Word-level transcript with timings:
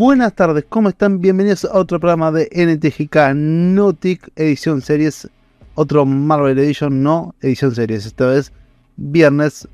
Buenas 0.00 0.32
tardes, 0.32 0.64
¿cómo 0.68 0.90
están? 0.90 1.20
Bienvenidos 1.20 1.64
a 1.64 1.76
otro 1.76 1.98
programa 1.98 2.30
de 2.30 2.48
NTGK 2.52 3.34
Nautic 3.34 4.30
Edición 4.36 4.80
Series. 4.80 5.28
Otro 5.74 6.06
Marvel 6.06 6.56
Edition, 6.56 7.02
no 7.02 7.34
Edición 7.42 7.74
Series. 7.74 8.06
Esta 8.06 8.26
vez, 8.26 8.52
viernes. 8.96 9.66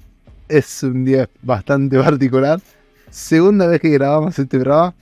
Es 0.49 0.83
un 0.83 1.05
día 1.05 1.29
bastante 1.43 1.99
particular. 2.03 2.59
Segunda 3.11 3.67
vez 3.67 3.83
que 3.83 3.91
grabamos 3.91 4.39
este 4.39 4.59
programa 4.59 4.95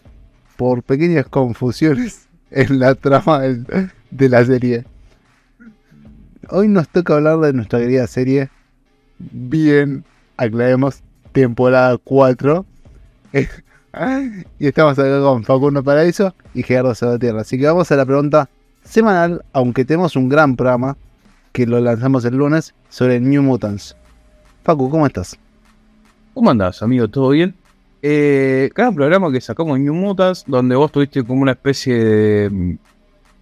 por 0.56 0.82
pequeñas 0.82 1.28
confusiones 1.28 2.26
en 2.50 2.80
la 2.80 2.96
trama 2.96 3.42
de 3.42 4.28
la 4.28 4.44
serie. 4.44 4.84
Hoy 6.48 6.66
nos 6.66 6.88
toca 6.88 7.14
hablar 7.14 7.38
de 7.38 7.52
nuestra 7.52 7.78
querida 7.78 8.08
serie. 8.08 8.50
Bien, 9.20 10.04
aclaremos, 10.36 11.00
temporada 11.30 11.96
4. 12.02 12.66
Y 14.58 14.66
estamos 14.66 14.98
acá 14.98 15.20
con 15.20 15.44
Facundo 15.44 15.82
Paraíso 15.82 16.34
y 16.54 16.62
Gerardo 16.62 16.94
Salvatierra. 16.94 17.42
Así 17.42 17.58
que 17.58 17.66
vamos 17.66 17.90
a 17.92 17.96
la 17.96 18.06
pregunta 18.06 18.48
semanal, 18.84 19.44
aunque 19.52 19.84
tenemos 19.84 20.16
un 20.16 20.28
gran 20.28 20.56
programa 20.56 20.96
que 21.52 21.66
lo 21.66 21.78
lanzamos 21.80 22.24
el 22.24 22.36
lunes 22.36 22.74
sobre 22.88 23.20
New 23.20 23.42
Mutants. 23.42 23.94
Facu, 24.64 24.88
¿cómo 24.88 25.06
estás? 25.06 25.38
¿Cómo 26.34 26.50
andás, 26.50 26.82
amigo? 26.82 27.08
¿Todo 27.08 27.30
bien? 27.30 27.54
Eh, 28.00 28.70
cada 28.74 28.90
programa 28.92 29.30
que 29.30 29.40
sacamos 29.40 29.78
New 29.78 29.94
Mutants, 29.94 30.44
donde 30.46 30.74
vos 30.74 30.90
tuviste 30.90 31.22
como 31.22 31.42
una 31.42 31.52
especie 31.52 31.94
de. 32.04 32.50
mm, 32.50 32.78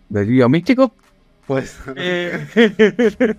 de 0.09 0.27
lío 0.27 0.49
místico. 0.49 0.93
Pues. 1.47 1.79
Eh, 1.97 2.47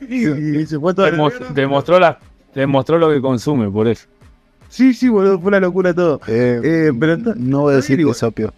y 0.08 0.66
se 0.66 0.78
fue 0.80 0.94
todo 0.94 1.06
el- 1.06 1.12
demo- 1.16 1.30
demostró, 1.54 1.98
la, 2.00 2.18
demostró 2.54 2.98
lo 2.98 3.10
que 3.10 3.20
consume, 3.20 3.70
por 3.70 3.86
eso. 3.88 4.08
Sí, 4.68 4.94
sí, 4.94 5.08
boludo, 5.08 5.38
fue 5.40 5.48
una 5.48 5.60
locura 5.60 5.94
todo. 5.94 6.20
Eh, 6.28 6.60
Eh, 6.62 6.92
pero 6.98 7.16
no 7.36 7.60
voy 7.62 7.72
a 7.74 7.76
decir 7.76 7.96
que 8.04 8.10
es 8.10 8.22
opio. 8.22 8.52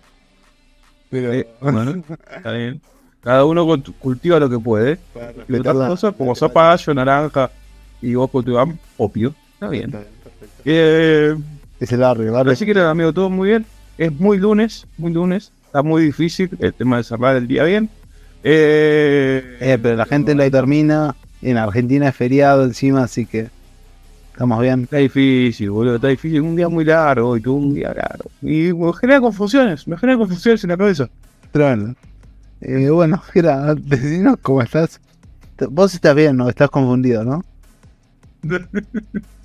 Pero. 1.11 1.33
Eh, 1.33 1.47
bueno, 1.61 2.03
está 2.37 2.53
bien. 2.53 2.81
Cada 3.23 3.45
uno 3.45 3.67
cult- 3.67 3.93
cultiva 3.99 4.39
lo 4.41 4.49
que 4.49 4.59
puede. 4.59 4.99
Y 5.49 5.55
otras 5.57 5.77
la- 5.77 5.89
cosas 5.89 6.15
como 6.17 6.35
zapallo, 6.35 6.95
naranja, 6.95 7.51
y 8.01 8.15
vos 8.15 8.31
cultivás 8.31 8.69
opio. 8.97 9.35
Está 9.55 9.69
bien. 9.69 9.95
Eh, 10.65 11.37
Es 11.79 11.93
el 11.93 12.01
barrio, 12.01 12.25
el 12.27 12.31
barrio. 12.33 12.53
Así 12.53 12.65
que 12.67 12.75
nada, 12.75 12.91
amigo, 12.91 13.13
todo 13.13 13.29
muy 13.31 13.49
bien. 13.51 13.67
Es 13.99 14.13
muy 14.13 14.39
lunes, 14.39 14.87
muy 14.99 15.13
lunes. 15.13 15.53
Está 15.67 15.83
muy 15.83 16.03
difícil 16.03 16.51
el 16.59 16.73
tema 16.75 16.97
de 16.97 17.05
cerrar 17.05 17.37
el 17.37 17.47
día 17.47 17.65
bien. 17.65 17.89
Eh, 18.43 19.57
Eh, 19.61 19.79
pero 19.81 19.97
la 19.97 20.07
gente 20.07 20.35
lo 20.35 20.51
termina. 20.51 21.15
En 21.43 21.57
Argentina 21.57 22.09
es 22.09 22.17
feriado 22.17 22.65
encima, 22.65 23.03
así 23.05 23.25
que. 23.27 23.49
Estamos 24.41 24.63
bien. 24.63 24.85
Está 24.85 24.97
difícil, 24.97 25.69
boludo, 25.71 25.97
está 25.97 26.09
difícil. 26.09 26.41
Un 26.41 26.57
día 26.57 26.67
muy 26.71 26.83
largo 26.83 27.37
y 27.37 27.43
tuvo 27.43 27.59
un 27.59 27.75
día 27.75 27.93
largo. 27.93 28.31
Y 28.41 28.73
me 28.73 28.91
genera 28.95 29.21
confusiones, 29.21 29.87
me 29.87 29.99
genera 29.99 30.17
confusiones 30.17 30.65
en 30.65 30.71
la 30.71 30.79
cabeza. 30.79 31.11
Tremendo. 31.53 31.95
Eh, 32.63 32.89
bueno, 32.89 33.19
Gera, 33.35 33.75
decinos 33.75 34.39
cómo 34.41 34.63
estás. 34.63 34.99
Vos 35.69 35.93
estás 35.93 36.15
bien, 36.15 36.39
¿no? 36.39 36.49
Estás 36.49 36.71
confundido, 36.71 37.23
¿no? 37.23 37.45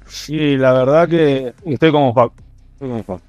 Sí, 0.07 0.55
la 0.55 0.71
verdad 0.71 1.09
que 1.09 1.53
estoy 1.65 1.91
como 1.91 2.13
Fac. 2.13 2.31
Estoy 2.75 2.87
como 2.87 3.03
Fac. 3.03 3.21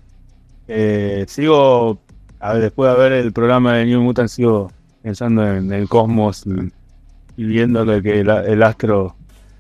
Eh, 0.69 1.25
sigo, 1.27 1.99
a 2.39 2.53
ver, 2.53 2.63
después 2.63 2.93
de 2.93 2.97
ver 2.97 3.13
el 3.13 3.33
programa 3.33 3.75
de 3.75 3.87
New 3.87 4.03
Mutant, 4.03 4.29
sigo 4.29 4.71
pensando 5.03 5.45
en 5.45 5.73
el 5.73 5.89
cosmos 5.89 6.47
y, 6.47 7.43
y 7.43 7.45
viendo 7.45 7.85
que 8.01 8.21
el, 8.21 8.31
el 8.31 8.63
astro 8.63 9.17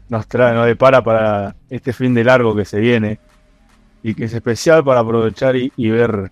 nos 0.08 0.26
trae, 0.26 0.54
nos 0.54 0.66
depara 0.66 1.02
para 1.02 1.54
este 1.70 1.92
fin 1.92 2.14
de 2.14 2.24
largo 2.24 2.54
que 2.54 2.64
se 2.64 2.80
viene 2.80 3.18
y 4.02 4.14
que 4.14 4.24
es 4.24 4.32
especial 4.32 4.84
para 4.84 5.00
aprovechar 5.00 5.56
y, 5.56 5.72
y 5.76 5.90
ver 5.90 6.30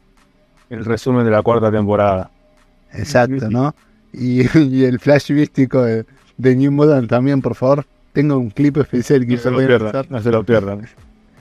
el 0.70 0.84
resumen 0.84 1.24
de 1.24 1.30
la 1.30 1.42
cuarta 1.42 1.70
temporada. 1.70 2.30
Exacto, 2.92 3.50
¿no? 3.50 3.74
Y, 4.12 4.42
y 4.58 4.84
el 4.84 5.00
flash 5.00 5.32
místico 5.32 5.82
de, 5.82 6.04
de 6.36 6.56
New 6.56 6.72
Mutant 6.72 7.08
también, 7.08 7.42
por 7.42 7.54
favor. 7.54 7.84
Tengo 8.12 8.38
un 8.38 8.50
clip 8.50 8.76
especial 8.76 9.26
que 9.26 9.34
No 9.34 9.40
se 9.40 9.50
lo 9.50 9.58
pierdan, 9.58 10.06
no 10.08 10.22
se 10.22 10.30
lo 10.30 10.44
pierdan. 10.44 10.86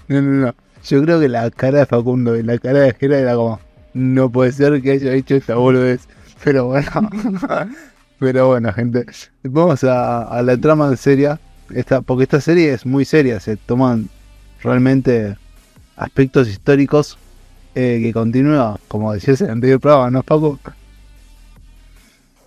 No, 0.07 0.21
no, 0.21 0.45
no. 0.45 0.55
Yo 0.85 1.01
creo 1.03 1.19
que 1.19 1.29
la 1.29 1.49
cara 1.51 1.79
de 1.79 1.85
Facundo 1.85 2.35
y 2.35 2.43
la 2.43 2.57
cara 2.57 2.79
de 2.79 2.93
Gera 2.93 3.19
era 3.19 3.35
como, 3.35 3.59
no 3.93 4.29
puede 4.29 4.51
ser 4.51 4.81
que 4.81 4.91
haya 4.91 5.13
hecho 5.13 5.35
esta 5.35 5.55
boludez. 5.55 6.07
Pero 6.43 6.65
bueno, 6.65 6.89
pero 8.19 8.47
bueno, 8.47 8.73
gente. 8.73 9.05
Vamos 9.43 9.83
a, 9.83 10.23
a 10.23 10.41
la 10.41 10.57
trama 10.57 10.87
en 10.87 10.97
seria. 10.97 11.39
Esta, 11.75 12.01
porque 12.01 12.23
esta 12.23 12.41
serie 12.41 12.73
es 12.73 12.85
muy 12.85 13.05
seria, 13.05 13.39
se 13.39 13.57
toman 13.57 14.09
realmente 14.61 15.35
aspectos 15.95 16.47
históricos 16.47 17.17
eh, 17.75 17.99
que 18.01 18.13
continúa, 18.13 18.79
como 18.87 19.13
decías 19.13 19.41
en 19.41 19.47
el 19.47 19.53
anterior 19.53 19.79
programa, 19.79 20.11
¿no, 20.11 20.23
Paco? 20.23 20.59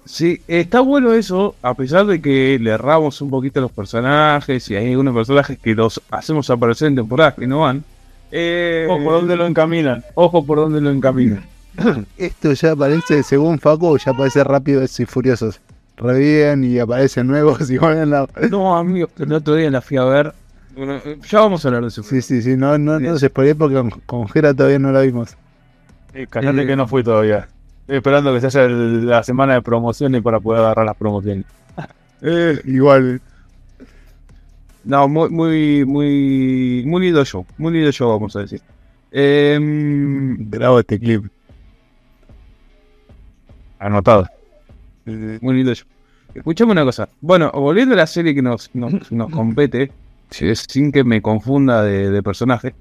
Sí, 0.04 0.40
está 0.46 0.80
bueno 0.80 1.12
eso, 1.14 1.56
a 1.62 1.74
pesar 1.74 2.06
de 2.06 2.22
que 2.22 2.58
le 2.60 2.70
erramos 2.70 3.20
un 3.20 3.28
poquito 3.28 3.58
a 3.58 3.62
los 3.62 3.72
personajes 3.72 4.70
y 4.70 4.76
hay 4.76 4.92
algunos 4.92 5.12
personajes 5.12 5.58
que 5.58 5.74
los 5.74 6.00
hacemos 6.10 6.48
aparecer 6.48 6.88
en 6.88 6.94
temporadas 6.94 7.34
que 7.34 7.46
no 7.48 7.60
van. 7.60 7.82
Eh, 8.30 8.86
Ojo, 8.88 9.12
¿dónde 9.12 9.34
lo 9.36 9.46
encaminan? 9.46 10.04
Ojo 10.14 10.46
por 10.46 10.58
dónde 10.58 10.80
lo 10.80 10.90
encaminan. 10.90 11.44
Esto 12.16 12.52
ya 12.52 12.72
aparece, 12.72 13.24
según 13.24 13.58
Facu, 13.58 13.98
ya 13.98 14.12
aparece 14.12 14.44
rápidos 14.44 14.98
y 15.00 15.06
furiosos. 15.06 15.60
Reviven 15.96 16.64
y 16.64 16.78
aparecen 16.78 17.26
nuevos 17.26 17.70
y 17.70 17.78
vuelven 17.78 18.12
a... 18.14 18.26
No, 18.50 18.76
amigo, 18.76 19.08
el 19.18 19.32
otro 19.32 19.54
día 19.54 19.70
la 19.70 19.80
fui 19.80 19.96
a 19.96 20.04
ver. 20.04 20.32
Bueno, 20.76 20.96
eh, 21.04 21.18
ya 21.28 21.40
vamos 21.40 21.64
a 21.64 21.68
hablar 21.68 21.82
de 21.82 21.88
eso. 21.88 22.02
Sí, 22.02 22.20
sí, 22.20 22.42
sí, 22.42 22.56
no, 22.56 22.76
no, 22.76 23.00
no 23.00 23.18
se 23.18 23.28
spoilé 23.28 23.54
porque 23.54 23.76
con, 23.76 23.90
con 24.04 24.28
Jera 24.28 24.52
todavía 24.52 24.78
no 24.78 24.92
la 24.92 25.00
vimos. 25.00 25.36
Eh, 26.12 26.26
Callate 26.28 26.62
Eh, 26.62 26.66
que 26.66 26.76
no 26.76 26.86
fui 26.86 27.02
todavía. 27.02 27.48
Estoy 27.82 27.96
esperando 27.96 28.32
que 28.34 28.40
se 28.40 28.46
haya 28.48 28.64
el- 28.64 29.06
la 29.08 29.22
semana 29.22 29.54
de 29.54 29.62
promociones 29.62 30.20
para 30.22 30.38
poder 30.40 30.62
agarrar 30.62 30.86
las 30.86 30.96
promociones. 30.96 31.44
Eh, 32.22 32.60
Igual, 32.64 33.20
no, 34.84 35.06
muy, 35.08 35.28
muy, 35.30 35.84
muy, 35.84 36.82
muy 36.86 37.02
lindo 37.06 37.24
show. 37.24 37.44
Muy 37.58 37.72
lindo 37.74 37.90
show, 37.92 38.08
vamos 38.10 38.34
a 38.36 38.40
decir. 38.40 38.60
Em, 39.12 40.48
grabo 40.50 40.80
este 40.80 40.98
clip. 40.98 41.26
Anotado. 43.78 44.26
Muy 45.06 45.54
lindo 45.54 45.74
show. 45.74 45.86
Escuchame 46.34 46.72
una 46.72 46.84
cosa. 46.84 47.08
Bueno, 47.20 47.50
volviendo 47.52 47.94
a 47.94 47.98
la 47.98 48.06
serie 48.06 48.34
que 48.34 48.42
nos, 48.42 48.74
nos, 48.74 48.92
nos 49.12 49.30
compete, 49.30 49.90
si- 50.30 50.54
sin 50.56 50.92
que 50.92 51.04
me 51.04 51.22
confunda 51.22 51.82
de, 51.82 52.10
de 52.10 52.22
personaje. 52.22 52.74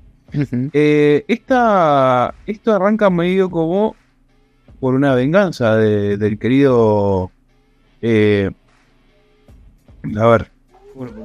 Eh, 0.74 1.24
esta, 1.28 2.34
esto 2.46 2.74
arranca 2.74 3.10
medio 3.10 3.50
como 3.50 3.96
por 4.80 4.96
una 4.96 5.14
venganza 5.16 5.76
de- 5.78 6.18
del 6.18 6.38
querido. 6.38 7.32
eh, 8.02 8.52
a 10.18 10.28
ver, 10.28 10.52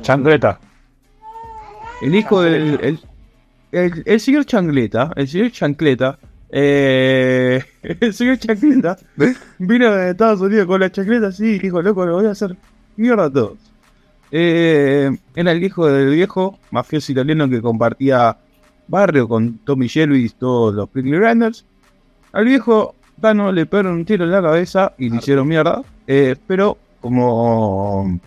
Chancleta. 0.02 0.60
el 2.02 2.14
hijo 2.14 2.42
del. 2.42 2.78
El, 2.82 3.00
el- 3.72 4.02
el 4.06 4.20
señor 4.20 4.44
Chancleta, 4.46 5.12
el 5.16 5.26
señor 5.28 5.50
Chancleta, 5.50 6.18
eh, 6.52 7.62
el 7.82 8.14
señor 8.14 8.38
Chancleta 8.38 8.98
vino 9.58 9.92
de 9.92 10.10
Estados 10.10 10.40
Unidos 10.40 10.66
con 10.66 10.80
la 10.80 10.90
chancleta 10.90 11.28
así 11.28 11.44
y 11.46 11.58
dijo: 11.58 11.80
Loco, 11.82 12.04
lo 12.04 12.14
voy 12.14 12.26
a 12.26 12.30
hacer 12.30 12.56
mierda 12.96 13.26
a 13.26 13.30
todos. 13.30 13.58
Eh, 14.32 15.10
era 15.34 15.52
el 15.52 15.62
hijo 15.62 15.86
del 15.86 16.14
viejo 16.14 16.58
mafioso 16.70 17.12
italiano 17.12 17.48
que 17.48 17.60
compartía 17.60 18.36
barrio 18.86 19.28
con 19.28 19.58
Tommy 19.58 19.86
Shelby 19.86 20.24
y 20.24 20.28
todos 20.28 20.74
los 20.74 20.88
Prickly 20.88 21.18
Grinders. 21.18 21.64
Al 22.32 22.44
viejo 22.44 22.94
Tano 23.20 23.52
le 23.52 23.66
pegaron 23.66 23.94
un 23.94 24.04
tiro 24.04 24.24
en 24.24 24.32
la 24.32 24.42
cabeza 24.42 24.94
y 24.98 25.10
le 25.10 25.16
hicieron 25.16 25.46
mierda. 25.46 25.82
Eh, 26.06 26.36
pero 26.46 26.78
como 27.00 28.20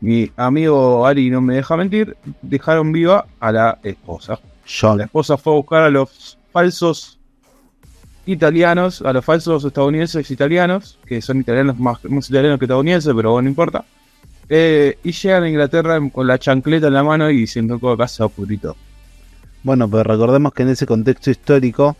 mi 0.00 0.30
amigo 0.36 1.06
Ari 1.06 1.30
no 1.30 1.40
me 1.40 1.56
deja 1.56 1.76
mentir, 1.76 2.16
dejaron 2.42 2.92
viva 2.92 3.26
a 3.38 3.52
la 3.52 3.78
esposa. 3.82 4.40
La 4.96 5.04
esposa 5.04 5.36
fue 5.36 5.52
a 5.52 5.56
buscar 5.56 5.82
a 5.82 5.90
los 5.90 6.38
falsos 6.52 7.19
italianos, 8.30 9.02
a 9.02 9.12
los 9.12 9.24
falsos 9.24 9.64
estadounidenses 9.64 10.30
italianos, 10.30 10.98
que 11.06 11.20
son 11.20 11.40
italianos 11.40 11.78
más, 11.78 12.04
más 12.04 12.28
italianos 12.30 12.58
que 12.58 12.64
estadounidenses, 12.66 13.12
pero 13.14 13.32
bueno, 13.32 13.44
no 13.44 13.48
importa. 13.50 13.84
Eh, 14.48 14.98
y 15.04 15.12
llegan 15.12 15.44
a 15.44 15.48
Inglaterra 15.48 16.00
con 16.12 16.26
la 16.26 16.38
chancleta 16.38 16.88
en 16.88 16.94
la 16.94 17.04
mano 17.04 17.30
y 17.30 17.36
diciendo 17.36 17.78
que 17.78 17.96
casa 17.96 18.28
purito. 18.28 18.76
Bueno, 19.62 19.88
pero 19.88 20.02
recordemos 20.04 20.52
que 20.54 20.62
en 20.64 20.70
ese 20.70 20.86
contexto 20.86 21.30
histórico 21.30 21.96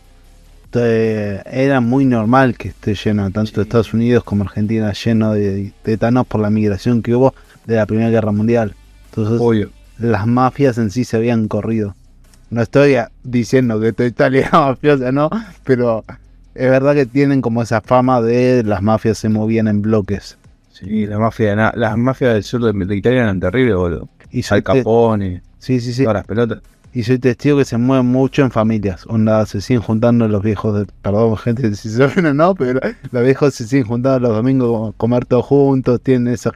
eh, 0.73 1.41
era 1.45 1.79
muy 1.81 2.05
normal 2.05 2.57
que 2.57 2.69
esté 2.69 2.95
lleno, 2.95 3.29
tanto 3.31 3.51
Sí. 3.55 3.61
Estados 3.61 3.93
Unidos 3.93 4.23
como 4.23 4.43
Argentina, 4.43 4.91
lleno 4.93 5.33
de 5.33 5.71
tetanos 5.83 6.25
por 6.27 6.41
la 6.41 6.49
migración 6.49 7.01
que 7.01 7.15
hubo 7.15 7.33
de 7.65 7.75
la 7.75 7.85
Primera 7.85 8.09
Guerra 8.09 8.31
Mundial. 8.31 8.75
Entonces, 9.09 9.39
Obvio. 9.39 9.69
las 9.99 10.25
mafias 10.27 10.77
en 10.77 10.89
sí 10.91 11.03
se 11.03 11.17
habían 11.17 11.47
corrido. 11.47 11.95
No 12.49 12.61
estoy 12.61 12.95
diciendo 13.23 13.79
que 13.79 13.93
toda 13.93 14.09
Italia 14.09 14.47
era 14.47 14.59
mafiosa, 14.59 15.11
no, 15.11 15.29
pero 15.63 16.03
es 16.55 16.69
verdad 16.69 16.93
que 16.93 17.05
tienen 17.05 17.41
como 17.41 17.61
esa 17.61 17.81
fama 17.81 18.21
de 18.21 18.63
las 18.63 18.81
mafias 18.81 19.17
se 19.17 19.29
movían 19.29 19.67
en 19.67 19.81
bloques. 19.81 20.37
Sí, 20.71 21.05
la 21.05 21.19
mafia, 21.19 21.55
de 21.55 21.79
las 21.79 21.97
mafias 21.97 22.33
del 22.33 22.43
sur 22.43 22.61
de, 22.63 22.85
de 22.85 22.95
Italia 22.95 23.23
eran 23.23 23.39
terribles, 23.39 23.75
boludo. 23.75 24.09
Y 24.31 24.43
Al 24.49 24.63
Capone, 24.63 25.41
Sí, 25.59 25.79
sí, 25.79 25.93
sí. 25.93 26.03
todas 26.03 26.15
las 26.15 26.25
pelotas. 26.25 26.59
y 26.93 27.03
soy 27.03 27.19
testigo 27.19 27.57
que 27.57 27.65
se 27.65 27.77
mueven 27.77 28.05
mucho 28.07 28.41
en 28.41 28.49
familias. 28.51 29.05
Onda, 29.07 29.45
se 29.45 29.61
siguen 29.61 29.81
juntando 29.83 30.27
los 30.27 30.41
viejos, 30.41 30.73
de, 30.79 30.85
perdón, 31.01 31.37
gente, 31.37 31.75
si 31.75 31.89
se 31.89 32.07
ven 32.07 32.25
o 32.25 32.33
no, 32.33 32.55
pero 32.55 32.79
los 33.11 33.23
viejos 33.23 33.53
se 33.53 33.67
siguen 33.67 33.85
juntando 33.87 34.19
los 34.27 34.35
domingos 34.37 34.89
a 34.93 34.97
comer 34.97 35.25
todos 35.25 35.45
juntos, 35.45 36.01
tienen 36.01 36.33
esas, 36.33 36.53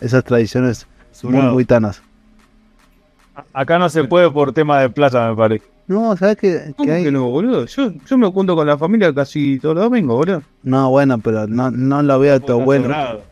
esas 0.00 0.24
tradiciones 0.24 0.86
muy, 1.22 1.32
Surado. 1.32 1.52
muy 1.52 1.64
tanas. 1.64 2.02
Acá 3.52 3.78
no 3.78 3.88
se 3.90 4.04
puede 4.04 4.30
por 4.30 4.52
tema 4.52 4.80
de 4.80 4.88
plata, 4.88 5.28
me 5.30 5.36
parece. 5.36 5.64
No, 5.88 6.16
¿sabes 6.16 6.36
qué? 6.36 6.72
¿Cómo 6.76 6.86
que 6.86 6.92
hay? 6.92 7.04
que 7.04 7.12
no, 7.12 7.28
boludo? 7.30 7.64
Yo, 7.66 7.92
yo 8.08 8.18
me 8.18 8.26
junto 8.30 8.56
con 8.56 8.66
la 8.66 8.76
familia 8.76 9.14
casi 9.14 9.58
todos 9.60 9.76
los 9.76 9.84
domingos, 9.84 10.16
boludo. 10.16 10.42
No, 10.64 10.90
bueno, 10.90 11.18
pero 11.18 11.46
no, 11.46 11.70
no 11.70 12.02
lo 12.02 12.18
veo 12.18 12.34
a 12.34 12.40
tu 12.40 12.52
abuelo. 12.52 12.88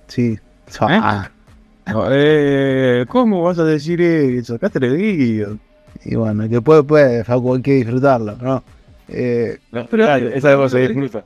Sí. 0.07 0.39
Ah, 0.81 1.31
No, 1.87 2.07
eh, 2.11 3.05
¿Cómo 3.09 3.43
vas 3.43 3.59
a 3.59 3.65
decir 3.65 4.01
eso? 4.01 4.55
Acá 4.55 4.71
te 4.71 4.81
lo 4.81 4.93
digo. 4.93 5.57
Y 6.05 6.15
bueno, 6.15 6.49
que 6.49 6.61
puede, 6.61 6.83
puede, 6.85 7.25
Facu, 7.25 7.55
hay 7.55 7.63
que 7.63 7.73
disfrutarlo, 7.75 8.37
¿no? 8.41 8.63
Eh, 9.09 9.59
Pero- 9.91 10.07
Ah, 10.09 10.19
esa 10.19 10.55
cosa 10.57 10.77
se 10.79 10.89
disfruta. 10.89 11.25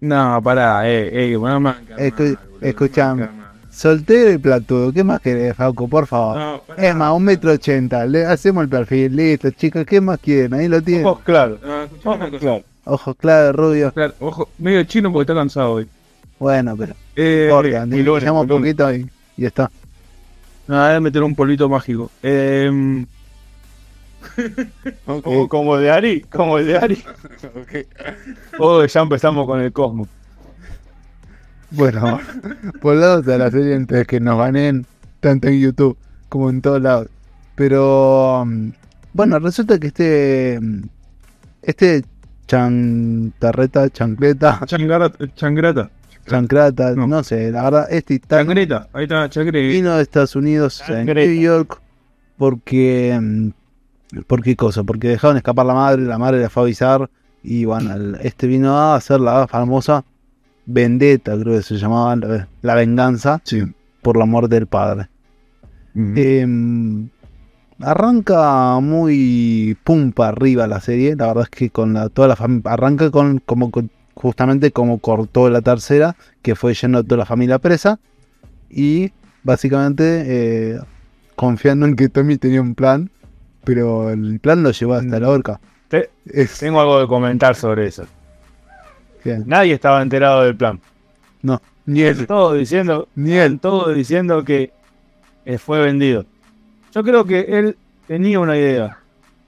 No, 0.00 0.40
pará, 0.42 0.88
eh, 0.88 1.32
eh, 1.32 1.36
bueno, 1.36 1.60
man, 1.60 1.76
Escu- 1.96 2.14
calma, 2.14 2.40
boludo, 2.50 2.66
escuchame. 2.68 3.28
Soltero 3.70 4.32
y 4.32 4.38
platudo, 4.38 4.92
¿qué 4.92 5.04
más 5.04 5.20
querés, 5.20 5.56
Facu? 5.56 5.88
Por 5.88 6.06
favor. 6.06 6.36
No. 6.36 6.62
Es 6.76 6.94
más, 6.94 7.12
un 7.12 7.22
metro 7.24 7.52
ochenta, 7.52 8.04
le 8.06 8.24
hacemos 8.24 8.64
el 8.64 8.68
perfil, 8.68 9.14
listo, 9.16 9.50
chicos, 9.50 9.84
¿qué 9.86 10.00
más 10.00 10.18
quieren? 10.18 10.54
Ahí 10.54 10.68
lo 10.68 10.82
tienen. 10.82 11.06
Ojos 11.06 11.22
claros. 11.24 11.60
No, 11.62 11.82
Ojos 12.12 12.38
claros. 12.40 12.62
Ojos 12.84 13.16
claros, 13.18 13.54
rubios. 13.56 13.92
Claro, 13.92 14.14
ojo, 14.20 14.48
medio 14.58 14.82
chino 14.84 15.12
porque 15.12 15.30
está 15.30 15.34
cansado 15.34 15.72
hoy. 15.72 15.88
Bueno, 16.38 16.74
pero 16.76 16.94
Eh, 17.16 17.48
corta, 17.50 17.86
y 17.86 18.02
lunes, 18.02 18.30
un 18.30 18.46
poquito 18.48 18.92
y, 18.94 19.08
y 19.36 19.44
está. 19.44 19.70
nada, 20.66 20.88
voy 20.88 20.96
a 20.96 21.00
meter 21.00 21.22
un 21.22 21.34
polvito 21.34 21.68
mágico. 21.68 22.10
Eh, 22.22 23.04
Como, 25.04 25.48
como 25.48 25.76
el 25.76 25.82
de 25.82 25.90
Ari, 25.90 26.20
como 26.22 26.58
el 26.58 26.66
de 26.66 26.76
Ari. 26.78 27.02
Oh, 28.58 28.84
ya 28.84 29.00
empezamos 29.00 29.46
con 29.46 29.60
el 29.60 29.72
Cosmos. 29.72 30.08
Bueno, 31.70 32.18
volvamos 32.82 33.26
a 33.28 33.38
la 33.38 33.50
serie 33.50 33.74
antes 33.76 33.98
de 33.98 34.04
que 34.04 34.20
nos 34.20 34.38
ganen 34.38 34.86
tanto 35.20 35.48
en 35.48 35.60
YouTube 35.60 35.96
como 36.28 36.50
en 36.50 36.60
todos 36.62 36.80
lados. 36.82 37.08
Pero 37.54 38.44
mm, 38.46 38.68
bueno, 39.12 39.38
resulta 39.38 39.78
que 39.78 39.88
este 39.88 40.58
mm, 40.60 40.82
este 41.62 42.04
chantarreta, 42.46 43.88
chancleta, 43.90 44.60
changrata, 44.66 45.12
changrata. 45.36 45.90
chancrata, 46.26 46.94
no. 46.94 47.06
No. 47.06 47.22
sé, 47.22 47.50
la 47.52 47.62
verdad, 47.64 47.86
este 47.90 48.20
Changreta, 48.20 48.88
ahí 48.92 49.04
está, 49.04 49.28
changreta. 49.28 49.68
vino 49.68 49.96
de 49.96 50.02
Estados 50.02 50.34
Unidos 50.36 50.80
en 50.88 51.06
Chancreta. 51.06 51.30
New 51.30 51.40
York 51.40 51.80
porque 52.36 53.16
mm, 53.20 53.48
¿por 54.26 54.42
qué 54.42 54.56
cosa? 54.56 54.82
Porque 54.82 55.08
dejaron 55.08 55.36
escapar 55.36 55.66
la 55.66 55.74
madre, 55.74 56.02
la 56.02 56.18
madre 56.18 56.38
le 56.40 56.48
fue 56.48 56.62
a 56.62 56.64
avisar 56.64 57.08
y 57.42 57.64
bueno, 57.64 57.94
el- 57.94 58.16
este 58.22 58.46
vino 58.48 58.76
a 58.76 58.96
hacer 58.96 59.20
la 59.20 59.46
famosa 59.46 60.04
vendetta, 60.66 61.38
creo 61.38 61.56
que 61.56 61.62
se 61.62 61.76
llamaba 61.76 62.16
la, 62.16 62.48
la 62.62 62.74
venganza 62.74 63.40
Sí. 63.44 63.62
por 64.02 64.16
la 64.16 64.26
muerte 64.26 64.54
del 64.56 64.66
padre. 64.66 65.08
Mm. 65.94 66.14
Eh, 66.16 67.08
arranca 67.80 68.78
muy 68.80 69.76
pumpa 69.84 70.28
arriba 70.28 70.66
la 70.66 70.80
serie, 70.80 71.16
la 71.16 71.28
verdad 71.28 71.44
es 71.44 71.50
que 71.50 71.70
con 71.70 71.94
la, 71.94 72.08
toda 72.08 72.28
la 72.28 72.36
familia, 72.36 72.72
arranca 72.72 73.10
con 73.10 73.38
como 73.38 73.70
con- 73.70 73.90
justamente 74.14 74.70
como 74.70 74.98
cortó 74.98 75.48
la 75.48 75.62
tercera, 75.62 76.16
que 76.42 76.54
fue 76.54 76.74
yendo 76.74 76.98
a 76.98 77.02
toda 77.02 77.18
la 77.18 77.26
familia 77.26 77.58
presa 77.58 77.98
y 78.68 79.12
básicamente 79.42 80.24
eh, 80.26 80.78
confiando 81.36 81.86
en 81.86 81.96
que 81.96 82.08
Tommy 82.10 82.36
tenía 82.36 82.60
un 82.60 82.74
plan, 82.74 83.10
pero 83.64 84.10
el 84.10 84.38
plan 84.40 84.62
lo 84.62 84.72
llevó 84.72 84.94
hasta 84.94 85.18
la 85.20 85.28
horca. 85.28 85.60
Te- 85.88 86.10
Es, 86.26 86.58
tengo 86.58 86.80
algo 86.80 87.00
de 87.00 87.06
comentar 87.06 87.54
sobre 87.54 87.86
eso. 87.86 88.04
Bien. 89.24 89.44
Nadie 89.46 89.74
estaba 89.74 90.02
enterado 90.02 90.42
del 90.42 90.56
plan. 90.56 90.80
no, 91.42 91.60
ni 91.86 92.02
él, 92.02 92.26
Todos 92.26 92.56
diciendo, 92.58 93.08
ni 93.14 93.32
él. 93.32 93.58
todos 93.58 93.94
diciendo 93.94 94.44
que 94.44 94.70
eh, 95.44 95.58
fue 95.58 95.80
vendido. 95.80 96.24
Yo 96.94 97.02
creo 97.02 97.24
que 97.24 97.40
él 97.48 97.76
tenía 98.06 98.38
una 98.40 98.56
idea. 98.56 98.98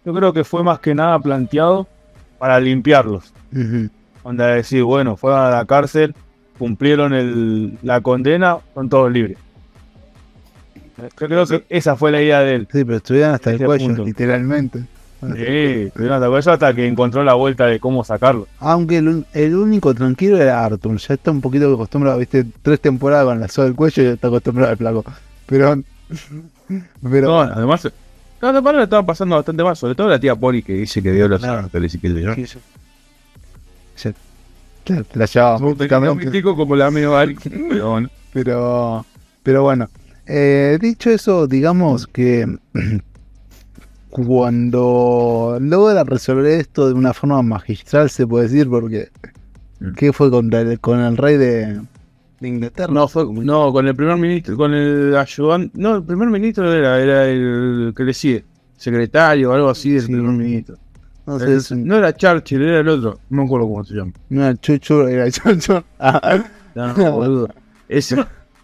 Yo 0.04 0.12
creo 0.14 0.32
que 0.32 0.42
fue 0.44 0.62
más 0.64 0.80
que 0.80 0.94
nada 0.94 1.18
planteado 1.18 1.86
para 2.38 2.58
limpiarlos. 2.58 3.32
Onda 4.24 4.46
de 4.48 4.56
decir, 4.56 4.82
bueno, 4.82 5.16
fueron 5.16 5.40
a 5.40 5.50
la 5.50 5.64
cárcel, 5.64 6.14
cumplieron 6.58 7.12
el- 7.12 7.78
la 7.82 8.00
condena, 8.00 8.58
son 8.74 8.88
todos 8.88 9.10
libres. 9.12 9.36
Yo 10.98 11.08
creo 11.28 11.46
que 11.46 11.64
esa 11.68 11.96
fue 11.96 12.12
la 12.12 12.22
idea 12.22 12.40
de 12.40 12.54
él. 12.56 12.68
Sí, 12.70 12.84
pero 12.84 12.96
estuvieron 12.98 13.34
hasta 13.34 13.50
el 13.50 13.64
cuello, 13.64 13.86
punto. 13.86 14.04
literalmente. 14.04 14.84
Sí, 15.22 15.42
estuvieron 15.86 16.22
hasta 16.22 16.38
eso 16.38 16.50
hasta 16.52 16.74
que 16.74 16.86
encontró 16.86 17.22
la 17.22 17.34
vuelta 17.34 17.66
de 17.66 17.78
cómo 17.78 18.02
sacarlo. 18.02 18.48
Aunque 18.58 18.96
el, 18.98 19.24
el 19.32 19.54
único 19.54 19.94
tranquilo 19.94 20.36
era 20.36 20.64
Arthur. 20.64 20.96
Ya 20.98 21.14
está 21.14 21.30
un 21.30 21.40
poquito 21.40 21.72
acostumbrado, 21.72 22.18
viste, 22.18 22.44
tres 22.62 22.80
temporadas 22.80 23.26
con 23.26 23.38
la 23.40 23.46
soga 23.48 23.66
del 23.66 23.76
cuello 23.76 24.02
y 24.02 24.06
ya 24.06 24.12
está 24.12 24.26
acostumbrado 24.28 24.72
al 24.72 24.76
flaco. 24.76 25.04
Pero. 25.46 25.80
Pero. 27.10 27.28
No, 27.28 27.40
además, 27.40 27.88
cada 28.40 28.54
temporada 28.54 28.78
le 28.78 28.84
estaba 28.84 29.06
pasando 29.06 29.36
bastante 29.36 29.62
más, 29.62 29.78
sobre 29.78 29.94
todo 29.94 30.08
la 30.08 30.18
tía 30.18 30.34
Poli 30.34 30.62
que 30.62 30.72
dice 30.72 31.00
que 31.02 31.12
dio 31.12 31.28
los 31.28 31.40
Claro. 31.40 31.60
ángeles 31.60 31.94
y 31.94 31.98
que 31.98 32.08
dio. 32.10 32.34
te 34.84 35.04
la 35.14 35.26
llevaba. 35.26 35.58
Prácticamente. 35.58 36.26
mítico 36.26 36.56
como 36.56 36.74
la 36.74 36.86
Ari. 36.88 37.36
Pero 37.68 37.90
bueno. 37.90 38.08
Pero. 38.32 39.06
Pero 39.44 39.62
bueno. 39.62 39.88
Eh, 40.26 40.78
dicho 40.80 41.10
eso, 41.10 41.46
digamos 41.46 42.06
que. 42.06 42.58
Cuando 44.12 45.56
logra 45.60 46.04
resolver 46.04 46.44
esto 46.46 46.88
de 46.88 46.94
una 46.94 47.14
forma 47.14 47.42
magistral, 47.42 48.10
se 48.10 48.26
puede 48.26 48.48
decir, 48.48 48.68
porque. 48.68 49.08
Mm. 49.80 49.92
¿Qué 49.94 50.12
fue 50.12 50.30
contra 50.30 50.60
el, 50.60 50.78
con 50.80 51.00
el 51.00 51.16
rey 51.16 51.36
de, 51.38 51.80
de 52.40 52.48
Inglaterra? 52.48 52.92
No, 52.92 53.08
fue 53.08 53.24
no, 53.32 53.72
con 53.72 53.86
el 53.88 53.94
primer 53.96 54.16
ministro, 54.16 54.56
con 54.56 54.74
el 54.74 55.16
ayudante. 55.16 55.70
No, 55.78 55.96
el 55.96 56.02
primer 56.04 56.28
ministro 56.28 56.72
era, 56.72 57.00
era 57.00 57.26
el 57.28 57.94
que 57.96 58.04
le 58.04 58.12
sigue. 58.14 58.44
Secretario 58.76 59.50
o 59.50 59.54
algo 59.54 59.70
así 59.70 59.90
del 59.92 60.02
Sí. 60.02 60.06
primer 60.08 60.30
ministro. 60.32 60.76
No 61.26 61.38
sé, 61.38 61.46
El- 61.46 61.52
es 61.52 61.70
un- 61.70 61.86
no 61.86 61.96
era 61.96 62.14
Churchill, 62.14 62.62
era 62.62 62.80
el 62.80 62.88
otro. 62.88 63.18
No 63.30 63.42
me 63.42 63.46
acuerdo 63.46 63.68
cómo 63.68 63.84
se 63.84 63.94
llama. 63.94 64.12
no 64.28 64.42
era 64.44 64.56
Chuchu, 64.56 65.02
era 65.06 65.30
Chuchu. 65.30 65.82
Ah, 65.98 66.44
No, 66.74 66.92
no, 66.94 67.12
boludo. 67.12 67.48
Ese- 67.88 68.16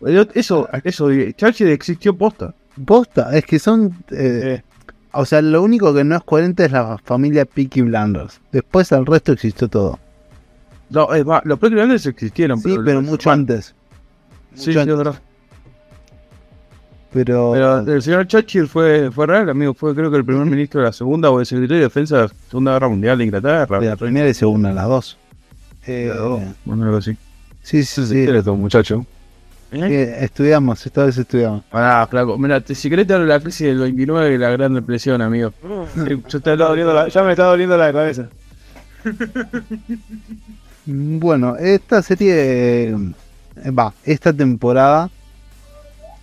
eso, 0.35 0.69
eso, 0.85 1.09
Churchill 1.37 1.69
existió 1.69 2.17
posta. 2.17 2.55
Posta, 2.85 3.37
es 3.37 3.45
que 3.45 3.59
son. 3.59 3.93
eh, 4.11 4.61
Eh, 4.61 4.63
O 5.21 5.25
sea, 5.25 5.43
lo 5.43 5.65
único 5.65 5.93
que 5.93 6.05
no 6.05 6.15
es 6.15 6.23
coherente 6.23 6.67
es 6.67 6.71
la 6.71 6.97
familia 7.03 7.45
Peaky 7.45 7.83
Blinders. 7.83 8.41
Después 8.53 8.93
el 8.93 9.05
resto 9.05 9.33
existió 9.33 9.67
todo. 9.67 9.99
No, 10.91 11.09
más, 11.27 11.45
los 11.45 11.59
Peaky 11.59 11.75
Blinders 11.75 12.07
existieron. 12.07 12.61
Sí, 12.61 12.77
pero 12.85 13.03
mucho 13.03 13.29
antes. 13.29 13.75
Sí, 14.55 14.73
sí, 14.73 14.79
antes. 14.79 14.97
verdad. 14.97 15.21
Pero, 17.13 17.51
Pero 17.53 17.79
el 17.97 18.01
señor 18.01 18.29
Churchill 18.29 18.69
fue, 18.69 19.11
fue 19.11 19.27
real, 19.27 19.51
amigo. 19.51 19.75
Fue 19.75 19.93
creo 19.93 20.09
que 20.09 20.19
el 20.19 20.25
primer 20.25 20.47
ministro 20.47 20.83
de 20.83 20.87
la 20.87 20.93
segunda 20.93 21.31
o 21.31 21.41
el 21.41 21.47
secretario 21.47 21.79
de 21.79 21.83
defensa 21.83 22.17
de 22.19 22.23
la 22.23 22.33
Segunda 22.49 22.73
Guerra 22.75 22.89
Mundial 22.89 23.19
de 23.19 23.25
Inglaterra. 23.25 23.81
la 23.81 23.97
primera 23.97 24.29
y 24.29 24.35
segunda, 24.35 24.73
las 24.73 24.87
dos. 24.87 25.19
Eh, 25.89 26.13
Bueno, 26.65 26.85
algo 26.85 26.99
así. 26.99 27.17
sí, 27.63 27.83
sí, 27.83 28.07
sí. 28.07 28.21
Era 28.21 28.41
todo 28.41 28.55
muchacho. 28.55 29.05
Sí, 29.71 29.79
estudiamos, 29.81 30.85
esta 30.87 31.05
vez 31.05 31.19
estudiamos. 31.19 31.63
Pará, 31.65 32.07
flaco. 32.07 32.39
Mira, 32.39 32.61
te- 32.61 32.75
si 32.75 32.89
querés 32.89 33.07
te 33.07 33.13
hablo 33.13 33.27
de 33.27 33.33
la 33.35 33.41
crisis 33.41 33.67
del 33.67 33.79
29 33.79 34.35
y 34.35 34.39
la 34.39 34.51
Gran 34.51 34.73
Depresión, 34.75 35.21
amigo. 35.21 35.53
Eh, 36.09 36.19
Yo 36.29 36.41
te 36.41 36.57
la- 36.57 37.09
ya 37.09 37.23
me 37.23 37.33
está 37.33 37.45
doliendo 37.45 37.77
la 37.77 37.93
cabeza. 37.93 38.29
Mm, 40.87 41.19
Bueno, 41.19 41.57
esta 41.57 42.01
serie, 42.03 42.91
eh, 42.91 42.97
va, 43.71 43.93
esta 44.05 44.33
temporada 44.33 45.11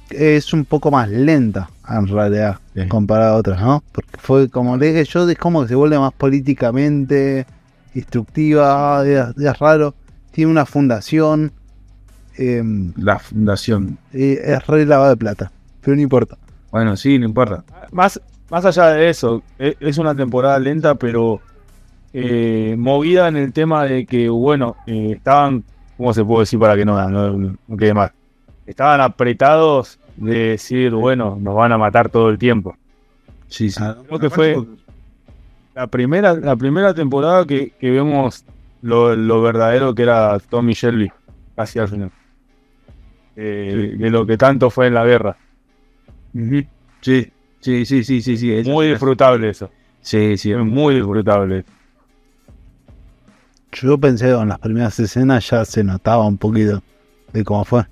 es 0.10 0.54
un 0.54 0.66
poco 0.66 0.90
más 0.92 1.08
lenta 1.10 1.70
en 1.90 2.08
realidad 2.08 2.58
Sí. 2.74 2.88
comparada 2.88 3.32
a 3.32 3.36
otras, 3.36 3.62
¿no? 3.62 3.84
Porque 3.92 4.18
fue 4.18 4.50
como 4.50 4.76
le 4.78 4.88
dije 4.92 5.06
yo, 5.06 5.30
es 5.30 5.38
como 5.38 5.62
que 5.64 5.68
se 5.70 5.76
vuelve 5.76 6.00
más 6.00 6.14
políticamente 6.14 7.46
instructiva, 7.94 9.06
es, 9.06 9.38
es 9.38 9.60
raro. 9.60 9.94
Tiene 10.32 10.50
una 10.52 10.66
fundación, 10.66 11.52
eh, 12.38 12.64
La 12.98 13.20
fundación. 13.20 13.98
es 14.14 14.68
re 14.68 14.86
lavado 14.86 15.10
de 15.12 15.18
plata, 15.18 15.52
pero 15.82 15.96
no 15.96 16.02
importa. 16.02 16.38
Bueno, 16.72 16.96
sí, 16.98 17.18
no 17.20 17.26
importa. 17.26 17.64
Más, 17.92 18.20
más 18.50 18.66
allá 18.66 18.88
de 18.90 19.10
eso, 19.10 19.42
e- 19.58 19.78
es 19.80 19.98
una 19.98 20.14
temporada 20.16 20.60
lenta, 20.60 20.96
pero 20.96 21.40
eh, 22.14 22.76
movida 22.78 23.28
en 23.28 23.38
el 23.38 23.54
tema 23.54 23.86
de 23.86 24.06
que, 24.06 24.30
bueno, 24.30 24.76
eh, 24.88 25.14
estaban, 25.16 25.64
¿cómo 25.98 26.14
se 26.14 26.24
puede 26.24 26.42
decir 26.42 26.60
para 26.60 26.76
que 26.76 26.86
no, 26.86 27.10
no, 27.10 27.56
no 27.68 27.78
quede 27.78 27.94
mal? 27.94 28.12
Estaban 28.66 29.00
apretados 29.02 30.00
de 30.18 30.50
decir, 30.50 30.92
bueno, 30.92 31.38
nos 31.40 31.56
van 31.56 31.72
a 31.72 31.78
matar 31.78 32.10
todo 32.10 32.30
el 32.30 32.38
tiempo. 32.38 32.76
Sí, 33.48 33.70
sí. 33.70 33.82
Creo 34.08 34.20
que 34.20 34.30
fue 34.30 34.58
la 35.76 35.88
primera, 35.88 36.34
la 36.34 36.56
primera 36.56 36.94
temporada 36.94 37.46
que, 37.46 37.72
que 37.80 37.92
vemos 37.92 38.44
lo, 38.82 39.16
lo 39.16 39.42
verdadero 39.42 39.94
que 39.94 40.04
era 40.04 40.38
Tommy 40.40 40.74
Shelby, 40.74 41.12
casi 41.56 41.80
al 41.80 41.88
final. 41.90 42.12
Eh, 43.36 43.96
De 43.98 44.10
lo 44.10 44.26
que 44.26 44.38
tanto 44.38 44.70
fue 44.70 44.88
en 44.88 44.94
la 44.94 45.06
guerra. 45.06 45.38
Ujú. 46.34 46.64
Sí, 47.02 47.32
sí, 47.60 47.86
sí, 47.86 48.04
sí, 48.04 48.22
sí, 48.22 48.38
sí. 48.38 48.54
Es- 48.54 48.68
Muy 48.68 48.88
disfrutable 48.90 49.50
eso. 49.50 49.70
Sí, 50.02 50.38
sí. 50.38 50.52
Es 50.52 50.58
muy 50.60 50.96
disfrutable. 50.96 51.66
Yo 53.72 53.98
pensé 53.98 54.26
que 54.28 54.32
en 54.32 54.50
las 54.50 54.60
primeras 54.60 54.98
escenas 55.00 55.50
ya 55.50 55.66
se 55.66 55.84
notaba 55.84 56.26
un 56.26 56.38
poquito 56.38 56.82
de 57.34 57.44
cómo 57.44 57.66
fue. 57.66 57.84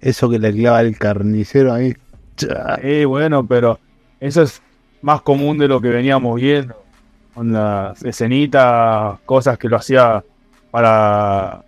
Eso 0.00 0.28
que 0.28 0.38
le 0.38 0.52
clava 0.52 0.82
el 0.82 0.98
carnicero 0.98 1.72
ahí. 1.72 1.94
Sí, 2.36 3.04
bueno, 3.04 3.46
pero 3.46 3.78
eso 4.18 4.42
es 4.42 4.62
más 5.02 5.22
común 5.22 5.58
de 5.58 5.68
lo 5.68 5.80
que 5.80 5.88
veníamos 5.88 6.36
viendo. 6.40 6.82
Con 7.34 7.52
las 7.52 8.02
escenitas, 8.04 9.18
cosas 9.24 9.56
que 9.56 9.68
lo 9.68 9.76
hacía 9.76 10.22
para 10.70 11.64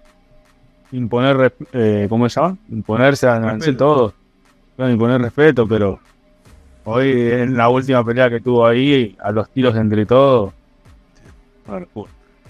imponer, 0.92 1.54
eh, 1.72 2.06
¿cómo 2.08 2.28
se 2.28 2.40
llama? 2.40 2.56
Imponerse 2.70 3.26
a- 3.26 3.58
todos. 3.76 4.14
Bueno, 4.76 4.92
imponer 4.92 5.20
respeto, 5.20 5.66
pero 5.66 5.98
hoy 6.84 7.10
en 7.10 7.56
la 7.56 7.68
última 7.68 8.04
pelea 8.04 8.30
que 8.30 8.40
tuvo 8.40 8.66
ahí, 8.66 9.16
a 9.22 9.30
los 9.32 9.48
tiros 9.50 9.76
entre 9.76 10.06
todos. 10.06 10.52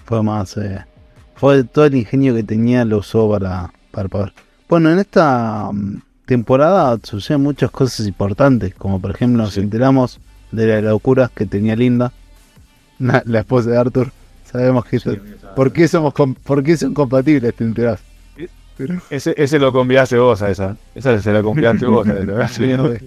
Fue 0.05 0.23
más. 0.23 0.57
eh, 0.57 0.83
fue 1.35 1.63
todo 1.63 1.85
el 1.85 1.95
ingenio 1.95 2.33
que 2.35 2.43
tenía 2.43 2.85
lo 2.85 2.99
usó 2.99 3.29
para, 3.29 3.71
para 3.91 4.07
poder. 4.09 4.33
Bueno, 4.69 4.89
en 4.91 4.99
esta 4.99 5.69
mm, 5.71 6.01
temporada 6.25 6.97
suceden 7.03 7.41
muchas 7.41 7.71
cosas 7.71 8.05
importantes, 8.07 8.73
como 8.75 8.99
por 8.99 9.11
ejemplo 9.11 9.43
nos 9.43 9.53
Sí. 9.53 9.59
enteramos 9.61 10.19
de 10.51 10.67
la 10.67 10.81
locura 10.91 11.29
que 11.33 11.45
tenía 11.45 11.75
Linda, 11.75 12.11
la, 12.99 13.21
la 13.25 13.39
esposa 13.39 13.69
de 13.69 13.77
Arthur. 13.77 14.11
Sabemos 14.45 14.85
que 14.85 14.97
esto- 14.97 15.15
¿Por 15.55 15.71
qué 15.71 15.87
somos 15.87 16.13
por 16.13 16.63
qué 16.63 16.77
son 16.77 16.93
compatibles, 16.93 17.53
te 17.55 17.63
enterás? 17.63 17.99
Pero- 18.77 19.01
Ese, 19.09 19.33
ese 19.37 19.59
lo 19.59 19.71
convidaste 19.71 20.17
vos 20.17 20.41
a 20.41 20.49
esa. 20.49 20.75
Esa 20.95 21.19
se 21.21 21.31
la 21.31 21.41
convidaste 21.43 21.85
vos. 21.85 22.07
a 22.07 22.13
esa. 22.45 22.99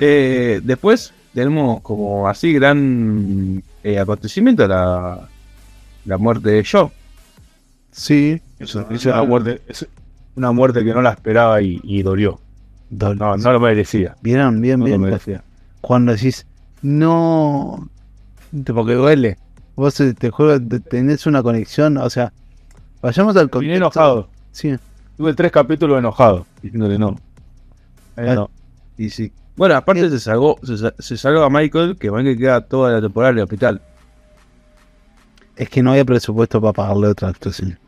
Eh, 0.00 0.60
después 0.64 1.12
tenemos 1.34 1.80
como 1.82 2.28
así 2.28 2.52
gran 2.52 3.62
eh, 3.82 3.98
acontecimiento 3.98 4.66
la, 4.66 5.28
la 6.06 6.18
muerte 6.18 6.50
de 6.50 6.64
Joe. 6.64 6.90
Sí, 7.92 8.40
Eso, 8.58 8.86
es 8.90 9.04
una 9.06 9.22
muerte, 9.22 9.60
es 9.68 9.86
una 10.34 10.50
muerte 10.52 10.82
que 10.84 10.92
no 10.92 11.02
la 11.02 11.10
esperaba 11.10 11.60
y, 11.62 11.80
y 11.84 12.02
dolió. 12.02 12.40
dol- 12.90 13.16
No, 13.18 13.36
no 13.36 13.52
lo 13.52 13.60
merecía. 13.60 14.16
Vieron 14.22 14.60
bien, 14.60 14.80
No 14.80 14.86
lo 14.86 14.88
bien. 14.90 15.00
merecía. 15.00 15.42
Cuando 15.80 16.12
decís, 16.12 16.46
no, 16.82 17.88
porque 18.74 18.94
duele. 18.94 19.36
Vos 19.76 20.00
eh, 20.00 20.14
te 20.14 20.30
juego, 20.30 20.60
te- 20.60 20.80
tenés 20.80 21.26
una 21.26 21.42
conexión, 21.42 21.98
o 21.98 22.08
sea, 22.10 22.32
vayamos 23.04 23.36
al 23.36 23.44
Vine 23.46 23.50
contexto. 23.50 23.76
enojado. 23.76 24.28
Sí, 24.52 24.76
Tuve 25.16 25.32
tres 25.34 25.52
capítulos 25.52 25.98
enojado. 25.98 26.46
Diciéndole 26.62 26.98
no. 26.98 27.16
Eh, 28.16 28.26
Ah. 28.30 28.34
no. 28.34 28.50
Y 28.98 29.10
sí. 29.10 29.30
Bueno, 29.56 29.76
aparte 29.76 30.10
se 30.10 30.18
salvó, 30.18 30.58
se, 30.64 30.76
se 30.98 31.16
salvó 31.16 31.42
a 31.44 31.50
Michael, 31.50 31.96
que 31.96 32.10
van 32.10 32.24
que 32.24 32.36
queda 32.36 32.60
toda 32.62 32.90
la 32.92 33.00
temporada 33.00 33.30
en 33.32 33.38
el 33.38 33.44
hospital. 33.44 33.80
es 35.56 35.68
que 35.68 35.82
no 35.82 35.92
había 35.92 36.04
presupuesto 36.04 36.60
para 36.60 36.72
pagarle 36.72 37.06
otra 37.08 37.28
actuación. 37.28 37.78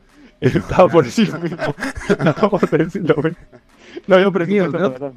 Estaba 0.40 0.88
por 0.88 1.04
decir 1.04 1.28
lo 1.32 1.40
mismo. 1.40 1.74
Estaba 2.08 2.48
por 2.50 2.68
decir 2.78 3.02
lo 3.08 3.16
mismo. 3.16 3.38
No 4.06 4.14
había 4.16 4.30
preferido. 4.30 4.68
¿no? 4.68 5.12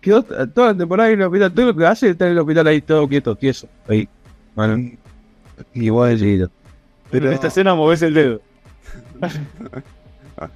Quedó 0.00 0.22
t- 0.22 0.46
toda 0.48 0.68
la 0.72 0.78
temporada 0.78 1.10
en 1.10 1.20
el 1.20 1.26
hospital. 1.26 1.52
Todo 1.52 1.66
lo 1.66 1.76
que 1.76 1.86
hace 1.86 2.06
es 2.06 2.12
estar 2.12 2.28
en 2.28 2.34
el 2.34 2.38
hospital 2.38 2.66
ahí 2.68 2.80
todo 2.82 3.08
quieto, 3.08 3.34
tieso. 3.34 3.66
Ahí. 3.88 4.08
Bueno. 4.54 4.90
Igual 5.74 6.18
seguido. 6.18 6.50
Pero 7.10 7.26
en 7.28 7.32
esta 7.32 7.48
escena 7.48 7.74
moves 7.74 8.02
el 8.02 8.14
dedo. 8.14 8.40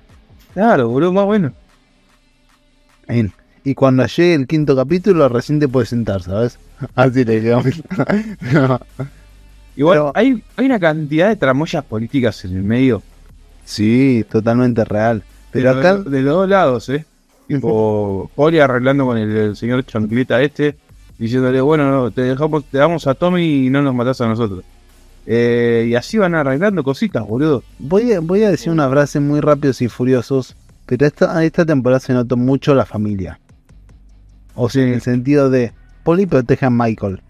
Claro, 0.55 0.89
boludo, 0.89 1.13
más 1.13 1.27
bueno. 1.27 1.53
Bien. 3.09 3.31
Y 3.63 3.75
cuando 3.75 4.07
llegue 4.07 4.35
el 4.35 4.47
quinto 4.47 4.75
capítulo, 4.75 5.29
recién 5.29 5.61
te 5.61 5.69
puedes 5.69 5.91
sentar, 5.91 6.23
¿sabes? 6.23 6.59
Así 6.95 7.25
le 7.25 7.43
quedamos. 7.43 7.67
Igual 9.77 9.99
Pero- 9.99 10.13
hay, 10.15 10.43
hay 10.57 10.67
una 10.67 10.81
cantidad 10.81 11.29
de 11.29 11.37
tramoyas 11.37 11.85
políticas 11.85 12.43
en 12.47 12.57
el 12.57 12.63
medio. 12.63 13.03
sí, 13.65 14.25
totalmente 14.31 14.85
real. 14.85 15.23
Pero 15.51 15.75
de, 15.75 15.81
acá, 15.81 15.93
lo- 15.95 16.05
de 16.05 16.23
los 16.23 16.35
dos 16.35 16.49
lados, 16.49 16.89
¿eh? 16.89 17.05
Tipo, 17.49 18.31
Poli 18.35 18.59
arreglando 18.59 19.05
con 19.07 19.19
el, 19.19 19.37
el 19.37 19.57
señor 19.57 19.85
Chancleta 19.85 20.41
este, 20.43 20.77
diciéndole, 21.19 21.61
bueno, 21.61 21.91
no, 21.91 22.11
te 22.11 22.23
dejamos, 22.23 22.65
te 22.65 22.79
damos 22.79 23.07
a 23.07 23.15
Tommy 23.15 23.67
y 23.67 23.71
no 23.71 23.83
nos 23.83 23.95
matás 23.95 24.21
a 24.23 24.27
nosotros. 24.27 24.65
Eh, 25.27 25.87
y 25.89 25.95
así 25.97 26.19
van 26.19 26.35
arreglando 26.37 26.85
cositas, 26.85 27.27
boludo. 27.27 27.65
voy 27.79 28.13
a, 28.13 28.21
voy 28.21 28.45
a 28.45 28.51
decir 28.51 28.71
una 28.73 28.89
frase 28.89 29.19
muy 29.19 29.41
rápidos 29.41 29.83
y 29.83 29.89
furiosos, 29.89 30.55
pero 30.87 31.05
esta, 31.05 31.45
esta 31.45 31.67
temporada 31.67 31.99
se 32.01 32.13
notó 32.13 32.37
mucho 32.37 32.75
la 32.75 32.87
familia. 32.87 33.41
O 34.55 34.69
sea, 34.71 34.85
en 34.85 34.95
el 34.95 35.01
sentido 35.03 35.51
de, 35.51 35.73
Polly 36.05 36.27
protege 36.27 36.67
a 36.67 36.71
Michael, 36.71 37.21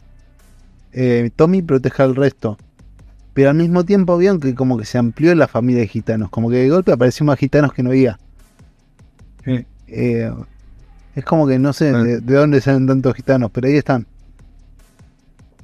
eh, 0.92 1.30
Tommy 1.34 1.62
protege 1.62 2.02
al 2.02 2.14
resto. 2.14 2.58
Pero 3.32 3.50
al 3.50 3.56
mismo 3.56 3.84
tiempo 3.84 4.16
vieron 4.16 4.40
que 4.40 4.54
como 4.54 4.78
que 4.78 4.86
se 4.86 4.96
amplió 4.96 5.34
la 5.34 5.46
familia 5.48 5.80
de 5.82 5.88
gitanos, 5.88 6.30
como 6.30 6.48
que 6.48 6.56
de 6.56 6.68
golpe 6.70 6.92
apareció 6.92 7.26
más 7.26 7.38
gitanos 7.38 7.72
que 7.72 7.82
no 7.82 7.90
había. 7.90 8.18
Eh, 9.88 10.32
es 11.14 11.24
como 11.24 11.46
que 11.46 11.58
no 11.58 11.72
sé 11.72 11.90
Ah. 11.90 12.02
de, 12.02 12.20
de 12.20 12.34
dónde 12.34 12.60
salen 12.60 12.86
tantos 12.86 13.14
gitanos, 13.14 13.50
pero 13.52 13.68
ahí 13.68 13.76
están. 13.76 14.06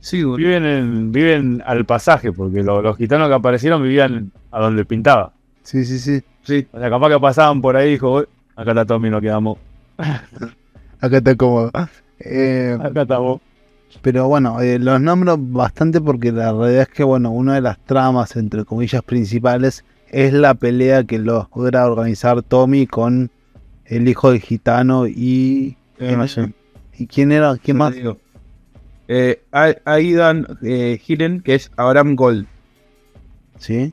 Sí. 0.02 0.22
Viven, 0.24 0.64
en- 0.66 1.12
viven 1.12 1.62
al 1.64 1.84
pasaje, 1.86 2.32
porque 2.32 2.62
lo- 2.62 2.82
los 2.82 2.96
gitanos 2.96 3.28
que 3.28 3.34
aparecieron 3.34 3.82
vivían 3.82 4.32
a 4.50 4.60
donde 4.60 4.84
pintaba. 4.84 5.32
Sí, 5.62 5.84
sí, 5.84 5.98
sí. 5.98 6.20
Sí. 6.42 6.66
O 6.72 6.78
sea, 6.78 6.90
capaz 6.90 7.08
que 7.08 7.20
pasaban 7.20 7.62
por 7.62 7.76
ahí 7.76 7.88
y 7.88 7.92
dijo, 7.92 8.12
"Uy, 8.16 8.24
acá 8.56 8.72
está 8.72 8.84
Tommy, 8.84 9.10
nos 9.10 9.20
quedamos. 9.22 9.58
Acá 11.00 11.16
está 11.18 11.34
cómodo. 11.36 11.70
Eh, 12.20 12.76
Acá 12.80 13.02
está 13.02 13.18
vos. 13.18 13.40
pero 14.02 14.26
bueno, 14.28 14.60
eh, 14.60 14.78
los 14.78 15.00
nombro 15.00 15.36
bastante 15.38 16.00
porque 16.00 16.32
la 16.32 16.52
realidad 16.52 16.82
es 16.82 16.88
que, 16.88 17.04
bueno, 17.04 17.30
una 17.30 17.54
de 17.54 17.60
las 17.60 17.78
tramas, 17.84 18.36
entre 18.36 18.64
comillas, 18.64 19.02
principales 19.02 19.84
es 20.08 20.32
la 20.32 20.54
pelea 20.54 21.04
que 21.04 21.18
logra 21.18 21.86
organizar 21.86 22.42
Tommy 22.42 22.86
con 22.86 23.30
el 23.86 24.08
hijo 24.08 24.30
del 24.30 24.40
gitano 24.40 25.06
y... 25.06 25.76
Eh, 25.98 26.16
sé. 26.28 26.52
¿Y 26.98 27.06
quién 27.06 27.32
era? 27.32 27.56
¿Quién 27.62 27.76
más? 27.76 27.94
digo. 27.94 28.16
Eh, 29.08 29.42
Aidan 29.84 30.46
eh, 30.62 31.00
Hillen, 31.06 31.40
que 31.40 31.54
es 31.56 31.70
Abraham 31.76 32.14
Gold. 32.16 32.46
¿Sí? 33.58 33.92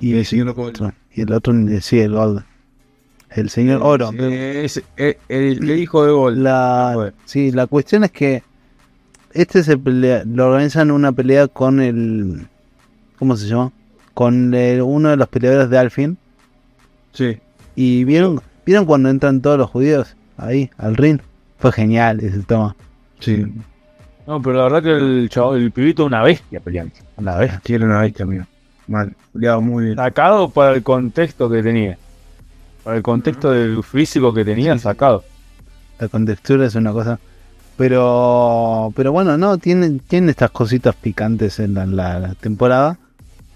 Y 0.00 0.12
el 0.12 0.18
el 0.18 0.26
señor 0.26 0.52
Gold. 0.52 0.70
otro, 0.76 0.92
y 1.12 1.20
el 1.22 1.32
otro, 1.32 1.54
sí, 1.80 2.00
el 2.00 2.12
Gold. 2.12 2.44
El 3.30 3.50
señor 3.50 3.82
Oro. 3.82 4.10
Es 4.12 4.82
el, 4.96 5.16
el 5.28 5.70
hijo 5.78 6.04
de 6.04 6.12
Gold. 6.12 6.38
La, 6.38 7.12
sí, 7.24 7.50
la 7.50 7.66
cuestión 7.66 8.04
es 8.04 8.10
que 8.12 8.42
este 9.32 9.62
se 9.62 9.76
pelea, 9.76 10.22
lo 10.24 10.46
organizan 10.46 10.90
una 10.90 11.12
pelea 11.12 11.48
con 11.48 11.80
el, 11.80 12.46
¿cómo 13.18 13.36
se 13.36 13.46
llama? 13.48 13.72
Con 14.14 14.54
el- 14.54 14.80
uno 14.80 15.10
de 15.10 15.16
los 15.16 15.28
peleadores 15.28 15.68
de 15.68 15.78
Alfin. 15.78 16.16
Sí. 17.12 17.38
Y 17.74 18.04
vieron, 18.04 18.40
vieron 18.64 18.86
cuando 18.86 19.10
entran 19.10 19.42
todos 19.42 19.58
los 19.58 19.68
judíos 19.70 20.16
ahí 20.38 20.70
al 20.78 20.96
ring. 20.96 21.18
Fue 21.58 21.72
genial 21.72 22.20
ese 22.20 22.38
toma. 22.44 22.74
Sí. 23.20 23.44
No, 24.26 24.42
pero 24.42 24.56
la 24.56 24.62
verdad 24.64 24.82
que 24.82 24.90
el 24.96 25.28
chavo, 25.30 25.54
el 25.54 25.70
pibito 25.70 26.02
es 26.02 26.06
una 26.08 26.22
bestia 26.22 26.60
peleando. 26.60 26.92
Una 27.16 27.36
bestia. 27.36 27.60
Tiene 27.62 27.84
una 27.84 28.00
bestia, 28.00 28.24
amigo. 28.24 28.44
Mal. 28.88 29.14
Peleaba 29.32 29.60
muy 29.60 29.84
bien. 29.84 29.96
Sacado 29.96 30.48
para 30.50 30.74
el 30.74 30.82
contexto 30.82 31.48
que 31.48 31.62
tenía. 31.62 31.96
Para 32.82 32.96
el 32.96 33.02
contexto 33.02 33.50
del 33.50 33.82
físico 33.84 34.32
que 34.34 34.44
tenía, 34.44 34.76
sacado. 34.78 35.24
La 35.98 36.08
contextura 36.08 36.66
es 36.66 36.74
una 36.74 36.92
cosa. 36.92 37.18
Pero, 37.76 38.92
pero 38.96 39.12
bueno, 39.12 39.36
no, 39.36 39.58
tiene, 39.58 40.00
tiene 40.08 40.30
estas 40.30 40.50
cositas 40.50 40.94
picantes 40.94 41.58
en 41.60 41.74
la, 41.74 41.86
la- 41.86 42.18
la 42.20 42.34
temporada. 42.34 42.98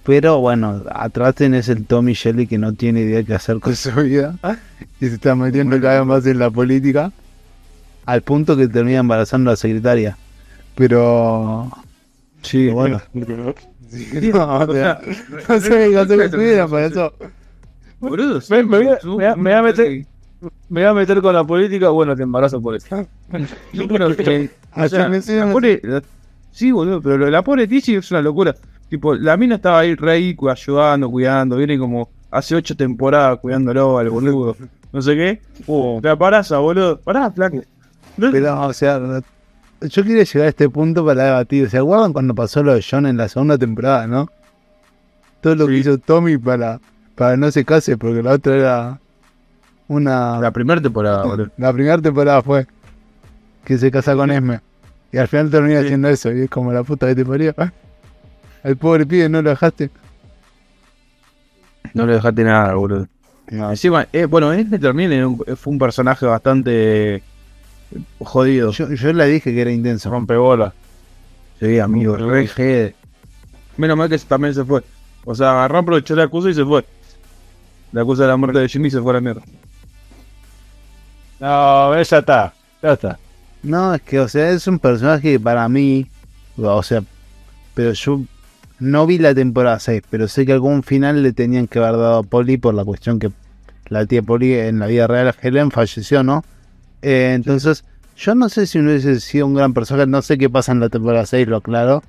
Pero 0.04 0.38
bueno, 0.40 0.82
atrás 0.90 1.34
tenés 1.34 1.68
el 1.68 1.84
Tommy 1.86 2.12
Shelley 2.14 2.46
que 2.46 2.58
no 2.58 2.72
tiene 2.74 3.00
idea 3.00 3.22
qué 3.22 3.34
hacer 3.34 3.58
con 3.60 3.74
su 3.76 3.90
vida. 3.92 4.34
Y 5.00 5.06
se 5.08 5.14
está 5.14 5.34
metiendo 5.34 5.80
cada 5.80 5.98
vez 6.00 6.06
más 6.06 6.26
en 6.26 6.38
la 6.38 6.50
política. 6.50 7.12
Al 8.06 8.22
punto 8.22 8.56
que 8.56 8.68
termina 8.68 8.98
embarazando 9.00 9.50
a 9.50 9.52
la 9.54 9.56
secretaria. 9.56 10.16
Pero. 10.74 11.70
Sí, 12.42 12.68
bueno. 12.68 13.00
No, 14.32 14.58
o 14.60 14.72
sea, 14.72 15.00
no 15.48 15.60
sé, 15.60 15.90
no 15.90 16.04
sé 16.06 16.30
qué 16.30 16.64
para 16.70 16.86
eso. 16.86 17.12
Boludo, 17.98 18.40
Me- 18.48 18.62
me 18.62 18.78
voy 18.78 18.86
a- 18.88 19.00
sí, 19.00 19.06
me 19.08 19.14
voy 19.14 19.24
a- 19.24 19.34
me 19.34 19.42
voy 19.42 19.52
a 19.52 19.62
meter- 19.62 20.06
Me 20.68 20.80
voy 20.80 20.84
a 20.84 20.94
meter 20.94 21.20
con 21.20 21.34
la 21.34 21.42
política, 21.42 21.88
bueno, 21.88 22.14
te 22.14 22.22
embarazo 22.22 22.60
por 22.62 22.76
eso. 22.76 22.86
No, 23.72 23.88
pero 23.88 24.16
que- 24.16 24.48
o 24.76 24.80
Así 24.80 24.94
sea, 24.94 25.08
me 25.08 25.16
enseñan- 25.16 25.48
la 25.48 25.52
pobre- 25.52 25.80
la- 25.82 26.02
sí, 26.52 26.70
boludo, 26.70 27.02
pero 27.02 27.18
lo 27.18 27.24
de 27.24 27.30
la 27.32 27.42
pobre 27.42 27.66
Tizi 27.66 27.96
es 27.96 28.08
una 28.12 28.22
locura. 28.22 28.54
Tipo, 28.88 29.16
la 29.16 29.36
mina 29.36 29.56
estaba 29.56 29.80
ahí 29.80 29.96
re 29.96 30.36
cu- 30.36 30.48
ayudando, 30.48 31.10
cuidando, 31.10 31.56
viene 31.56 31.76
como 31.76 32.08
hace 32.30 32.54
ocho 32.54 32.76
temporadas 32.76 33.40
cuidándolo 33.40 33.98
al 33.98 34.08
boludo. 34.08 34.56
No 34.92 35.02
sé 35.02 35.16
qué. 35.16 35.40
Uh, 35.66 35.98
la 36.00 36.14
paraza, 36.16 36.58
boludo. 36.58 37.00
Pará, 37.00 37.28
flaco. 37.32 37.60
Pero, 38.16 38.66
o 38.68 38.72
sea, 38.72 39.00
yo 39.80 40.02
quería 40.04 40.24
llegar 40.24 40.46
a 40.46 40.48
este 40.50 40.68
punto 40.68 41.04
para 41.04 41.24
debatir. 41.24 41.68
¿Se 41.70 41.78
acuerdan 41.78 42.12
cuando 42.12 42.34
pasó 42.34 42.62
lo 42.62 42.74
de 42.74 42.84
John 42.88 43.06
en 43.06 43.16
la 43.16 43.28
segunda 43.28 43.56
temporada, 43.58 44.06
no? 44.06 44.28
Todo 45.40 45.54
lo 45.54 45.66
que 45.66 45.78
hizo 45.78 45.96
Tommy 45.98 46.36
para, 46.38 46.80
para 47.14 47.36
no 47.36 47.50
se 47.50 47.64
case, 47.64 47.96
porque 47.96 48.22
la 48.22 48.32
otra 48.32 48.56
era 48.56 48.98
una. 49.88 50.38
La 50.40 50.50
primera 50.50 50.80
temporada, 50.80 51.22
boludo. 51.26 51.50
La 51.56 51.72
primera 51.72 51.98
temporada 51.98 52.42
fue 52.42 52.66
que 53.64 53.78
se 53.78 53.90
casa 53.90 54.14
con 54.14 54.30
Esme. 54.30 54.60
Y 55.12 55.18
al 55.18 55.28
final 55.28 55.50
termina 55.50 55.80
Sí. 55.80 55.86
haciendo 55.86 56.08
eso. 56.08 56.30
Y 56.32 56.42
es 56.42 56.50
como 56.50 56.72
la 56.72 56.82
puta 56.84 57.06
que 57.08 57.14
te 57.14 57.24
parió. 57.24 57.54
Al 58.62 58.76
pobre 58.76 59.06
pibe 59.06 59.28
no 59.28 59.40
lo 59.42 59.50
dejaste. 59.50 59.90
No 61.94 62.06
le 62.06 62.14
dejaste 62.14 62.44
nada, 62.44 62.74
boludo. 62.74 63.06
Encima, 63.48 64.06
eh, 64.12 64.26
bueno, 64.26 64.52
este 64.52 64.76
un- 65.24 65.38
fue 65.56 65.72
un 65.72 65.78
personaje 65.78 66.24
bastante 66.26 67.22
jodido. 68.20 68.70
Yo, 68.72 68.92
yo 68.92 69.12
le 69.12 69.26
dije 69.26 69.52
que 69.52 69.60
era 69.60 69.70
intenso. 69.70 70.10
Rompebola. 70.10 70.72
Sí, 71.60 71.78
amigo, 71.78 72.16
re 72.16 72.46
jede. 72.46 72.94
Menos 73.76 73.96
mal 73.96 74.08
que 74.08 74.18
también 74.18 74.54
se 74.54 74.64
fue. 74.64 74.82
O 75.24 75.34
sea, 75.34 75.52
agarró, 75.52 75.78
aprovechó 75.78 76.14
la 76.16 76.24
acusa 76.24 76.50
y 76.50 76.54
se 76.54 76.64
fue. 76.64 76.84
La 77.92 78.02
acusa 78.02 78.22
de 78.22 78.28
la 78.28 78.36
muerte 78.36 78.58
de 78.60 78.68
Jimmy 78.68 78.88
y 78.88 78.90
se 78.90 79.00
fue 79.00 79.12
a 79.12 79.14
la 79.14 79.20
mierda. 79.20 79.42
No, 81.40 81.94
ya 81.94 82.18
está. 82.18 82.54
Ya 82.82 82.92
está. 82.92 83.18
No, 83.62 83.94
es 83.94 84.02
que, 84.02 84.20
o 84.20 84.28
sea, 84.28 84.50
es 84.50 84.66
un 84.66 84.78
personaje 84.78 85.32
que 85.32 85.40
para 85.40 85.68
mí, 85.68 86.06
o 86.56 86.82
sea, 86.82 87.02
pero 87.74 87.92
yo 87.92 88.22
no 88.78 89.06
vi 89.06 89.18
la 89.18 89.34
temporada 89.34 89.78
6, 89.78 90.02
pero 90.08 90.28
sé 90.28 90.46
que 90.46 90.52
algún 90.52 90.82
final 90.82 91.22
le 91.22 91.32
tenían 91.32 91.66
que 91.66 91.78
haber 91.78 91.92
dado 91.92 92.18
a 92.18 92.22
Polly 92.22 92.56
por 92.56 92.74
la 92.74 92.84
cuestión 92.84 93.18
que 93.18 93.30
la 93.88 94.06
tía 94.06 94.22
Polly 94.22 94.54
en 94.54 94.78
la 94.78 94.86
vida 94.86 95.06
real, 95.06 95.34
Helen, 95.42 95.70
falleció, 95.70 96.22
¿no? 96.22 96.44
Eh, 97.02 97.32
entonces, 97.34 97.84
yo 98.16 98.34
no 98.34 98.48
sé 98.48 98.66
si 98.66 98.78
no 98.78 98.90
hubiese 98.90 99.20
sido 99.20 99.46
un 99.46 99.54
gran 99.54 99.72
personaje, 99.72 100.06
no 100.06 100.22
sé 100.22 100.38
qué 100.38 100.50
pasa 100.50 100.72
en 100.72 100.80
la 100.80 100.88
temporada 100.88 101.26
6, 101.26 101.48
lo 101.48 101.56
aclaro, 101.56 102.02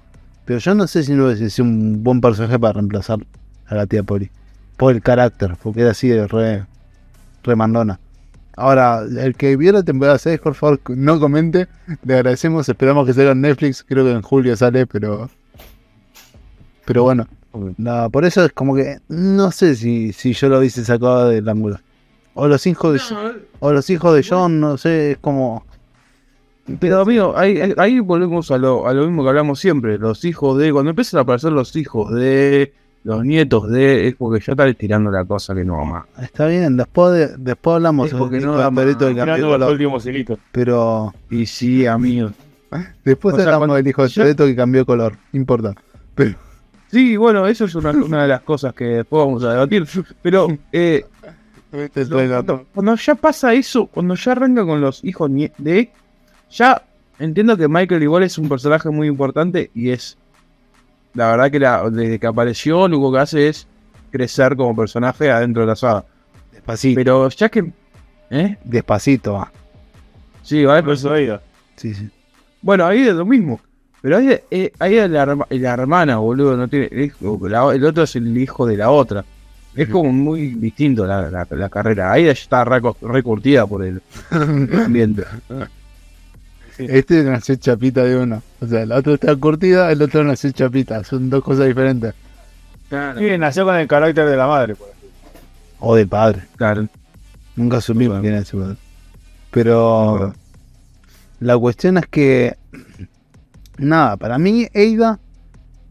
pero 0.45 0.59
yo 0.59 0.75
no 0.75 0.87
sé 0.87 1.03
si 1.03 1.13
no 1.13 1.25
hubiese 1.25 1.49
sido 1.49 1.67
un 1.67 2.03
buen 2.03 2.21
personaje 2.21 2.59
para 2.59 2.73
reemplazar 2.73 3.19
a 3.67 3.75
la 3.75 3.85
tía 3.85 4.03
Polly. 4.03 4.29
Por 4.77 4.93
el 4.93 5.01
carácter, 5.01 5.55
porque 5.61 5.81
era 5.81 5.91
así 5.91 6.07
de 6.07 6.27
re, 6.27 6.65
re 7.43 7.55
mandona. 7.55 7.99
Ahora, 8.57 9.03
el 9.03 9.35
que 9.35 9.55
vio 9.55 9.71
la 9.71 9.83
temporada 9.83 10.17
6, 10.17 10.39
por 10.39 10.55
favor, 10.55 10.79
no 10.89 11.19
comente. 11.19 11.67
Le 12.03 12.15
agradecemos, 12.15 12.67
esperamos 12.67 13.05
que 13.05 13.13
salga 13.13 13.31
en 13.31 13.41
Netflix. 13.41 13.83
Creo 13.87 14.03
que 14.03 14.11
en 14.11 14.21
julio 14.21 14.55
sale, 14.57 14.85
pero. 14.85 15.29
Pero 16.85 17.03
bueno, 17.03 17.27
no, 17.77 18.09
por 18.09 18.25
eso 18.25 18.43
es 18.43 18.51
como 18.51 18.75
que 18.75 18.99
no 19.07 19.51
sé 19.51 19.75
si, 19.75 20.13
si 20.13 20.33
yo 20.33 20.49
lo 20.49 20.59
hubiese 20.59 20.83
sacado 20.83 21.29
del 21.29 21.47
ángulo. 21.47 21.79
O 22.33 22.47
los 22.47 22.65
hijos 22.65 22.93
de 22.93 23.01
o 23.59 23.71
los 23.73 23.89
hijos 23.89 24.15
de 24.15 24.25
John, 24.27 24.59
no 24.59 24.77
sé, 24.77 25.11
es 25.11 25.17
como. 25.17 25.65
Pero 26.79 27.01
amigo, 27.01 27.33
ahí, 27.35 27.99
volvemos 27.99 28.51
a 28.51 28.57
lo, 28.57 28.87
a 28.87 28.93
lo 28.93 29.05
mismo 29.05 29.23
que 29.23 29.29
hablamos 29.29 29.59
siempre. 29.59 29.97
Los 29.97 30.23
hijos 30.23 30.57
de. 30.57 30.71
Cuando 30.71 30.91
empiezan 30.91 31.17
a 31.19 31.21
aparecer 31.21 31.51
los 31.51 31.75
hijos 31.75 32.13
de. 32.13 32.73
Los 33.03 33.25
nietos 33.25 33.69
de. 33.69 34.07
Es 34.07 34.15
porque 34.15 34.43
ya 34.45 34.53
está 34.53 34.71
tirando 34.73 35.11
la 35.11 35.25
cosa 35.25 35.53
que 35.55 35.65
no 35.65 35.77
va 35.77 35.85
más. 35.85 36.05
Está 36.21 36.47
bien, 36.47 36.77
después 36.77 37.13
de, 37.13 37.35
después 37.37 37.75
hablamos 37.75 38.07
Es 38.07 38.13
porque 38.13 38.35
del 38.35 38.45
no 38.45 38.51
hijo 38.51 38.57
de 38.59 38.63
da 38.63 38.71
más. 38.71 38.83
Pedrito 38.83 39.07
que 39.07 39.13
Mirando 39.13 39.31
cambió 39.31 39.47
los 39.47 39.55
color, 39.57 39.71
últimos 39.71 40.05
hilitos. 40.05 40.39
pero 40.51 41.13
Y 41.29 41.45
sí, 41.47 41.85
amigo. 41.85 42.31
después 43.03 43.33
O 43.33 43.37
sea, 43.37 43.53
hablamos 43.53 43.75
del 43.75 43.87
hijo 43.87 44.03
de 44.07 44.09
Pedrito 44.09 44.45
que 44.45 44.55
cambió 44.55 44.85
color, 44.85 45.17
importa. 45.33 45.73
Pero 46.15 46.35
Sí, 46.91 47.15
bueno, 47.15 47.47
eso 47.47 47.65
es 47.65 47.75
una, 47.75 47.91
una 47.91 48.23
de 48.23 48.27
las 48.27 48.41
cosas 48.41 48.73
que 48.73 48.83
después 48.83 49.25
vamos 49.25 49.43
a 49.45 49.53
debatir. 49.53 49.87
Pero 50.21 50.47
eh, 50.73 51.05
cuando, 51.71 52.65
cuando 52.73 52.95
ya 52.95 53.15
pasa 53.15 53.53
eso, 53.53 53.85
cuando 53.87 54.15
ya 54.15 54.33
arranca 54.33 54.65
con 54.65 54.81
los 54.81 55.03
hijos 55.03 55.31
de. 55.57 55.89
Ya 56.51 56.83
entiendo 57.19 57.55
que 57.55 57.67
Michael 57.67 58.03
igual 58.03 58.23
es 58.23 58.37
un 58.37 58.49
personaje 58.49 58.89
muy 58.89 59.07
importante 59.07 59.71
y 59.73 59.89
es. 59.91 60.17
La 61.13 61.31
verdad 61.31 61.51
que 61.51 61.59
la- 61.59 61.89
desde 61.89 62.19
que 62.19 62.27
apareció, 62.27 62.79
lo 62.87 62.97
único 62.97 63.11
que 63.13 63.19
hace 63.19 63.47
es 63.47 63.67
crecer 64.11 64.55
como 64.55 64.75
personaje 64.75 65.31
adentro 65.31 65.61
de 65.63 65.67
la 65.67 65.75
saga. 65.75 66.05
despacito, 66.51 66.95
Pero 66.95 67.29
ya 67.29 67.49
que. 67.49 67.71
¿Eh? 68.29 68.57
despacito 68.63 69.33
va. 69.33 69.51
Sí, 70.43 70.63
vale, 70.65 70.83
Por 70.83 70.97
pero 71.01 71.15
eso. 71.15 71.41
Sí, 71.75 71.93
sí. 71.93 72.09
Bueno, 72.61 72.85
ahí 72.85 73.01
es 73.01 73.13
lo 73.15 73.25
mismo. 73.25 73.59
Pero 74.01 74.17
ahí, 74.17 74.39
eh, 74.49 74.71
ahí 74.79 74.97
es 74.97 75.09
la, 75.09 75.25
la 75.49 75.73
hermana, 75.73 76.17
boludo. 76.17 76.57
No 76.57 76.67
tiene, 76.67 76.89
el 76.91 77.85
otro 77.85 78.03
es 78.03 78.15
el 78.15 78.37
hijo 78.37 78.65
de 78.65 78.77
la 78.77 78.89
otra. 78.89 79.23
Es 79.75 79.87
como 79.87 80.11
muy 80.11 80.47
distinto 80.55 81.05
la, 81.05 81.29
la- 81.29 81.47
la 81.49 81.69
carrera. 81.69 82.11
Ahí 82.11 82.25
ya 82.25 82.31
está 82.31 82.63
recurtida 82.65 83.65
por 83.65 83.83
el 83.85 84.01
ambiente. 84.31 85.23
Este 86.77 87.23
nació 87.23 87.55
chapita 87.55 88.03
de 88.03 88.17
uno. 88.17 88.41
O 88.59 88.67
sea, 88.67 88.85
la 88.85 88.97
otra 88.97 89.13
está 89.13 89.35
curtida, 89.35 89.91
el 89.91 90.01
otro 90.01 90.23
nació 90.23 90.51
chapita. 90.51 91.03
Son 91.03 91.29
dos 91.29 91.43
cosas 91.43 91.67
diferentes. 91.67 92.13
Sí, 92.89 93.37
nació 93.37 93.65
con 93.65 93.75
el 93.75 93.87
carácter 93.87 94.27
de 94.27 94.35
la 94.35 94.47
madre. 94.47 94.75
por 94.75 94.89
así. 94.89 95.07
O 95.79 95.95
de 95.95 96.05
padre. 96.07 96.41
Claro. 96.57 96.87
Nunca 97.55 97.79
supimos 97.81 98.19
Bueno. 98.19 98.21
quién 98.23 98.33
es 98.35 98.41
ese 98.43 98.57
padre. 98.57 98.75
Pero 99.51 100.11
Bueno. 100.17 100.33
la 101.39 101.57
cuestión 101.57 101.97
es 101.97 102.05
que. 102.07 102.57
Nada, 103.77 104.17
para 104.17 104.37
mí, 104.37 104.67
Eida 104.73 105.19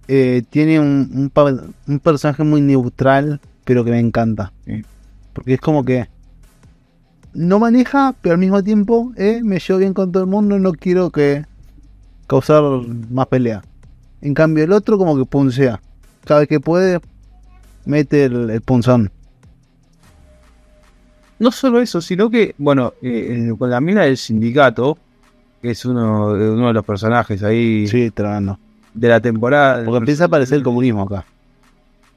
eh, 0.07 0.43
tiene 0.51 0.79
un, 0.81 1.31
un 1.87 1.99
personaje 2.01 2.45
muy 2.45 2.61
neutral, 2.61 3.41
pero 3.71 3.85
que 3.85 3.93
me 3.93 4.01
encanta. 4.01 4.53
Sí. 4.67 4.83
Porque 5.33 5.55
es 5.55 5.61
como 5.61 5.85
que. 5.85 6.09
No 7.35 7.61
maneja, 7.61 8.17
pero 8.21 8.33
al 8.33 8.41
mismo 8.41 8.65
tiempo 8.65 9.13
eh, 9.17 9.43
me 9.45 9.61
llevo 9.61 9.79
bien 9.79 9.95
con 9.95 10.11
todo 10.11 10.25
el 10.25 10.29
mundo. 10.29 10.59
No 10.59 10.73
quiero 10.73 11.11
que 11.11 11.45
causar 12.27 12.65
más 13.09 13.29
pelea. 13.29 13.63
En 14.23 14.35
cambio, 14.35 14.65
el 14.65 14.73
otro, 14.73 14.99
como 14.99 15.17
que 15.17 15.25
puncea. 15.25 15.81
Cada 16.25 16.41
vez 16.41 16.49
que 16.49 16.59
puede, 16.59 16.99
mete 17.85 18.25
el, 18.25 18.51
el 18.51 18.61
punzón. 18.61 19.13
No 21.39 21.53
solo 21.53 21.81
eso, 21.81 22.01
sino 22.01 22.29
que, 22.29 22.57
bueno, 22.59 22.95
eh, 23.01 23.53
con 23.57 23.71
la 23.71 23.81
mina 23.81 24.03
del 24.03 24.17
sindicato, 24.17 24.99
que 25.63 25.71
es 25.71 25.85
uno, 25.85 26.35
de- 26.35 26.51
uno 26.51 26.67
de 26.67 26.73
los 26.73 26.85
personajes 26.85 27.45
ahí 27.45 27.87
Sí, 27.87 28.11
tremendo. 28.11 28.59
de 28.93 29.09
la 29.09 29.21
temporada. 29.21 29.85
Porque 29.85 29.99
empieza 29.99 30.25
a 30.25 30.27
aparecer 30.27 30.59
el 30.59 30.65
comunismo 30.65 31.03
acá. 31.03 31.25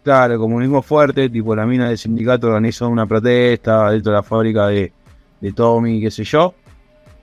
Claro, 0.04 0.38
comunismo 0.38 0.82
fuerte, 0.82 1.30
tipo 1.30 1.56
la 1.56 1.66
mina 1.66 1.88
del 1.88 1.98
sindicato 1.98 2.48
organizó 2.48 2.90
una 2.90 3.06
protesta 3.06 3.90
dentro 3.90 4.12
de 4.12 4.18
la 4.18 4.24
fábrica 4.24 4.68
de, 4.68 4.92
de 5.40 5.52
Tommy, 5.54 6.02
qué 6.02 6.12
sé 6.12 6.26
yo. 6.26 6.54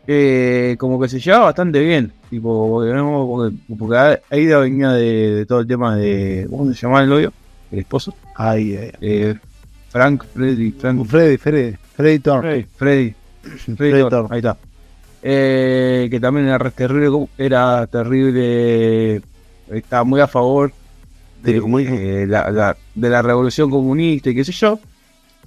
Eh, 0.07 0.77
como 0.79 0.99
que 0.99 1.09
se 1.09 1.21
llevaba 1.21 1.47
bastante 1.47 1.79
bien, 1.81 2.11
tipo, 2.31 2.69
porque, 2.71 3.55
porque, 3.79 4.21
Aida 4.31 4.59
venía 4.59 4.93
de, 4.93 5.35
de 5.35 5.47
todo 5.47 5.61
el 5.61 5.67
tema 5.67 5.95
de. 5.95 6.47
¿Cómo 6.49 6.73
se 6.73 6.81
llamaba 6.81 7.03
el 7.03 7.11
novio? 7.11 7.33
El 7.71 7.81
esposo. 7.81 8.15
Ay, 8.35 8.77
ay, 8.77 8.85
ay. 8.85 8.93
Eh, 9.03 9.35
Frank, 9.91 10.25
Freddy, 10.33 10.71
Frank, 10.73 11.05
Freddy, 11.07 11.37
Freddy, 11.37 11.77
Freddy 11.95 12.19
Thorne. 12.19 12.43
Freddy. 12.43 12.67
Freddy. 12.77 13.15
Freddy 13.43 13.77
Freddy 13.77 14.09
Thorne. 14.09 14.29
ahí 14.31 14.39
está. 14.39 14.57
Eh, 15.23 16.09
que 16.11 16.19
también 16.19 16.49
era 16.49 16.71
terrible, 16.71 17.29
era 17.37 17.87
terrible, 17.89 19.21
estaba 19.69 20.05
muy 20.05 20.21
a 20.21 20.27
favor 20.27 20.73
de, 21.43 21.57
eh, 22.23 22.27
la, 22.27 22.51
la- 22.51 22.77
de 22.95 23.09
la 23.11 23.23
revolución 23.23 23.71
comunista 23.71 24.31
y 24.31 24.35
qué 24.35 24.45
sé 24.45 24.53
yo. 24.53 24.79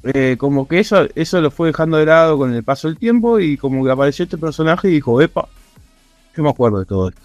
Eh, 0.04 0.36
como 0.38 0.68
que 0.68 0.80
eso, 0.80 1.08
eso 1.16 1.40
lo 1.40 1.50
fue 1.50 1.68
dejando 1.68 1.96
de 1.98 2.06
lado 2.06 2.38
con 2.38 2.54
el 2.54 2.64
paso 2.64 2.88
del 2.90 2.98
tiempo 2.98 3.40
y 3.40 3.56
como 3.58 3.86
que 3.86 3.92
apareció 3.92 4.24
este 4.24 4.38
personaje 4.38 4.90
y 4.90 4.94
dijo, 4.94 5.22
epa, 5.22 5.48
yo 6.36 6.44
me 6.44 6.50
acuerdo 6.50 6.80
de 6.80 6.86
todo 6.86 7.10
esto. 7.10 7.22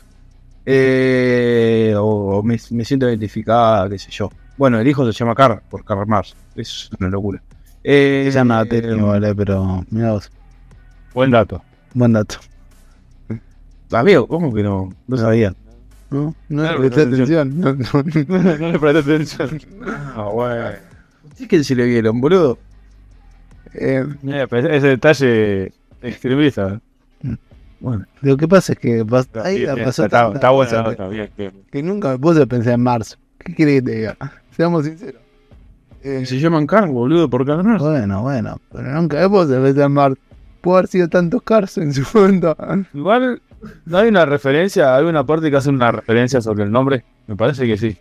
Eh, 0.65 1.95
o, 1.97 2.39
o 2.39 2.43
me, 2.43 2.57
me 2.71 2.85
siento 2.85 3.09
identificada, 3.09 3.89
qué 3.89 3.99
sé 3.99 4.11
yo. 4.11 4.31
Bueno, 4.57 4.79
el 4.79 4.87
hijo 4.87 5.05
se 5.11 5.13
llama 5.19 5.35
Carl, 5.35 5.61
por 5.71 5.85
Karl 5.85 6.07
Marx. 6.07 6.35
Es 6.55 6.91
una 7.01 7.09
locura. 7.09 7.41
Eh, 7.83 8.25
Esa 8.29 8.45
no 8.45 8.55
la 8.55 8.65
tenía, 8.67 9.03
vale, 9.03 9.35
pero 9.35 9.85
mira 9.91 10.13
vos. 10.13 10.31
Buen 11.15 11.31
dato. 11.31 11.63
Buen 11.95 12.13
dato. 12.13 12.37
Amigo, 13.91 14.27
¿cómo 14.29 14.53
que 14.53 14.63
no? 14.63 14.93
No 15.07 15.17
sabía. 15.17 15.55
¿No? 16.11 16.35
No 16.49 16.63
Claro, 16.63 16.83
le 16.83 16.91
presté 16.91 17.03
atención. 17.15 17.61
No, 17.61 17.73
no. 17.75 18.59
no 18.59 18.73
le 18.73 18.79
presté 18.79 18.99
atención. 19.01 19.61
Ah, 20.17 20.31
bueno. 20.33 20.71
¿Ustedes 21.25 21.49
que 21.49 21.65
se 21.65 21.75
le 21.75 21.85
vieron, 21.87 22.21
boludo? 22.21 22.59
Eh, 23.75 24.05
Eh, 24.27 24.47
pero 24.49 24.69
ese 24.71 24.87
detalle 24.89 25.73
extremista. 26.03 26.81
Bueno, 27.81 28.07
lo 28.23 28.37
que 28.37 28.49
pasa 28.49 28.73
es 28.73 28.79
que 28.81 29.05
pas- 29.07 29.21
Está, 29.21 29.45
ahí 29.45 29.59
bien, 29.61 29.77
la 29.77 29.85
pasó 29.85 30.05
está, 30.07 30.23
tanta 30.23 30.35
está 30.39 30.51
buena 30.51 30.71
que- 30.85 30.91
nota, 30.91 31.09
bien, 31.09 31.31
bien. 31.37 31.53
que 31.71 31.83
nunca 31.83 32.09
me 32.11 32.19
puse 32.19 32.43
a 32.43 32.47
pensar 32.47 32.73
en 32.75 32.81
marzo. 32.83 33.17
¿Qué 33.39 33.55
quiere 33.55 33.75
que 33.75 33.83
te 33.83 33.95
diga? 33.97 34.17
Seamos 34.57 34.85
sinceros. 34.85 35.21
Eh, 36.03 36.27
se 36.27 36.41
llaman 36.41 36.67
Carl, 36.67 36.91
boludo, 36.91 37.29
por 37.31 37.45
Marx. 37.47 37.83
bueno, 37.83 38.23
bueno, 38.23 38.61
pero 38.73 38.89
nunca 38.95 39.21
me 39.21 39.29
puse 39.29 39.57
a 39.57 39.63
pensar 39.63 39.85
en 39.85 39.93
marzo. 39.93 40.19
Pudo 40.61 40.77
haber 40.79 40.89
sido 40.89 41.09
tantos 41.09 41.43
cars 41.43 41.79
en 41.79 41.93
su 41.95 42.03
momento. 42.19 42.57
Igual, 42.95 43.41
¿no 43.87 43.99
hay 43.99 44.09
una 44.09 44.25
referencia? 44.27 44.97
¿Hay 44.97 45.05
una 45.05 45.25
parte 45.25 45.51
que 45.51 45.57
hace 45.57 45.71
una 45.71 45.93
referencia 45.93 46.41
sobre 46.41 46.65
el 46.65 46.71
nombre? 46.71 47.05
Me 47.27 47.37
parece 47.37 47.67
que 47.67 47.77
sí. 47.77 47.97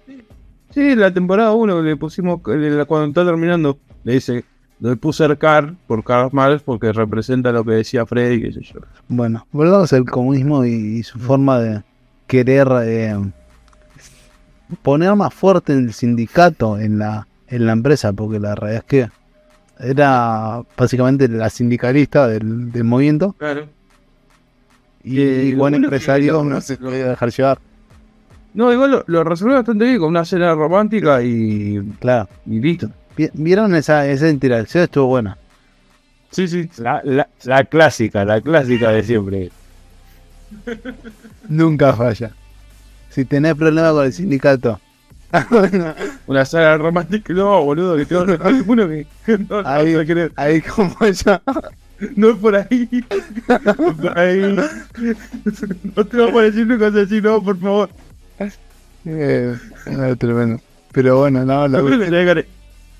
Sí, 0.72 0.96
la 0.96 1.14
temporada 1.14 1.54
1 1.54 1.82
le 1.82 1.96
pusimos, 1.96 2.40
eh, 2.48 2.84
cuando 2.88 3.08
está 3.08 3.26
terminando, 3.26 3.80
le 4.04 4.14
dice, 4.14 4.46
le 4.80 4.96
puse 4.96 5.26
el 5.26 5.38
Carl 5.38 5.76
por 5.88 6.04
Karl 6.04 6.30
Marx 6.32 6.62
porque 6.64 6.92
representa 6.92 7.52
lo 7.52 7.64
que 7.64 7.72
decía 7.72 8.06
Freddy, 8.06 8.42
qué 8.42 8.52
sé 8.52 8.62
yo. 8.62 8.82
Bueno, 9.08 9.48
volvamos 9.52 9.92
al 9.94 10.06
comunismo 10.06 10.66
y, 10.66 11.00
y 11.00 11.04
su 11.04 11.18
forma 11.18 11.60
de 11.60 11.84
querer 12.28 12.68
eh, 12.84 13.16
poner 14.84 15.16
más 15.16 15.34
fuerte 15.34 15.74
el 15.74 15.94
sindicato 15.94 16.78
en 16.80 17.00
la, 17.00 17.28
en 17.48 17.66
la 17.66 17.72
empresa, 17.72 18.14
porque 18.14 18.40
la 18.40 18.56
realidad 18.56 18.84
es 18.84 18.88
que 18.88 19.10
era 19.80 20.64
básicamente 20.76 21.28
la 21.28 21.50
sindicalista 21.50 22.28
del, 22.28 22.72
del 22.72 22.84
movimiento 22.84 23.34
Claro. 23.38 23.68
Y, 25.08 25.54
buen 25.54 25.76
empresario 25.76 26.42
que- 26.42 26.48
no 26.50 26.62
se 26.62 26.78
lo 26.80 26.90
voy 26.90 27.00
a 27.00 27.10
dejar 27.10 27.32
llevar. 27.32 27.60
No, 28.54 28.74
igual 28.74 28.92
lo, 28.92 29.04
lo 29.08 29.24
resolvió 29.24 29.56
bastante 29.56 29.86
bien 29.86 30.00
con 30.00 30.10
una 30.10 30.26
cena 30.26 30.54
romántica 30.56 31.22
y, 31.22 31.80
Claro. 32.00 32.28
y 32.46 32.60
listo. 32.60 32.90
Vi- 33.16 33.30
¿Vieron 33.34 33.76
esa, 33.76 34.08
esa 34.08 34.30
interacción? 34.30 34.84
Estuvo 34.86 35.08
buena. 35.08 35.38
Sí, 36.32 36.48
sí. 36.48 36.70
La, 36.78 37.02
la, 37.04 37.28
la 37.44 37.64
clásica, 37.66 38.26
la 38.26 38.42
clásica 38.42 38.90
de 38.92 39.04
siempre. 39.04 39.52
Nunca 41.50 41.94
falla. 41.94 42.32
Si 43.10 43.26
tenés 43.26 43.56
problema 43.56 43.92
con 43.92 44.06
el 44.06 44.14
sindicato. 44.14 44.80
Una 46.28 46.46
sala 46.46 46.78
romántica. 46.78 47.34
No, 47.34 47.64
boludo, 47.64 47.96
que 47.98 48.06
tengo 48.06 48.24
uno 48.68 48.88
que. 48.88 49.06
No, 49.50 49.62
no, 49.62 49.68
Ahí. 49.68 49.94
no. 49.94 50.30
Ahí 50.36 50.62
como 50.62 50.96
ella. 51.02 51.42
No 52.16 52.30
es 52.30 52.36
por 52.38 52.56
ahí. 52.56 52.88
Por 54.02 54.18
ahí. 54.20 54.56
No 55.96 56.06
te 56.06 56.18
voy 56.18 56.38
a 56.40 56.42
decir 56.44 56.68
nunca 56.68 56.88
así, 56.88 57.22
no, 57.22 57.44
por 57.44 57.58
favor. 57.60 57.90
Eh, 59.06 59.56
era 59.86 60.16
tremendo. 60.16 60.62
Pero 60.92 61.20
bueno, 61.20 61.46
no, 61.46 61.68
la 61.68 61.80
que- 62.36 62.48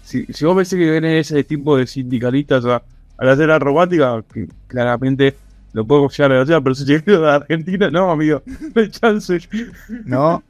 Si, 0.04 0.26
si 0.28 0.46
vos 0.46 0.56
pensás 0.56 0.78
que 0.80 0.90
vienen 0.90 1.18
ese 1.18 1.44
tipo 1.44 1.78
de 1.78 1.86
sindicalistas 1.86 2.64
a, 2.66 2.82
a 3.18 3.26
la 3.26 3.36
cena 3.36 3.60
romántica, 3.60 4.24
que 4.34 4.48
claramente 4.68 5.36
lo 5.74 5.86
puedo 5.86 6.08
llegar 6.10 6.32
a 6.32 6.42
hacer, 6.42 6.62
pero 6.64 6.74
si 6.76 6.86
llegué 6.86 7.16
a 7.18 7.36
Argentina, 7.36 7.92
no, 7.92 8.10
amigo, 8.12 8.42
no 8.74 8.82
hay 8.82 8.90
chance. 8.90 9.40
¿No? 10.06 10.42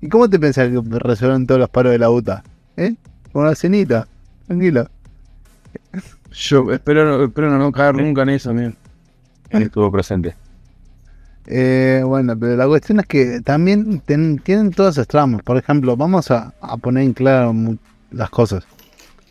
¿Y 0.00 0.08
cómo 0.08 0.30
te 0.30 0.38
pensás 0.38 0.68
que 0.70 0.80
resuelven 0.98 1.46
todos 1.46 1.60
los 1.60 1.68
paros 1.70 1.92
de 1.92 1.98
la 1.98 2.10
UTA? 2.10 2.42
¿Eh? 2.76 2.94
Con 3.32 3.42
una 3.44 3.54
cenita. 3.54 4.06
Tranquilo. 4.46 4.88
Yo 6.34 6.70
espero, 6.72 7.04
no- 7.04 7.24
espero 7.24 7.50
no 7.58 7.72
caer 7.72 7.94
nunca 7.94 8.22
en 8.22 8.30
eso, 8.30 8.50
amigo. 8.50 8.72
Él 9.50 9.62
estuvo 9.64 9.90
presente. 9.92 10.34
Eh, 11.46 12.02
bueno, 12.06 12.38
pero 12.38 12.56
la 12.56 12.66
cuestión 12.66 13.00
es 13.00 13.06
que 13.06 13.40
también 13.42 14.00
ten- 14.00 14.38
tienen 14.38 14.70
todas 14.70 14.94
esas 14.96 15.08
tramas. 15.08 15.42
Por 15.42 15.56
ejemplo, 15.56 15.96
vamos 15.96 16.30
a, 16.30 16.54
a 16.60 16.76
poner 16.76 17.02
en 17.04 17.12
claro 17.12 17.54
las 18.10 18.30
cosas. 18.30 18.64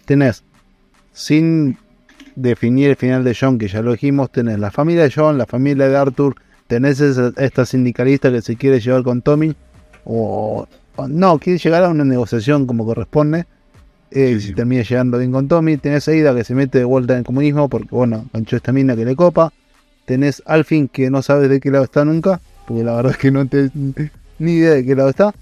Tenés, 0.05 0.43
sin 1.13 1.77
definir 2.35 2.89
el 2.91 2.95
final 2.97 3.23
de 3.23 3.35
John, 3.39 3.57
que 3.57 3.67
ya 3.67 3.81
lo 3.81 3.93
dijimos, 3.93 4.31
tenés 4.31 4.59
la 4.59 4.71
familia 4.71 5.03
de 5.03 5.11
John, 5.15 5.37
la 5.37 5.45
familia 5.45 5.87
de 5.87 5.97
Arthur, 5.97 6.35
tenés 6.67 6.99
esa- 6.99 7.33
esta 7.37 7.65
sindicalista 7.65 8.31
que 8.31 8.41
se 8.41 8.55
quiere 8.57 8.79
llevar 8.79 9.03
con 9.03 9.21
Tommy, 9.21 9.55
o, 10.03 10.67
o 10.97 11.07
no, 11.07 11.39
quiere 11.39 11.59
llegar 11.59 11.83
a 11.83 11.89
una 11.89 12.03
negociación 12.03 12.65
como 12.67 12.85
corresponde. 12.85 13.45
Eh, 14.11 14.33
Sí, 14.35 14.41
si 14.41 14.47
sí. 14.49 14.53
termina 14.53 14.83
llegando 14.83 15.17
bien 15.17 15.31
con 15.31 15.47
Tommy, 15.47 15.77
tenés 15.77 16.07
a 16.07 16.13
Ida 16.13 16.35
que 16.35 16.43
se 16.43 16.53
mete 16.55 16.77
de 16.79 16.83
vuelta 16.83 17.13
en 17.13 17.19
el 17.19 17.25
comunismo 17.25 17.69
porque, 17.69 17.87
bueno, 17.91 18.25
ganchó 18.33 18.55
esta 18.57 18.71
mina 18.71 18.95
que 18.95 19.05
le 19.05 19.15
copa. 19.15 19.51
Tenés 20.05 20.41
Alfin 20.45 20.87
que 20.87 21.09
no 21.09 21.21
sabes 21.21 21.49
de 21.49 21.59
qué 21.59 21.71
lado 21.71 21.83
está 21.85 22.03
nunca, 22.05 22.41
porque 22.67 22.83
la 22.83 22.95
verdad 22.95 23.11
es 23.13 23.17
que 23.17 23.31
no 23.31 23.45
te 23.47 23.69
ni 24.39 24.53
idea 24.53 24.71
de 24.71 24.85
qué 24.85 24.95
lado 24.95 25.09
está. 25.09 25.33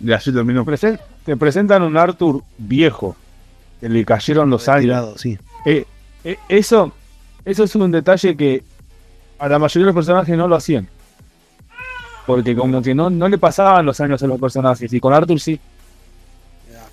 Y 0.00 0.12
así 0.12 0.32
terminó. 0.32 0.64
Presen- 0.64 1.00
te 1.24 1.36
presentan 1.36 1.82
un 1.82 1.96
Arthur 1.96 2.42
viejo, 2.58 3.16
que 3.80 3.88
le 3.88 4.04
cayeron 4.04 4.48
los 4.50 4.68
años. 4.68 5.14
Sí. 5.20 5.36
Eh, 5.64 5.84
eh, 6.24 6.38
eso, 6.48 6.92
eso 7.44 7.64
es 7.64 7.74
un 7.74 7.90
detalle 7.90 8.36
que 8.36 8.62
a 9.38 9.48
la 9.48 9.58
mayoría 9.58 9.84
de 9.86 9.92
los 9.92 9.94
personajes 9.94 10.36
no 10.36 10.46
lo 10.48 10.54
hacían. 10.56 10.88
Porque 12.26 12.56
como 12.56 12.82
que 12.82 12.94
no, 12.94 13.08
no 13.10 13.28
le 13.28 13.38
pasaban 13.38 13.86
los 13.86 14.00
años 14.00 14.22
a 14.22 14.26
los 14.26 14.40
personajes. 14.40 14.92
Y 14.92 15.00
con 15.00 15.12
Arthur 15.12 15.38
sí. 15.40 15.60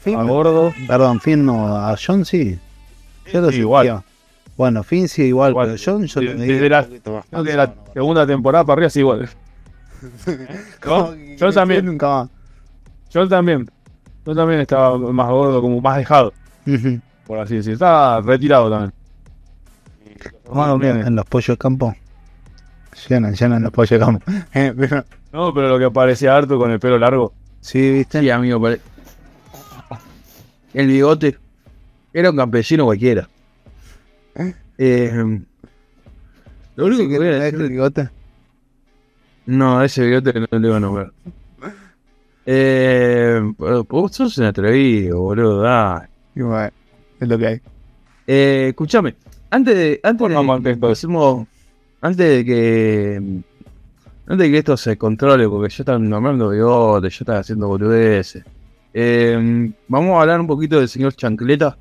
Finn, 0.04 0.20
A 0.20 0.24
gordo. 0.24 0.74
perdón, 0.88 1.20
Finn 1.22 1.46
no, 1.46 1.68
a 1.76 1.96
John 1.98 2.26
sí. 2.26 2.60
Yo 3.32 3.42
lo 3.42 3.52
Sí, 3.52 3.60
igual. 3.60 3.88
sentía. 3.88 4.06
Bueno, 4.58 4.84
Finn 4.84 5.08
sí 5.08 5.24
igual, 5.24 5.52
Igual. 5.52 5.68
pero 5.68 5.82
John 5.84 6.06
yo 6.06 6.22
lo 6.22 6.32
Desde- 6.34 6.46
desde 6.46 6.70
la- 6.70 6.84
que 6.86 7.00
de 7.00 7.12
la 7.12 7.22
cansado, 7.32 7.76
¿no? 7.88 7.94
segunda 7.94 8.28
temporada 8.28 8.64
para 8.66 8.74
arriba 8.74 8.90
sí 8.90 9.00
igual. 9.00 9.30
¿No? 10.86 11.16
Yo 11.38 11.52
también. 11.54 11.86
Nunca 11.86 12.08
más. 12.08 12.30
Yo 13.12 13.28
también. 13.28 13.70
Yo 14.26 14.36
también 14.36 14.60
estaba 14.62 14.98
más 14.98 15.30
gordo, 15.30 15.62
como 15.62 15.82
más 15.82 15.98
dejado, 15.98 16.34
por 17.28 17.40
así 17.40 17.56
decir. 17.58 17.74
Estaba 17.74 18.22
retirado 18.22 18.70
también. 18.70 18.94
Bueno, 20.50 20.78
bien, 20.78 20.98
en 21.06 21.16
los 21.16 21.26
pollos 21.26 21.48
de 21.48 21.58
campo. 21.58 21.96
Llenan, 23.10 23.34
llenan 23.34 23.64
los 23.64 23.72
pollos 23.72 23.90
de 23.90 24.00
campo. 24.00 24.26
Eh, 24.54 24.74
No, 25.34 25.54
pero 25.54 25.68
lo 25.70 25.80
que 25.80 25.92
parecía 25.92 26.36
Arthur 26.38 26.58
con 26.60 26.72
el 26.72 26.80
pelo 26.80 26.98
largo. 27.00 27.34
sí, 27.60 27.92
viste. 27.92 28.20
Sí, 28.22 28.30
amigo, 28.30 28.62
pare- 28.62 28.80
el 30.74 30.88
bigote 30.88 31.38
era 32.14 32.30
un 32.32 32.38
campesino 32.38 32.86
cualquiera. 32.86 33.28
Eh, 34.78 35.40
lo 36.76 36.86
único 36.86 37.08
que 37.08 37.18
voy 37.18 37.28
a 37.28 37.32
¿Tenés 37.32 37.44
decir 37.44 37.62
el 37.62 37.70
bigote? 37.70 38.10
No, 39.46 39.84
ese 39.84 40.06
bigote 40.06 40.34
no 40.40 40.48
lo 40.52 40.68
iba 40.68 40.78
a 40.78 40.80
nombrar. 40.80 41.12
Eh, 42.46 43.42
vos 43.58 44.12
sos 44.16 44.38
un 44.38 44.46
atrevido, 44.46 45.20
boludo. 45.22 45.62
bueno, 46.36 46.70
es 47.20 47.28
lo 47.28 47.38
que 47.38 47.48
hay. 47.48 47.62
Eh, 48.28 48.68
escúchame, 48.70 49.16
antes 49.50 49.76
de, 49.76 50.00
antes 50.04 50.30
de, 50.30 50.88
hacemos- 50.92 51.48
antes 52.02 52.18
de 52.18 52.46
que 52.46 53.16
antes 54.26 54.38
de 54.38 54.52
que 54.52 54.58
esto 54.58 54.76
se 54.78 54.98
controle, 54.98 55.48
porque 55.48 55.70
ya 55.70 55.84
están 55.84 56.10
nombrando 56.10 56.50
bigotes, 56.50 57.14
ya 57.20 57.24
están 57.24 57.38
haciendo 57.38 57.68
boludeces. 57.68 58.44
Eh, 58.94 59.72
vamos 59.88 60.18
a 60.18 60.22
hablar 60.22 60.40
un 60.40 60.48
poquito 60.48 60.80
del 60.80 60.88
señor 60.90 61.14
Chancleta. 61.16 61.78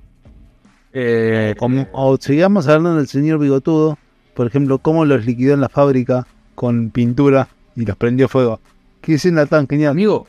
Eh, 0.93 1.55
Como, 1.59 1.87
o 1.93 2.17
sigamos 2.19 2.69
hablando 2.69 2.97
del 2.97 3.09
señor 3.09 3.39
bigotudo, 3.39 3.99
por 4.35 4.47
ejemplo, 4.47 4.79
cómo 4.79 5.05
los 5.05 5.25
liquidó 5.25 5.55
en 5.55 5.61
la 5.61 5.69
fábrica 5.69 6.27
con 6.55 6.91
pintura 6.91 7.49
y 7.77 7.85
los 7.87 7.97
prendió 7.97 8.29
fuego. 8.29 8.61
¿Qué 9.01 9.15
escena 9.15 9.47
tan 9.47 9.67
genial? 9.67 9.93
amigo, 9.93 10.27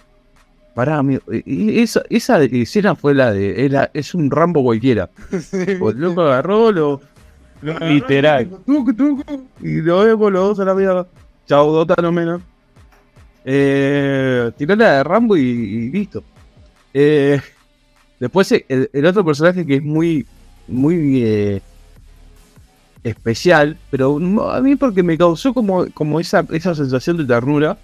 pará, 0.74 0.98
amigo. 0.98 1.22
eh, 1.32 1.44
eh, 1.46 1.82
Esa, 1.84 2.02
esa 2.10 2.42
escena 2.44 2.96
fue 2.96 3.14
la 3.14 3.32
de. 3.34 3.66
Era, 3.66 3.92
es 3.94 4.14
un 4.16 4.32
Rambo 4.32 4.64
cualquiera. 4.64 5.10
O 5.82 5.90
el 5.90 6.00
loco 6.00 6.22
agarró, 6.22 6.72
lo. 6.72 7.02
lo 7.62 7.72
agarró, 7.74 7.88
Literal. 7.94 8.50
tucu, 8.66 8.94
tucu, 8.94 9.24
y 9.62 9.82
lo 9.82 10.00
vemos 10.00 10.32
los 10.32 10.48
dos 10.50 10.60
a 10.62 10.66
la 10.66 10.74
mierda. 10.76 11.08
Chao, 11.46 11.72
Dota 11.74 12.02
no 12.02 12.12
menos. 12.12 12.42
Eh, 13.46 14.52
tiró 14.58 14.76
la 14.76 14.94
de 14.98 15.04
Rambo 15.04 15.36
y, 15.36 15.42
y 15.42 15.90
listo. 15.92 16.24
Eh, 16.94 17.42
después 18.20 18.52
eh, 18.52 18.66
el, 18.68 19.06
otro 19.06 19.26
personaje 19.26 19.66
que 19.66 19.76
es 19.78 19.84
muy, 19.84 20.26
muy 20.68 21.24
eh, 21.24 21.62
especial, 23.04 23.78
pero 23.90 24.18
a 24.52 24.62
mí 24.62 24.76
porque 24.76 25.04
me 25.04 25.18
causó 25.18 25.54
como, 25.54 25.88
como 25.92 26.20
esa, 26.20 26.46
esa 26.52 26.76
sensación 26.76 27.18
de 27.18 27.26
ternura, 27.26 27.78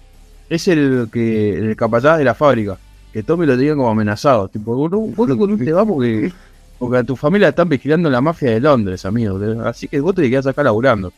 es 0.48 0.66
el 0.68 1.08
que 1.12 1.56
el 1.56 1.76
capataz 1.76 2.18
de 2.18 2.24
la 2.24 2.34
fábrica, 2.34 2.78
que 3.12 3.22
Tommy 3.22 3.46
lo 3.46 3.56
tenía 3.56 3.74
como 3.74 3.90
amenazado, 3.90 4.48
tipo, 4.48 4.74
vos 4.74 4.90
vos 5.14 5.28
no 5.28 5.56
te 5.56 5.72
vas 5.72 5.86
porque, 5.86 6.32
porque 6.78 6.96
a 6.98 7.04
tu 7.04 7.16
familia 7.16 7.48
están 7.48 7.68
vigilando 7.68 8.08
la 8.08 8.20
mafia 8.20 8.50
de 8.50 8.60
Londres, 8.60 9.04
amigo, 9.04 9.38
así 9.64 9.88
que 9.88 10.00
vos 10.00 10.14
te 10.14 10.28
quedás 10.28 10.46
acá 10.46 10.62
laburando. 10.62 11.12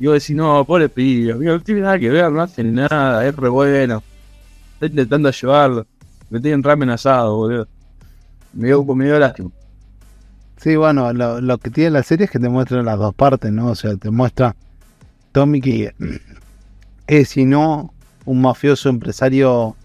Y 0.00 0.06
vos 0.06 0.14
decís, 0.14 0.36
no, 0.36 0.64
pobre 0.64 0.88
pibe, 0.88 1.32
amigo, 1.32 1.52
no 1.52 1.60
tiene 1.60 1.80
nada 1.80 1.98
que 1.98 2.08
ver, 2.08 2.30
no 2.30 2.40
hace 2.40 2.62
nada, 2.62 3.26
es 3.26 3.34
re 3.34 3.48
bueno, 3.48 4.00
está 4.74 4.86
intentando 4.86 5.28
ayudarlo, 5.28 5.86
me 6.30 6.40
tienen 6.40 6.62
re 6.62 6.72
amenazado, 6.72 7.36
boludo. 7.36 7.68
Me 8.52 8.68
dio, 8.68 8.84
me 8.84 9.04
dio 9.04 9.18
lástima. 9.18 9.50
Sí, 10.56 10.76
bueno, 10.76 11.12
lo, 11.12 11.40
lo 11.40 11.58
que 11.58 11.70
tiene 11.70 11.90
la 11.90 12.02
serie 12.02 12.24
es 12.24 12.30
que 12.30 12.38
te 12.38 12.48
muestra 12.48 12.82
las 12.82 12.98
dos 12.98 13.14
partes, 13.14 13.52
¿no? 13.52 13.68
O 13.68 13.74
sea, 13.74 13.96
te 13.96 14.10
muestra 14.10 14.56
Tommy 15.32 15.60
que 15.60 15.94
es, 17.06 17.28
si 17.28 17.44
no, 17.44 17.92
un 18.24 18.40
mafioso 18.40 18.88
empresario 18.88 19.76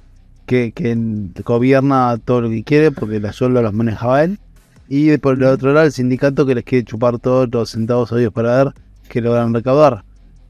que, 0.45 0.71
que 0.71 0.97
gobierna 1.45 2.17
todo 2.23 2.41
lo 2.41 2.49
que 2.49 2.63
quiere 2.63 2.91
porque 2.91 3.19
la 3.19 3.33
sueldo 3.33 3.61
los 3.61 3.73
manejaba 3.73 4.23
él. 4.23 4.39
Y 4.89 5.15
por 5.17 5.35
el 5.35 5.43
otro 5.45 5.73
lado, 5.73 5.85
el 5.85 5.91
sindicato 5.91 6.45
que 6.45 6.55
les 6.55 6.63
quiere 6.63 6.85
chupar 6.85 7.19
todos 7.19 7.49
los 7.51 7.69
centavos 7.69 8.11
obvios 8.11 8.33
para 8.33 8.63
ver 8.63 8.73
que 9.09 9.21
logran 9.21 9.53
recaudar. 9.53 10.03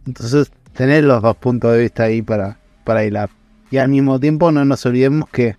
Entonces, 0.06 0.52
tener 0.74 1.04
los 1.04 1.22
dos 1.22 1.38
puntos 1.38 1.74
de 1.74 1.82
vista 1.82 2.04
ahí 2.04 2.22
para, 2.22 2.58
para 2.84 3.06
hilar. 3.06 3.30
Y 3.72 3.78
al 3.78 3.90
mismo 3.90 4.20
tiempo, 4.20 4.52
no 4.52 4.66
nos 4.66 4.86
olvidemos 4.86 5.30
que, 5.30 5.56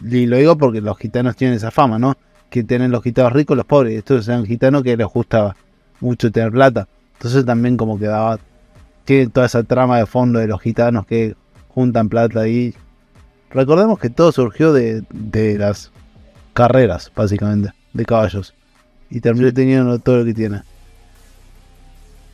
y 0.00 0.26
lo 0.26 0.36
digo 0.36 0.56
porque 0.56 0.80
los 0.80 0.98
gitanos 0.98 1.36
tienen 1.36 1.56
esa 1.56 1.70
fama, 1.70 1.98
¿no? 1.98 2.16
que 2.52 2.62
tienen 2.62 2.90
los 2.90 3.02
gitanos 3.02 3.32
ricos, 3.32 3.56
los 3.56 3.64
pobres. 3.64 3.96
Estos 3.96 4.28
eran 4.28 4.44
gitanos 4.44 4.82
que 4.82 4.94
les 4.94 5.06
gustaba 5.06 5.56
mucho 6.00 6.30
tener 6.30 6.52
plata. 6.52 6.86
Entonces 7.14 7.46
también 7.46 7.78
como 7.78 7.98
que 7.98 8.04
daba, 8.04 8.38
tiene 9.06 9.28
toda 9.28 9.46
esa 9.46 9.62
trama 9.62 9.96
de 9.96 10.04
fondo 10.04 10.38
de 10.38 10.46
los 10.46 10.60
gitanos 10.60 11.06
que 11.06 11.34
juntan 11.68 12.10
plata 12.10 12.40
ahí. 12.40 12.74
Recordemos 13.50 13.98
que 13.98 14.10
todo 14.10 14.32
surgió 14.32 14.74
de, 14.74 15.02
de 15.10 15.56
las 15.56 15.92
carreras, 16.52 17.10
básicamente, 17.16 17.72
de 17.94 18.04
caballos. 18.04 18.54
Y 19.08 19.20
terminó 19.20 19.50
teniendo 19.52 19.98
todo 19.98 20.18
lo 20.18 20.24
que 20.26 20.34
tiene. 20.34 20.62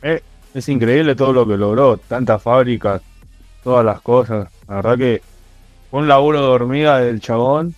Eh, 0.01 0.21
es 0.53 0.67
increíble 0.67 1.15
todo 1.15 1.31
lo 1.31 1.47
que 1.47 1.55
logró, 1.55 1.95
tantas 1.95 2.41
fábricas, 2.41 3.01
todas 3.63 3.85
las 3.85 4.01
cosas. 4.01 4.49
La 4.67 4.75
verdad 4.75 4.97
que 4.97 5.21
fue 5.89 5.99
un 6.01 6.07
laburo 6.07 6.41
de 6.41 6.47
hormiga 6.47 6.99
del 6.99 7.19
chabón 7.19 7.73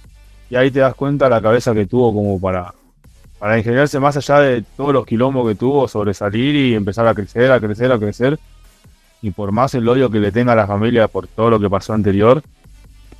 y 0.49 0.55
ahí 0.55 0.69
te 0.71 0.79
das 0.79 0.95
cuenta 0.95 1.29
la 1.29 1.41
cabeza 1.41 1.73
que 1.73 1.85
tuvo 1.85 2.13
como 2.13 2.39
para, 2.39 2.73
para 3.39 3.57
ingeniarse 3.57 3.99
más 3.99 4.17
allá 4.17 4.39
de 4.39 4.63
todos 4.75 4.93
los 4.93 5.05
quilombos 5.05 5.47
que 5.47 5.55
tuvo, 5.55 5.87
sobresalir 5.87 6.55
y 6.55 6.75
empezar 6.75 7.07
a 7.07 7.13
crecer, 7.13 7.51
a 7.51 7.59
crecer, 7.59 7.91
a 7.91 7.97
crecer. 7.99 8.39
y 9.21 9.31
por 9.31 9.51
más 9.51 9.73
el 9.75 9.87
odio 9.87 10.09
que 10.09 10.19
le 10.19 10.31
tenga 10.31 10.53
a 10.53 10.55
la 10.55 10.67
familia 10.67 11.07
por 11.07 11.27
todo 11.27 11.49
lo 11.51 11.59
que 11.59 11.69
pasó 11.69 11.93
anterior, 11.93 12.41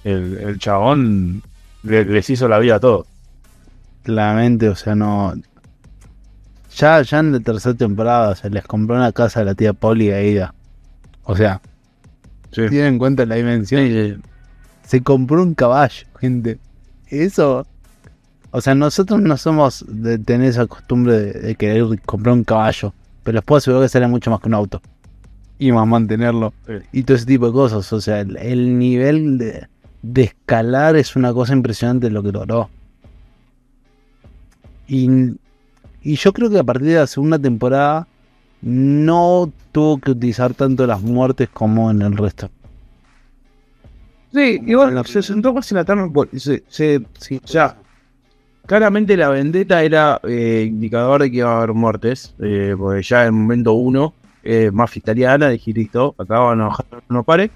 el, 0.04 0.38
el 0.40 0.58
chabón 0.60 1.44
le- 1.84 2.06
les 2.06 2.30
hizo 2.30 2.48
la 2.48 2.58
vida 2.60 2.76
a 2.76 2.80
todos. 2.80 3.06
Claramente, 4.04 4.68
o 4.68 4.76
sea, 4.76 4.96
no. 4.96 5.34
Ya, 6.76 7.02
ya 7.04 7.20
en 7.20 7.34
la 7.34 7.40
tercera 7.40 7.76
temporada 7.76 8.36
se 8.36 8.50
les 8.50 8.64
compró 8.66 8.96
una 8.96 9.12
casa 9.12 9.42
a 9.42 9.44
la 9.44 9.54
tía 9.56 9.74
Polly 9.74 10.10
a 10.12 10.24
Ida. 10.24 10.54
O 11.24 11.36
sea, 11.36 11.62
Sí. 12.52 12.68
tienen 12.70 12.94
en 12.94 12.98
cuenta 12.98 13.26
la 13.26 13.36
dimensión. 13.36 14.24
Se 14.92 15.02
compró 15.02 15.42
un 15.42 15.54
caballo, 15.54 16.06
gente. 16.20 16.60
Eso. 17.08 17.66
O 18.52 18.60
sea, 18.60 18.76
nosotros 18.76 19.22
no 19.22 19.38
somos 19.38 19.86
de 19.88 20.20
tener 20.20 20.50
esa 20.50 20.68
costumbre 20.68 21.18
de, 21.18 21.32
de 21.32 21.56
querer 21.56 22.02
comprar 22.02 22.36
un 22.36 22.44
caballo. 22.44 22.94
Pero 23.24 23.36
les 23.36 23.46
puedo 23.46 23.60
asegurar 23.60 23.86
que 23.86 23.88
sale 23.88 24.06
mucho 24.08 24.30
más 24.32 24.42
que 24.42 24.50
un 24.50 24.54
auto. 24.54 24.82
Y 25.60 25.72
más 25.72 25.88
mantenerlo. 25.88 26.54
Y 26.92 27.04
todo 27.04 27.16
ese 27.16 27.26
tipo 27.26 27.46
de 27.46 27.54
cosas. 27.54 27.94
O 27.94 28.02
sea, 28.02 28.20
el, 28.20 28.36
el 28.36 28.78
nivel 28.78 29.38
de, 29.38 29.66
de 30.02 30.24
escalar 30.24 30.98
es 30.98 31.16
una 31.16 31.32
cosa 31.32 31.54
impresionante 31.54 32.10
lo 32.10 32.22
que 32.22 32.34
logró. 32.34 32.70
Y, 34.90 35.10
y 36.04 36.16
yo 36.18 36.34
creo 36.34 36.50
que 36.50 36.60
a 36.60 36.66
partir 36.66 36.90
de 36.90 36.96
la 36.96 37.08
segunda 37.08 37.40
temporada 37.40 38.10
no 38.62 39.50
tuvo 39.72 40.00
que 40.00 40.12
utilizar 40.12 40.54
tanto 40.54 40.86
las 40.86 41.02
muertes 41.02 41.48
como 41.48 41.90
en 41.90 42.02
el 42.02 42.18
resto. 42.18 42.50
Sí, 44.34 44.62
igual 44.66 45.06
se 45.06 45.22
centró 45.24 45.54
más 45.54 45.72
en 45.72 45.78
la 45.78 45.86
trama. 45.86 46.12
por- 46.12 46.30
Se, 46.40 46.64
se, 46.68 47.02
sí, 47.20 47.42
ya. 47.46 47.78
Claramente 48.66 49.18
la 49.18 49.30
vendetta 49.30 49.84
era 49.84 50.20
eh, 50.24 50.66
indicador 50.68 51.22
de 51.24 51.32
que 51.32 51.38
iba 51.38 51.52
a 51.52 51.58
haber 51.58 51.74
muertes. 51.74 52.34
eh, 52.40 52.76
porque 52.78 53.02
ya 53.04 53.22
en 53.22 53.28
el 53.28 53.32
momento 53.34 53.74
uno, 53.74 54.14
eh, 54.44 54.70
más 54.72 54.96
italiana, 54.96 55.50
dije 55.50 55.74
listo, 55.74 56.16
acá 56.18 56.40
van 56.40 56.62
a 56.62 56.66
bajar, 56.68 56.86
no 57.10 57.24
pare. 57.24 57.52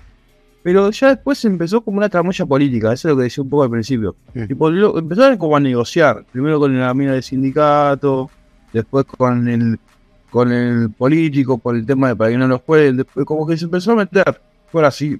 Pero 0.63 0.89
ya 0.89 1.09
después 1.09 1.45
empezó 1.45 1.81
como 1.81 1.97
una 1.99 2.09
tramoya 2.09 2.43
política, 2.45 2.91
eso 2.91 3.07
es 3.07 3.11
lo 3.13 3.17
que 3.17 3.23
decía 3.25 3.43
un 3.43 3.49
poco 3.51 3.63
al 3.63 3.69
principio. 3.69 4.15
Tipo, 4.47 4.69
lo- 4.71 4.97
empezaron 4.97 5.37
como 5.37 5.55
a 5.55 5.59
negociar. 5.59 6.25
Primero 6.31 6.59
con 6.59 6.77
la 6.77 6.91
mina 6.95 7.13
del 7.13 7.21
sindicato, 7.23 8.29
después 8.73 9.05
con 9.05 9.47
el 9.47 9.79
con 10.31 10.51
el 10.51 10.89
político, 10.89 11.57
por 11.59 11.75
el 11.77 11.85
tema 11.85 12.09
de 12.09 12.15
para 12.17 12.31
que 12.31 12.37
no 12.37 12.47
los 12.47 12.61
jueguen. 12.63 12.97
Después 12.97 13.25
como 13.25 13.47
que 13.47 13.55
se 13.55 13.65
empezó 13.65 13.91
a 13.93 13.95
meter. 13.95 14.41
Fue 14.69 14.85
así, 14.85 15.17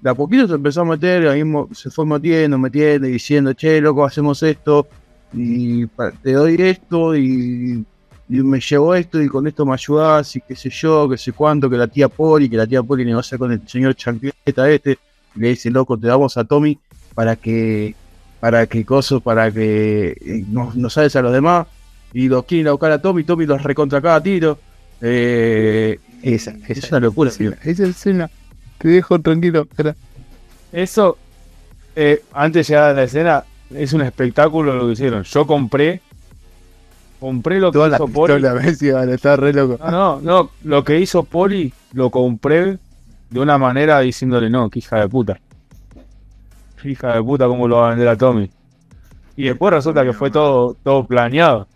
de 0.00 0.10
a 0.10 0.14
poquito 0.14 0.46
se 0.46 0.54
empezó 0.54 0.82
a 0.82 0.84
meter, 0.84 1.28
ahí 1.28 1.42
se 1.72 1.90
fue 1.90 2.06
metiendo, 2.06 2.58
metiendo, 2.58 3.08
diciendo, 3.08 3.52
che, 3.52 3.80
loco, 3.80 4.04
hacemos 4.04 4.42
esto, 4.42 4.86
y 5.32 5.86
te 6.22 6.32
doy 6.32 6.56
esto, 6.58 7.16
y, 7.16 7.84
y 8.28 8.40
me 8.42 8.60
llevo 8.60 8.94
esto, 8.94 9.20
y 9.20 9.28
con 9.28 9.46
esto 9.46 9.66
me 9.66 9.74
ayudás, 9.74 10.36
y 10.36 10.40
qué 10.40 10.54
sé 10.54 10.70
yo, 10.70 11.08
qué 11.08 11.18
sé 11.18 11.32
cuánto, 11.32 11.68
que 11.68 11.76
la 11.76 11.88
tía 11.88 12.08
Poli, 12.08 12.48
que 12.48 12.56
la 12.56 12.66
tía 12.66 12.82
Poli 12.82 13.04
negocia 13.04 13.36
con 13.36 13.52
el 13.52 13.66
señor 13.66 13.94
Chancleta 13.96 14.70
este, 14.70 14.98
y 15.34 15.40
le 15.40 15.48
dice, 15.48 15.70
loco, 15.70 15.98
te 15.98 16.06
damos 16.06 16.36
a 16.36 16.44
Tommy 16.44 16.78
para 17.14 17.36
que, 17.36 17.94
para 18.40 18.66
que 18.66 18.84
coso, 18.84 19.20
para 19.20 19.50
que 19.50 20.16
eh, 20.20 20.44
nos, 20.48 20.76
nos 20.76 20.92
sales 20.92 21.16
a 21.16 21.22
los 21.22 21.32
demás, 21.32 21.66
y 22.12 22.28
los 22.28 22.44
quieren 22.44 22.68
a 22.68 22.72
buscar 22.72 22.92
a 22.92 23.02
Tommy, 23.02 23.24
Tommy 23.24 23.46
los 23.46 23.62
recontra 23.62 24.00
cada 24.00 24.22
tiro. 24.22 24.58
Eh, 25.00 25.98
Esa, 26.22 26.54
es 26.66 26.90
una 26.90 27.00
locura. 27.00 27.30
Esa 27.30 27.84
escena. 27.86 28.30
Te 28.78 28.88
dejo 28.88 29.18
tranquilo. 29.20 29.62
espera. 29.62 29.96
Eso, 30.72 31.18
eh, 31.96 32.22
antes 32.32 32.66
de 32.66 32.72
llegar 32.74 32.90
a 32.90 32.94
la 32.94 33.02
escena, 33.04 33.44
es 33.74 33.92
un 33.92 34.02
espectáculo 34.02 34.74
lo 34.74 34.86
que 34.86 34.92
hicieron. 34.92 35.22
Yo 35.24 35.46
compré, 35.46 36.00
compré 37.20 37.58
lo 37.60 37.72
que 37.72 37.78
Toda 37.78 37.88
la 37.88 37.96
hizo 37.96 38.08
Poli. 38.08 38.34
pistola, 38.34 38.54
Messi, 38.54 38.90
vale, 38.90 39.14
está 39.14 39.36
re 39.36 39.52
loco. 39.52 39.78
No, 39.84 39.90
no, 39.90 40.20
no, 40.20 40.50
lo 40.64 40.84
que 40.84 40.98
hizo 41.00 41.24
Poli 41.24 41.72
lo 41.92 42.10
compré 42.10 42.78
de 43.30 43.40
una 43.40 43.58
manera 43.58 44.00
diciéndole 44.00 44.48
no, 44.50 44.70
que 44.70 44.78
hija 44.80 45.00
de 45.00 45.08
puta. 45.08 45.40
Hija 46.84 47.14
de 47.14 47.22
puta, 47.22 47.46
¿cómo 47.46 47.66
lo 47.66 47.78
va 47.78 47.86
a 47.88 47.90
vender 47.90 48.08
a 48.08 48.16
Tommy? 48.16 48.50
Y 49.36 49.44
después 49.44 49.72
resulta 49.74 50.04
que 50.04 50.12
fue 50.12 50.30
todo, 50.30 50.76
todo 50.82 51.04
planeado 51.06 51.66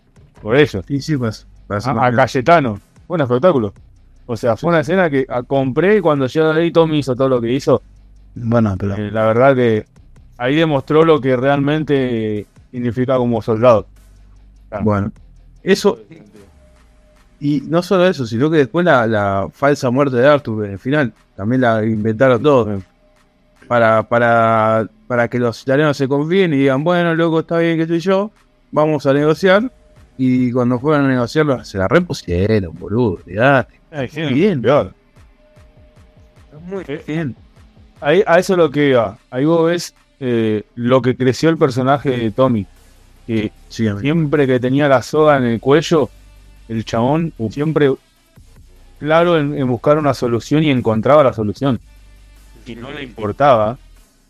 por 0.41 0.55
ellos. 0.55 0.83
Sí, 0.87 1.01
sí, 1.01 1.17
pues. 1.17 1.45
A, 1.69 2.07
a 2.07 2.11
Cayetano. 2.11 2.79
Fue 3.07 3.15
un 3.15 3.21
espectáculo. 3.21 3.73
O 4.25 4.37
sea, 4.37 4.55
fue 4.55 4.69
una 4.69 4.79
escena 4.79 5.09
que 5.09 5.25
ah, 5.27 5.43
compré 5.43 5.97
y 5.97 6.01
cuando 6.01 6.27
yo 6.27 6.51
ahí 6.51 6.71
Tommy 6.71 6.99
hizo 6.99 7.15
todo 7.15 7.29
lo 7.29 7.41
que 7.41 7.51
hizo. 7.51 7.81
Bueno, 8.35 8.75
pero. 8.79 8.95
Eh, 8.95 9.11
la 9.11 9.25
verdad 9.25 9.55
que 9.55 9.85
ahí 10.37 10.55
demostró 10.55 11.03
lo 11.03 11.19
que 11.19 11.35
realmente 11.35 12.47
significa 12.71 13.17
como 13.17 13.41
soldado. 13.41 13.87
Bueno, 14.81 15.11
eso. 15.61 15.99
Y 17.39 17.61
no 17.67 17.83
solo 17.83 18.07
eso, 18.07 18.25
sino 18.25 18.49
que 18.49 18.57
después 18.57 18.85
la, 18.85 19.05
la 19.05 19.49
falsa 19.51 19.91
muerte 19.91 20.15
de 20.15 20.27
Arthur 20.27 20.65
en 20.65 20.71
el 20.71 20.79
final, 20.79 21.13
también 21.35 21.61
la 21.61 21.83
inventaron 21.85 22.41
todos. 22.41 22.81
Para, 23.67 24.03
para, 24.03 24.87
para 25.07 25.27
que 25.27 25.39
los 25.39 25.61
italianos 25.61 25.97
se 25.97 26.07
confíen 26.07 26.53
y 26.53 26.57
digan, 26.57 26.83
bueno, 26.83 27.15
loco, 27.15 27.41
está 27.41 27.57
bien 27.57 27.77
que 27.77 27.87
soy 27.87 27.99
yo, 27.99 28.31
vamos 28.71 29.05
a 29.05 29.13
negociar. 29.13 29.71
Y 30.17 30.51
cuando 30.51 30.79
fueron 30.79 31.05
a 31.05 31.09
negociarlo, 31.09 31.63
se 31.65 31.77
la 31.77 31.87
repusieron, 31.87 32.77
boludo. 32.77 33.19
olvidate. 33.25 33.79
Bien. 34.31 34.61
Peor. 34.61 34.93
Muy 36.67 36.85
bien. 37.07 37.35
Ahí, 37.99 38.23
a 38.27 38.39
eso 38.39 38.53
es 38.53 38.57
lo 38.57 38.69
que 38.69 38.89
iba. 38.89 39.17
Ahí 39.31 39.45
vos 39.45 39.65
ves 39.65 39.95
eh, 40.19 40.63
lo 40.75 41.01
que 41.01 41.15
creció 41.15 41.49
el 41.49 41.57
personaje 41.57 42.11
de 42.11 42.31
Tommy. 42.31 42.65
Que 43.25 43.51
Sí, 43.69 43.87
siempre 44.01 44.45
que 44.45 44.59
tenía 44.59 44.87
la 44.87 45.01
soga 45.01 45.37
en 45.37 45.45
el 45.45 45.59
cuello, 45.59 46.09
el 46.67 46.85
chabón 46.85 47.33
siempre 47.49 47.91
claro 48.99 49.37
en, 49.39 49.57
en 49.57 49.67
buscar 49.67 49.97
una 49.97 50.13
solución 50.13 50.63
y 50.63 50.69
encontraba 50.69 51.23
la 51.23 51.33
solución. 51.33 51.79
Y 52.65 52.75
no 52.75 52.91
le 52.91 53.03
importaba 53.03 53.77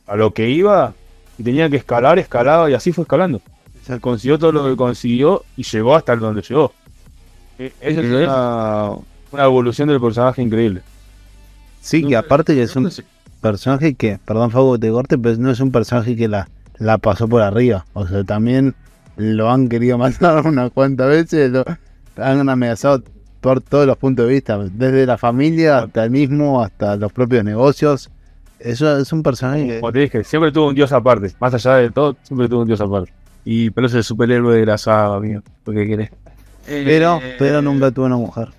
a 0.08 0.16
lo 0.16 0.34
que 0.34 0.50
iba 0.50 0.94
y 1.38 1.44
tenía 1.44 1.70
que 1.70 1.78
escalar, 1.78 2.20
escalaba 2.20 2.70
y 2.70 2.74
así 2.74 2.92
fue 2.92 3.04
escalando. 3.04 3.42
Consiguió 4.00 4.40
todo 4.40 4.52
lo 4.52 4.66
que 4.66 4.76
consiguió 4.76 5.44
y 5.58 5.64
llegó 5.64 5.96
hasta 5.96 6.16
donde 6.16 6.42
llegó. 6.42 6.72
Eh, 7.60 7.74
Esa 7.82 8.02
es 8.02 8.12
una, 8.12 8.90
una 9.32 9.44
evolución 9.44 9.90
del 9.90 10.00
personaje 10.00 10.42
increíble. 10.42 10.82
Sí, 11.82 12.04
que 12.06 12.16
aparte 12.16 12.56
que 12.56 12.64
es 12.64 12.76
un 12.76 12.90
personaje 13.42 13.94
que, 13.96 14.18
perdón, 14.26 14.52
que 14.52 14.80
te 14.80 14.92
corte, 14.92 15.18
pero 15.18 15.38
no 15.38 15.52
es 15.52 15.60
un 15.60 15.72
personaje 15.72 16.16
que 16.16 16.28
la, 16.28 16.48
la 16.80 16.98
pasó 16.98 17.28
por 17.28 17.42
arriba. 17.42 17.86
O 17.94 18.08
sea, 18.08 18.24
también 18.24 18.74
lo 19.18 19.52
han 19.52 19.68
querido 19.68 19.98
matar 20.00 20.48
unas 20.48 20.72
cuantas 20.72 21.10
veces, 21.10 21.52
lo 21.52 21.66
han 22.18 22.50
amenazado 22.50 23.04
por 23.42 23.60
todos 23.60 23.86
los 23.86 23.98
puntos 23.98 24.26
de 24.28 24.34
vista, 24.34 24.58
desde 24.58 25.06
la 25.06 25.18
familia 25.18 25.80
hasta 25.80 26.06
el 26.06 26.12
mismo, 26.12 26.64
hasta 26.64 26.96
los 26.96 27.12
propios 27.12 27.44
negocios. 27.44 28.10
Eso 28.60 28.98
es 28.98 29.12
un 29.12 29.22
personaje 29.22 29.68
que... 29.68 29.80
Como 29.82 29.92
te 29.92 30.00
dije, 30.00 30.24
siempre 30.24 30.54
tuvo 30.54 30.70
un 30.70 30.76
dios 30.76 30.94
aparte. 30.94 31.34
Más 31.42 31.54
allá 31.54 31.76
de 31.76 31.92
todo, 31.92 32.16
siempre 32.24 32.48
tuvo 32.48 32.62
un 32.62 32.68
dios 32.68 32.80
aparte. 32.80 33.12
Y 33.46 33.70
pero 33.72 33.88
es 33.88 33.94
el 33.94 34.04
superhéroe 34.04 34.58
de 34.58 34.66
la 34.66 34.78
saga, 34.78 35.16
amigo. 35.16 35.42
¿Por 35.64 35.74
qué 35.76 35.88
querés? 35.88 36.12
Pero, 36.66 37.20
pero 37.38 37.62
nunca 37.62 37.92
tuvo 37.92 38.06
una 38.06 38.16
mujer. 38.18 38.50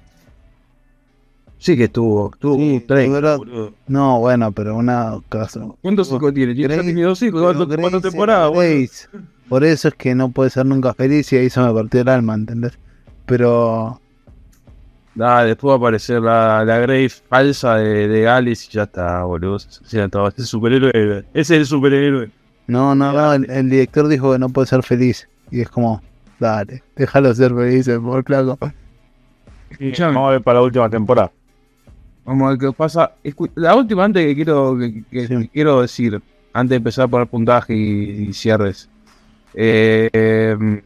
Sí 1.59 1.77
que 1.79 1.85
estuvo, 1.85 2.31
tuvo 2.39 2.57
Sí, 2.57 2.85
tres. 2.87 3.09
pero-. 3.11 3.73
No, 3.87 4.19
bueno, 4.21 4.53
pero 4.53 4.77
una 4.77 5.19
caso. 5.31 5.79
¿Cuántos 5.81 6.09
hijos 6.13 6.35
tiene? 6.35 6.55
Tiene 6.55 6.77
dos 7.03 7.23
hijos. 7.23 7.41
pero 7.43 7.67
¿Cuánto- 7.67 7.81
¿Cuántas 7.81 8.03
temporadas? 8.03 9.09
Por 9.49 9.65
eso 9.65 9.89
es 9.89 9.95
que 9.95 10.15
no 10.15 10.31
puede 10.31 10.51
ser 10.51 10.67
nunca 10.67 10.93
feliz 10.95 11.33
y 11.33 11.37
ahí 11.37 11.49
se 11.51 11.61
me 11.61 11.73
partió 11.73 12.01
el 12.03 12.09
alma, 12.09 12.35
¿entendés? 12.35 12.79
Pero 13.27 14.01
Ah, 15.19 15.45
después 15.45 15.71
va 15.71 15.75
a 15.75 15.79
aparecer 15.79 16.21
la, 16.21 16.65
la 16.65 16.79
Grace 16.81 17.23
falsa 17.29 17.77
de, 17.77 18.09
de 18.09 18.29
Alice 18.29 18.67
y 18.69 18.75
ya 18.75 18.83
está, 18.83 19.23
boludo. 19.23 19.59
Todos. 19.59 19.81
Ese 19.87 19.99
es 20.03 20.39
el 20.39 20.45
superhéroe. 20.47 21.25
Ese 21.33 21.41
es 21.41 21.51
el 21.61 21.67
superhéroe. 21.67 22.31
No, 22.67 22.95
no, 22.95 23.13
no, 23.13 23.33
el, 23.35 23.51
el 23.51 23.71
director 23.71 24.09
dijo 24.09 24.33
que 24.33 24.39
no 24.39 24.49
puede 24.49 24.67
ser 24.67 24.83
feliz. 24.83 25.29
Y 25.51 25.61
es 25.61 25.69
como, 25.69 26.03
dale, 26.41 26.83
déjalo 26.97 27.35
ser 27.35 27.55
feliz, 27.55 27.87
el 27.89 28.01
pobre 28.01 28.23
flaco. 28.23 28.59
Escuchame. 29.71 30.15
Vamos 30.15 30.29
a 30.29 30.33
ver 30.33 30.43
para 30.43 30.59
la 30.61 30.65
última 30.65 30.89
temporada. 30.89 31.31
Vamos 32.25 32.47
a 32.47 32.51
ver 32.51 32.59
qué 32.59 32.73
pasa. 32.73 33.13
La 33.55 33.75
última 33.75 34.05
antes 34.05 34.25
que 34.25 34.35
quiero 34.35 34.77
que, 34.79 35.05
que- 35.11 35.27
Sí. 35.27 35.37
que 35.39 35.49
quiero 35.49 35.83
decir, 35.83 36.23
antes 36.53 36.71
de 36.71 36.77
empezar 36.77 37.05
a 37.05 37.09
poner 37.09 37.27
puntaje 37.29 37.75
y, 37.75 38.29
y 38.29 38.33
cierres. 38.33 38.89
Eh, 39.53 40.09
eh, 40.13 40.83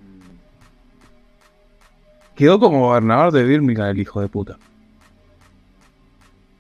quedó 2.35 2.59
como 2.59 2.81
gobernador 2.89 3.33
de 3.33 3.45
Birmingham 3.45 3.89
el 3.91 4.01
hijo 4.01 4.21
de 4.21 4.29
puta. 4.29 4.57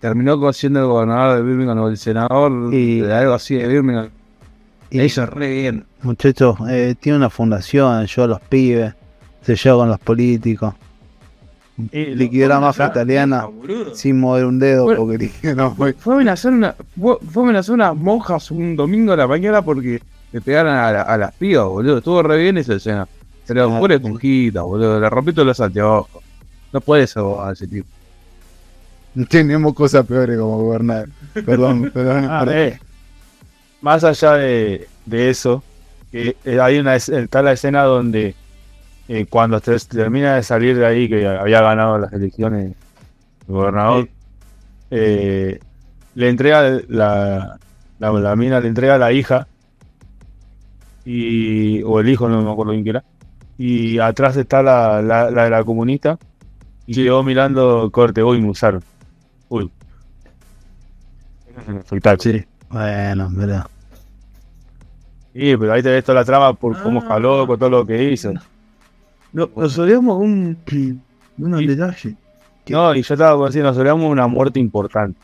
Terminó 0.00 0.52
siendo 0.52 0.80
el 0.80 0.86
gobernador 0.86 1.36
de 1.38 1.42
Birmingham 1.42 1.78
o 1.78 1.88
el 1.88 1.96
senador 1.96 2.72
Y- 2.72 3.00
de 3.00 3.12
algo 3.14 3.34
así 3.34 3.56
de 3.56 3.66
Birmingham. 3.66 4.10
Y 4.90 4.98
Le 4.98 5.06
hizo 5.06 5.26
re 5.26 5.50
bien. 5.50 5.84
muchachos, 6.02 6.56
eh, 6.68 6.94
tiene 6.98 7.18
una 7.18 7.30
fundación, 7.30 8.06
yo 8.06 8.24
a 8.24 8.26
los 8.26 8.40
pibes, 8.40 8.94
se 9.42 9.54
lleva 9.56 9.76
con 9.78 9.88
los 9.90 9.98
políticos. 10.00 10.74
Liquidó 11.92 12.48
la 12.48 12.58
mafia 12.58 12.86
italiana 12.88 13.46
sin 13.94 14.18
mover 14.18 14.46
un 14.46 14.58
dedo 14.58 14.84
Bueno. 14.84 15.00
porque 15.06 15.30
no, 15.54 15.74
fue. 15.76 15.92
Fue 15.92 16.14
a 16.14 16.16
amenazar, 16.16 16.52
una, 16.52 16.74
fue, 17.00 17.18
fue 17.30 17.42
a 17.42 17.46
amenazar 17.46 17.74
unas 17.76 17.94
monjas 17.96 18.50
un 18.50 18.74
domingo 18.74 19.12
a 19.12 19.16
la 19.16 19.28
mañana 19.28 19.62
porque 19.62 20.02
le 20.32 20.40
pegaron 20.40 20.72
a, 20.74 20.90
la- 20.90 21.02
a 21.02 21.16
las 21.16 21.32
pibas, 21.34 21.66
boludo. 21.68 21.98
Estuvo 21.98 22.20
re 22.24 22.38
bien 22.42 22.58
esa 22.58 22.74
escena. 22.74 23.02
Ah, 23.02 23.46
fuera 23.46 23.94
de 23.94 24.00
sí. 24.00 24.04
esponjita, 24.06 24.62
boludo. 24.62 24.98
Le 24.98 25.08
rompí 25.08 25.32
todos 25.32 25.46
los 25.46 25.60
anteojos. 25.60 26.22
No 26.72 26.80
puede 26.80 27.06
ser 27.06 27.20
abogado 27.20 27.52
ese 27.52 27.66
tipo. 27.68 27.86
tenemos 29.28 29.72
cosas 29.74 30.04
peores 30.04 30.36
como 30.38 30.58
gobernar. 30.58 31.08
Perdón, 31.32 31.90
perdón. 31.94 32.26
Ah, 32.28 32.42
perdón. 32.44 32.78
Eh. 33.78 33.82
Más 33.82 34.04
allá 34.04 34.34
de, 34.34 34.88
de 35.06 35.30
eso, 35.30 35.62
que 36.10 36.36
eh, 36.44 36.60
hay 36.60 36.78
una 36.78 36.96
es- 36.96 37.08
está 37.08 37.42
la 37.42 37.52
escena 37.52 37.82
donde 37.84 38.34
eh, 39.08 39.26
cuando 39.26 39.60
te- 39.60 39.78
termina 39.80 40.36
de 40.36 40.42
salir 40.42 40.76
de 40.76 40.86
ahí, 40.86 41.08
que 41.08 41.26
había 41.26 41.60
ganado 41.62 41.98
las 41.98 42.12
elecciones 42.12 42.74
el 43.46 43.54
gobernador, 43.54 44.08
eh, 44.90 45.60
le 46.14 46.28
entrega 46.28 46.80
la, 46.88 47.58
la, 47.98 48.12
la 48.12 48.36
mina, 48.36 48.60
le 48.60 48.68
entrega 48.68 48.96
a 48.96 48.98
la 48.98 49.12
hija, 49.12 49.46
y, 51.04 51.82
o 51.84 52.00
el 52.00 52.08
hijo, 52.08 52.28
no 52.28 52.42
me 52.42 52.50
acuerdo 52.50 52.72
bien 52.72 52.84
qué 52.84 52.90
era, 52.90 53.04
y 53.56 53.98
atrás 53.98 54.36
está 54.36 54.62
la, 54.62 55.00
la, 55.02 55.30
la 55.30 55.44
de 55.44 55.50
la 55.50 55.64
comunista, 55.64 56.18
y 56.86 56.94
quedó 56.94 57.22
mirando 57.22 57.90
corte, 57.90 58.22
uy, 58.22 58.40
me 58.40 58.50
usaron. 58.50 58.82
Uy. 59.48 59.70
Espectáculo. 61.78 62.40
Bueno, 62.70 63.32
pero. 63.36 63.64
Sí, 65.32 65.56
pero 65.56 65.72
ahí 65.72 65.82
te 65.82 65.90
ves 65.90 66.04
toda 66.04 66.20
la 66.20 66.24
trama 66.24 66.52
por 66.54 66.80
cómo 66.82 67.00
Ah. 67.00 67.06
jaló, 67.08 67.46
con 67.46 67.58
todo 67.58 67.70
lo 67.70 67.86
que 67.86 68.10
hizo. 68.12 68.32
No, 69.32 69.48
nos 69.54 69.78
olvidamos 69.78 70.18
un, 70.20 70.56
un 71.38 71.66
detalle. 71.66 72.14
No, 72.68 72.94
y 72.94 73.02
yo 73.02 73.14
estaba 73.14 73.36
por 73.36 73.48
decir, 73.48 73.62
nos 73.62 73.76
olvidamos 73.76 74.10
una 74.10 74.26
muerte 74.26 74.58
importante. 74.58 75.18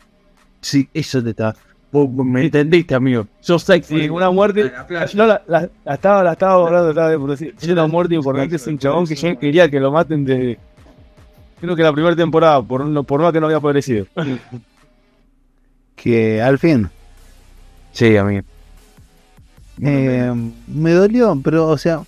Sí, 0.61 0.89
eso 0.95 1.23
te 1.23 1.31
está. 1.31 1.55
Vos, 1.93 2.09
me 2.11 2.45
entendiste, 2.45 2.95
amigo. 2.95 3.27
Yo 3.43 3.59
sexy. 3.59 4.01
Sí, 4.01 4.09
una 4.09 4.31
muerte. 4.31 4.73
No, 5.15 5.27
la, 5.27 5.43
la- 5.47 5.69
la 5.85 5.95
estaba, 5.95 6.23
la 6.25 6.33
estaba 6.33 6.67
hablando, 6.67 6.91
estaba 6.91 7.19
por 7.19 7.31
decir. 7.31 7.55
Es 7.61 7.69
una 7.69 7.87
muerte 7.87 8.15
importante, 8.15 8.57
es 8.57 8.67
un 8.67 8.79
chabón 8.79 9.07
que 9.07 9.15
yo 9.15 9.39
quería 9.39 9.71
que 9.71 9.79
lo 9.81 9.93
maten 9.93 10.25
desde. 10.25 10.59
Creo 11.61 11.77
que 11.77 11.83
la 11.83 11.93
primera 11.93 12.17
temporada, 12.17 12.61
por, 12.63 12.85
no- 12.85 13.05
por 13.05 13.21
más 13.21 13.33
que 13.33 13.41
no 13.41 13.47
había 13.47 13.59
aparecido. 13.59 14.07
Que 15.97 16.43
al 16.43 16.59
fin. 16.59 16.89
Sí, 17.95 18.17
amigo. 18.17 18.43
eh, 19.83 20.33
me 20.69 20.93
dolió, 20.93 21.39
pero, 21.43 21.69
o 21.69 21.79
sea. 21.79 22.03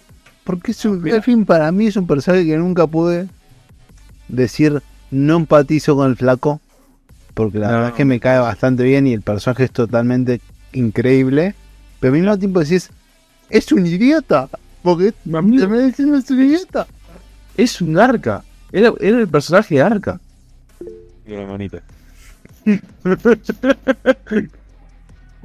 Porque 0.44 0.70
es 0.70 0.84
un- 0.84 1.08
al 1.10 1.22
fin 1.22 1.44
para 1.44 1.72
mí 1.72 1.86
es 1.86 1.96
un 1.96 2.06
personaje 2.06 2.46
que 2.46 2.56
nunca 2.56 2.86
pude 2.86 3.26
decir 4.28 4.80
no 5.10 5.36
empatizo 5.36 5.96
con 5.96 6.08
el 6.10 6.16
flaco. 6.16 6.60
Porque 7.34 7.58
la 7.58 7.66
No. 7.68 7.72
verdad 7.74 7.88
es 7.90 7.94
que 7.96 8.04
me 8.04 8.20
cae 8.20 8.38
bastante 8.38 8.84
bien 8.84 9.06
y 9.08 9.12
el 9.12 9.22
personaje 9.22 9.64
es 9.64 9.72
totalmente 9.72 10.40
increíble. 10.72 11.54
Pero 11.98 12.14
al 12.14 12.20
mismo 12.20 12.38
tiempo 12.38 12.60
decís, 12.60 12.90
es 13.50 13.72
un 13.72 13.86
idiota. 13.86 14.48
Porque 14.82 15.12
también 15.30 15.88
diciendo 15.88 16.16
es 16.16 16.30
un 16.30 16.42
idiota. 16.42 16.86
es 17.56 17.80
un 17.80 17.98
arca. 17.98 18.44
Era, 18.70 18.92
era 19.00 19.18
el 19.18 19.28
personaje 19.28 19.74
de 19.76 19.82
arca. 19.82 20.20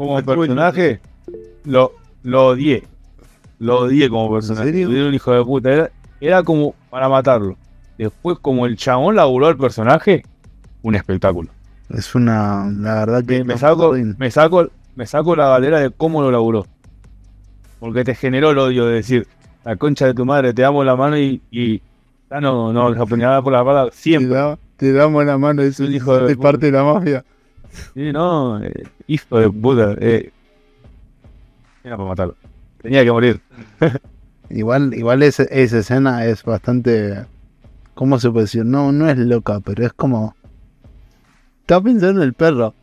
Como 0.08 0.24
personaje, 0.24 1.00
lo, 1.66 1.94
lo 2.24 2.48
odié. 2.48 2.84
Lo 3.60 3.82
odié 3.82 4.10
como 4.10 4.34
personaje. 4.34 4.70
¿En 4.70 4.74
serio? 4.88 5.08
Un 5.08 5.14
hijo 5.14 5.32
de 5.32 5.44
puta. 5.44 5.72
Era, 5.72 5.92
era 6.20 6.44
como 6.44 6.74
para 6.90 7.08
matarlo. 7.08 7.58
Después, 7.98 8.40
como 8.40 8.66
el 8.66 8.76
chabón 8.78 9.16
laburó 9.16 9.50
el 9.50 9.58
personaje, 9.58 10.24
un 10.82 10.96
espectáculo. 10.96 11.50
Es 11.90 12.16
una. 12.16 12.68
La 12.72 12.96
verdad 12.96 13.24
que. 13.24 13.44
Me, 13.44 13.58
saco, 13.58 13.94
me, 14.18 14.32
saco, 14.32 14.70
me 14.96 15.06
saco 15.06 15.36
la 15.36 15.50
galera 15.50 15.80
de 15.80 15.92
cómo 15.92 16.22
lo 16.22 16.32
laburó. 16.32 16.66
Porque 17.80 18.04
te 18.04 18.16
generó 18.16 18.52
el 18.52 18.58
odio 18.58 18.86
de 18.86 18.96
decir, 18.96 19.28
la 19.66 19.76
concha 19.76 20.06
de 20.06 20.14
tu 20.14 20.26
madre, 20.26 20.54
te 20.54 20.62
damos 20.62 20.86
la 20.86 20.96
mano 20.96 21.18
y. 21.18 21.42
y 21.52 21.82
ah, 22.30 22.40
no, 22.42 22.72
no, 22.74 22.88
apuñalada 22.88 23.42
por 23.42 23.54
la 23.54 23.64
pala 23.64 23.90
te, 23.90 23.96
siempre. 23.96 24.30
da- 24.36 24.58
te 24.78 24.94
damos 24.94 25.24
la 25.26 25.38
mano, 25.38 25.62
es 25.62 25.80
un 25.80 25.94
hijo 25.94 26.18
de 26.18 26.36
parte 26.38 26.68
de 26.68 26.72
la 26.72 26.84
mafia. 26.84 27.24
Sí, 27.94 28.12
no, 28.12 28.62
eh, 28.64 28.72
hijo 29.08 29.38
de 29.40 29.50
puta. 29.50 29.96
Eh, 30.00 30.32
era 31.84 31.98
para 31.98 32.10
matarlo. 32.10 32.36
Tenía 32.82 33.04
que 33.04 33.12
morir. 33.12 33.42
Igual, 34.50 34.94
igual 34.94 35.24
ese- 35.24 35.48
esa 35.50 35.78
escena 35.80 36.26
es 36.26 36.44
bastante. 36.44 37.26
¿Cómo 37.94 38.20
se 38.20 38.30
puede 38.30 38.44
decir? 38.46 38.66
No, 38.66 38.92
no 38.92 39.10
es 39.10 39.18
loca, 39.18 39.62
pero 39.62 39.86
es 39.86 39.94
como. 39.94 40.36
Estaba 41.62 41.84
pensando 41.84 42.22
en 42.22 42.28
el 42.28 42.34
perro. 42.34 42.74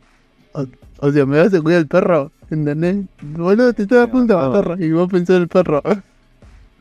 O, 0.53 0.65
o 0.99 1.11
sea, 1.11 1.25
me 1.27 1.37
vas 1.37 1.53
a 1.53 1.61
cuidar 1.61 1.81
el 1.81 1.87
perro. 1.87 2.31
¿Entendés? 2.49 3.05
Boludo, 3.21 3.71
te 3.73 3.83
estaba 3.83 4.03
a 4.03 4.07
punto 4.07 4.35
de 4.35 4.41
no. 4.41 4.49
matar 4.49 4.81
y 4.81 4.91
vos 4.91 5.07
pensás 5.11 5.35
en 5.35 5.41
el 5.43 5.47
perro. 5.47 5.83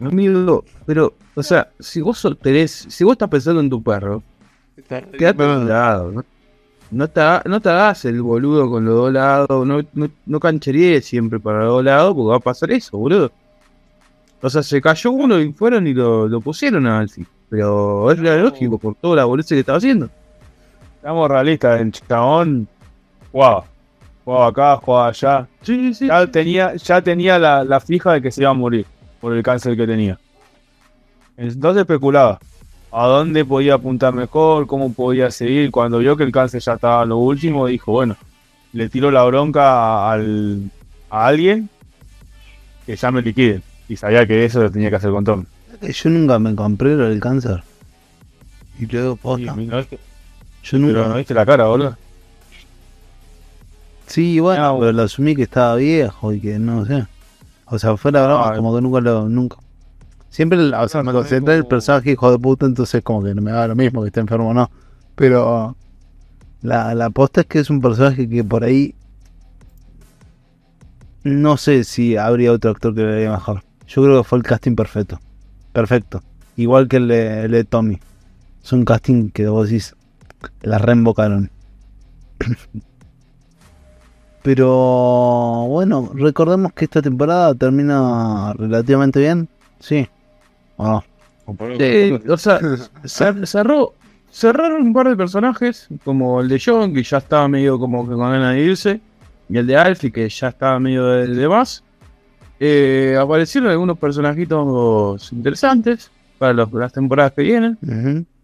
Amigo, 0.00 0.64
pero, 0.86 1.12
o 1.34 1.42
sea, 1.42 1.68
si 1.80 2.00
vos 2.00 2.26
tenés, 2.40 2.86
si 2.88 3.04
vos 3.04 3.12
estás 3.12 3.28
pensando 3.28 3.60
en 3.60 3.68
tu 3.68 3.82
perro, 3.82 4.22
quédate 5.18 5.42
a 5.44 5.58
un 5.58 5.68
lado, 5.68 6.12
¿no? 6.12 6.24
No 6.90 7.08
te, 7.08 7.20
no 7.44 7.60
te 7.60 7.68
hagas 7.68 8.04
el 8.06 8.22
boludo 8.22 8.70
con 8.70 8.84
los 8.84 8.94
dos 8.94 9.12
lados, 9.12 9.66
no, 9.66 9.80
no, 9.92 10.08
no 10.24 10.40
cancheríes 10.40 11.04
siempre 11.04 11.38
para 11.38 11.60
los 11.60 11.68
dos 11.68 11.84
lados, 11.84 12.14
porque 12.14 12.30
va 12.30 12.36
a 12.36 12.40
pasar 12.40 12.70
eso, 12.70 12.96
boludo. 12.96 13.30
O 14.40 14.48
sea, 14.48 14.62
se 14.62 14.80
cayó 14.80 15.10
uno 15.10 15.38
y 15.38 15.52
fueron 15.52 15.86
y 15.86 15.94
lo, 15.94 16.28
lo 16.28 16.40
pusieron 16.40 16.86
a 16.86 17.00
Alfie. 17.00 17.26
Pero 17.50 18.10
es 18.10 18.18
lógico 18.18 18.78
por 18.78 18.94
toda 18.94 19.16
la 19.16 19.24
boludez 19.24 19.48
que 19.48 19.58
estaba 19.58 19.78
haciendo. 19.78 20.08
Estamos 20.96 21.28
realistas, 21.28 21.80
el 21.80 21.92
chabón 21.92 22.68
jugaba. 23.32 23.64
Jugaba 24.24 24.46
acá, 24.46 24.76
jugaba 24.76 25.08
allá. 25.08 25.48
Sí, 25.62 25.76
sí, 25.76 25.94
sí. 25.94 26.06
Ya 26.06 26.26
tenía, 26.26 26.76
ya 26.76 27.02
tenía 27.02 27.38
la, 27.38 27.64
la 27.64 27.80
fija 27.80 28.12
de 28.12 28.22
que 28.22 28.30
se 28.30 28.42
iba 28.42 28.50
a 28.50 28.54
morir 28.54 28.86
por 29.20 29.34
el 29.34 29.42
cáncer 29.42 29.76
que 29.76 29.86
tenía. 29.86 30.18
Entonces 31.36 31.82
especulaba 31.82 32.38
a 32.90 33.06
dónde 33.06 33.44
podía 33.44 33.74
apuntar 33.74 34.14
mejor, 34.14 34.66
cómo 34.66 34.92
podía 34.92 35.30
seguir. 35.30 35.70
Cuando 35.70 35.98
vio 35.98 36.16
que 36.16 36.24
el 36.24 36.32
cáncer 36.32 36.60
ya 36.62 36.74
estaba 36.74 37.02
en 37.02 37.10
lo 37.10 37.18
último, 37.18 37.66
dijo, 37.66 37.92
bueno, 37.92 38.16
le 38.72 38.88
tiró 38.88 39.10
la 39.10 39.24
bronca 39.24 39.62
a, 40.08 40.12
al- 40.12 40.70
a 41.10 41.26
alguien 41.26 41.68
que 42.86 42.96
ya 42.96 43.10
me 43.10 43.22
liquiden. 43.22 43.62
Y 43.88 43.96
sabía 43.96 44.26
que 44.26 44.44
eso 44.44 44.62
lo 44.62 44.70
tenía 44.70 44.90
que 44.90 44.96
hacer 44.96 45.10
con 45.10 45.24
Tom. 45.24 45.44
Yo 45.82 46.10
nunca 46.10 46.38
me 46.38 46.54
compré 46.54 46.96
del 46.96 47.20
cáncer. 47.20 47.62
Y 48.78 48.86
luego, 48.86 49.16
posta. 49.16 49.54
¿no 49.54 49.76
viste? 49.78 49.98
Yo 50.62 50.78
nunca. 50.78 50.94
Pero 50.94 51.08
no 51.08 51.14
viste 51.16 51.34
la 51.34 51.46
cara, 51.46 51.66
boludo. 51.66 51.96
Sí, 54.06 54.40
bueno, 54.40 54.64
Ah, 54.64 54.76
pero 54.78 54.92
lo 54.92 55.02
asumí 55.02 55.36
que 55.36 55.42
estaba 55.42 55.76
viejo 55.76 56.32
y 56.32 56.40
que 56.40 56.58
no 56.58 56.84
sé. 56.86 57.06
O 57.66 57.78
sea, 57.78 57.96
fuera 57.96 58.24
broma, 58.26 58.50
Ah, 58.52 58.56
como 58.56 58.74
que 58.74 58.80
nunca 58.80 59.00
lo. 59.00 59.28
nunca 59.28 59.56
Siempre 60.30 60.58
o 60.58 60.88
sea, 60.88 61.02
me 61.02 61.12
concentré 61.12 61.54
en 61.54 61.60
el 61.60 61.66
personaje 61.66 62.12
hijo 62.12 62.30
de 62.30 62.38
puta, 62.38 62.66
entonces 62.66 63.02
como 63.02 63.24
que 63.24 63.34
no 63.34 63.42
me 63.42 63.50
da 63.50 63.66
lo 63.66 63.74
mismo 63.74 64.02
que 64.02 64.08
esté 64.08 64.20
enfermo 64.20 64.50
o 64.50 64.54
no. 64.54 64.70
Pero 65.14 65.76
la, 66.62 66.94
la 66.94 67.10
posta 67.10 67.40
es 67.42 67.46
que 67.46 67.60
es 67.60 67.70
un 67.70 67.80
personaje 67.80 68.28
que 68.28 68.44
por 68.44 68.64
ahí. 68.64 68.94
No 71.24 71.56
sé 71.56 71.84
si 71.84 72.16
habría 72.16 72.52
otro 72.52 72.70
actor 72.70 72.94
que 72.94 73.02
lo 73.02 73.12
haría 73.12 73.30
mejor. 73.30 73.62
Yo 73.86 74.02
creo 74.02 74.22
que 74.22 74.28
fue 74.28 74.38
el 74.38 74.44
casting 74.44 74.76
perfecto. 74.76 75.18
Perfecto. 75.72 76.22
Igual 76.56 76.88
que 76.88 76.96
el 76.96 77.08
de, 77.08 77.44
el 77.44 77.52
de 77.52 77.64
Tommy. 77.64 77.98
Es 78.62 78.72
un 78.72 78.84
casting 78.84 79.30
que 79.30 79.48
vos 79.48 79.68
decís. 79.68 79.94
La 80.62 80.78
reinvocaron. 80.78 81.50
Pero 84.42 85.66
bueno, 85.68 86.10
recordemos 86.14 86.72
que 86.72 86.84
esta 86.84 87.02
temporada 87.02 87.54
termina 87.54 88.52
relativamente 88.54 89.20
bien. 89.20 89.48
Sí. 89.80 90.08
¿O 90.78 90.84
no? 90.88 91.04
Sí, 91.78 92.10
o 92.28 92.36
sea, 92.36 92.58
cer- 92.60 93.44
cerró, 93.46 93.94
cerraron 94.30 94.82
un 94.82 94.92
par 94.92 95.08
de 95.08 95.16
personajes, 95.16 95.86
como 96.04 96.40
el 96.40 96.48
de 96.48 96.60
John, 96.64 96.92
que 96.94 97.02
ya 97.02 97.18
estaba 97.18 97.46
medio 97.48 97.78
como 97.78 98.04
que 98.08 98.14
con 98.14 98.30
ganas 98.30 98.54
de 98.54 98.62
irse, 98.62 99.00
y 99.48 99.56
el 99.58 99.66
de 99.66 99.76
Alfie, 99.76 100.10
que 100.12 100.28
ya 100.28 100.48
estaba 100.48 100.78
medio 100.80 101.06
de, 101.06 101.26
de 101.28 101.48
más. 101.48 101.82
Eh, 102.60 103.16
aparecieron 103.20 103.70
algunos 103.70 103.98
personajitos 103.98 105.32
interesantes 105.32 106.10
para 106.38 106.52
los- 106.52 106.72
las 106.72 106.92
temporadas 106.92 107.32
que 107.32 107.42
vienen, 107.42 107.78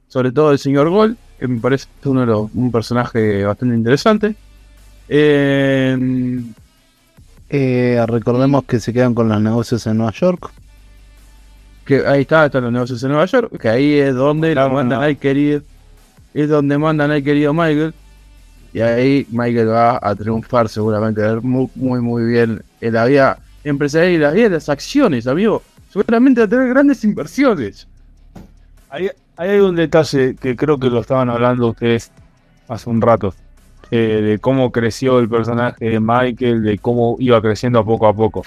sobre 0.08 0.30
todo 0.32 0.52
el 0.52 0.58
señor 0.58 0.88
Gold, 0.90 1.16
que 1.38 1.48
me 1.48 1.60
parece 1.60 1.86
uno 2.04 2.20
de 2.20 2.26
los, 2.26 2.50
un 2.54 2.70
personaje 2.72 3.44
bastante 3.44 3.74
interesante. 3.76 4.34
Eh, 5.08 6.40
Eh, 7.50 8.02
recordemos 8.08 8.64
que 8.64 8.80
se 8.80 8.92
quedan 8.92 9.14
con 9.14 9.28
los 9.28 9.40
negocios 9.40 9.86
en 9.86 9.98
Nueva 9.98 10.12
York. 10.12 10.50
Que 11.84 12.06
ahí 12.06 12.22
está, 12.22 12.46
están 12.46 12.64
los 12.64 12.72
negocios 12.72 13.02
en 13.02 13.10
Nueva 13.10 13.26
York, 13.26 13.58
que 13.60 13.68
ahí 13.68 13.94
es 13.98 14.14
donde 14.14 14.52
Claro, 14.52 14.68
lo 14.68 14.74
mandan 14.74 15.00
no. 15.00 15.04
al 15.04 15.16
querido, 15.18 15.62
es 16.34 16.48
donde 16.48 16.78
mandan 16.78 17.10
al 17.10 17.22
querido 17.22 17.52
Michael, 17.54 17.94
y 18.72 18.80
ahí 18.80 19.26
Michael 19.30 19.68
va 19.70 19.98
a 20.02 20.14
triunfar 20.14 20.68
seguramente, 20.68 21.22
a 21.24 21.34
ver 21.34 21.42
muy, 21.42 21.68
muy, 21.74 22.00
muy 22.00 22.24
bien 22.24 22.62
en 22.80 22.92
la 22.94 23.04
vida 23.06 23.38
empresarial 23.64 24.12
y 24.12 24.18
la 24.18 24.30
vida 24.32 24.44
de 24.44 24.50
las 24.56 24.68
acciones, 24.68 25.26
amigo, 25.26 25.62
seguramente 25.90 26.40
va 26.40 26.46
a 26.46 26.48
tener 26.50 26.68
grandes 26.68 27.04
inversiones. 27.04 27.86
Ahí, 28.90 29.10
ahí 29.36 29.50
hay 29.50 29.60
un 29.60 29.76
detalle 29.76 30.36
que 30.36 30.56
creo 30.56 30.78
que 30.78 30.88
lo 30.90 31.00
estaban 31.00 31.30
hablando 31.30 31.68
ustedes 31.68 32.10
hace 32.68 32.90
un 32.90 33.00
rato. 33.00 33.34
eh, 33.90 34.22
de 34.22 34.38
cómo 34.40 34.72
creció 34.72 35.18
el 35.20 35.28
personaje 35.28 35.84
de 35.90 36.00
Michael, 36.00 36.62
de 36.64 36.78
cómo 36.78 37.16
iba 37.20 37.40
creciendo 37.42 37.84
poco 37.84 38.06
a 38.08 38.14
poco. 38.14 38.42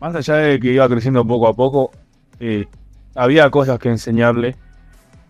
Más 0.00 0.14
allá 0.14 0.34
de 0.36 0.58
que 0.60 0.72
iba 0.72 0.88
creciendo 0.88 1.24
poco 1.24 1.46
a 1.48 1.54
poco, 1.54 1.90
eh, 2.40 2.66
había 3.14 3.50
cosas 3.50 3.78
que 3.78 3.88
enseñarle 3.90 4.56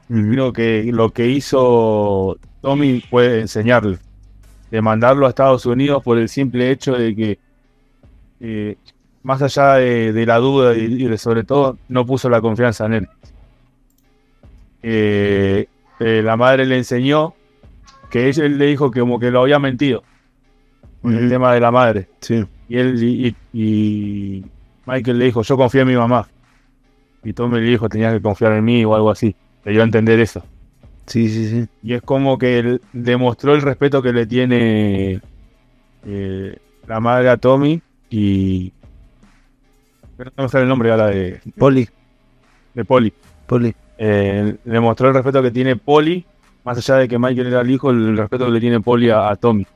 Creo 0.08 0.52
que 0.52 0.90
lo 0.92 1.10
que 1.10 1.28
hizo 1.28 2.36
Tommy 2.62 3.00
fue 3.00 3.42
enseñarle, 3.42 3.98
de 4.68 4.82
mandarlo 4.82 5.24
a 5.24 5.28
Estados 5.28 5.66
Unidos 5.66 6.02
por 6.02 6.18
el 6.18 6.28
simple 6.28 6.72
hecho 6.72 6.94
de 6.94 7.14
que, 7.14 7.38
eh, 8.40 8.76
más 9.22 9.40
allá 9.40 9.74
de, 9.74 10.12
de 10.12 10.26
la 10.26 10.38
duda 10.38 10.76
y, 10.76 11.04
de 11.04 11.16
sobre 11.16 11.44
todo, 11.44 11.78
no 11.88 12.04
puso 12.04 12.28
la 12.28 12.40
confianza 12.40 12.86
en 12.86 12.92
él. 12.94 13.08
Eh, 14.82 15.66
la 16.00 16.36
madre 16.36 16.66
le 16.66 16.78
enseñó 16.78 17.34
que 18.10 18.28
ella 18.28 18.46
él 18.46 18.58
le 18.58 18.66
dijo 18.66 18.90
que 18.90 18.98
como 18.98 19.20
que 19.20 19.30
lo 19.30 19.42
había 19.42 19.58
mentido 19.60 20.02
el 21.04 21.28
tema 21.28 21.54
de 21.54 21.60
la 21.60 21.70
madre. 21.70 22.08
Sí. 22.20 22.44
Y 22.68 22.78
él 22.78 23.00
y, 23.02 23.28
y- 23.28 23.36
y 23.52 24.44
Michael 24.86 25.18
le 25.18 25.26
dijo, 25.26 25.42
yo 25.42 25.56
confío 25.56 25.82
en 25.82 25.88
mi 25.88 25.96
mamá. 25.96 26.28
Y 27.22 27.32
Tommy 27.32 27.60
le 27.60 27.66
dijo, 27.66 27.88
tenías 27.88 28.14
que 28.14 28.22
confiar 28.22 28.52
en 28.52 28.64
mí 28.64 28.84
o 28.84 28.94
algo 28.94 29.10
así. 29.10 29.34
Le 29.64 29.72
dio 29.72 29.82
a 29.82 29.84
entender 29.84 30.18
eso. 30.20 30.42
Sí, 31.06 31.28
sí, 31.28 31.48
sí. 31.48 31.68
Y 31.82 31.94
es 31.94 32.02
como 32.02 32.38
que 32.38 32.58
él 32.58 32.80
demostró 32.92 33.54
el 33.54 33.62
respeto 33.62 34.00
que 34.00 34.12
le 34.12 34.26
tiene 34.26 35.20
eh, 36.06 36.58
la 36.86 37.00
madre 37.00 37.28
a 37.28 37.36
Tommy 37.36 37.82
y... 38.08 38.72
pero 40.16 40.32
No 40.36 40.44
me 40.44 40.48
sale 40.48 40.62
el 40.62 40.68
nombre 40.68 40.90
ahora 40.90 41.08
de, 41.08 41.40
Poli, 41.58 41.88
de 42.74 42.84
Polly. 42.84 43.12
Poli. 43.46 43.74
Eh, 43.98 44.56
le 44.64 44.80
mostró 44.80 45.08
el 45.08 45.14
respeto 45.14 45.42
que 45.42 45.50
tiene 45.50 45.76
Polly, 45.76 46.24
más 46.64 46.78
allá 46.78 46.96
de 47.00 47.08
que 47.08 47.18
Michael 47.18 47.48
era 47.48 47.60
el 47.60 47.70
hijo, 47.70 47.90
el 47.90 48.16
respeto 48.16 48.46
que 48.46 48.52
le 48.52 48.60
tiene 48.60 48.80
Polly 48.80 49.10
a, 49.10 49.28
a 49.28 49.36
Tommy, 49.36 49.66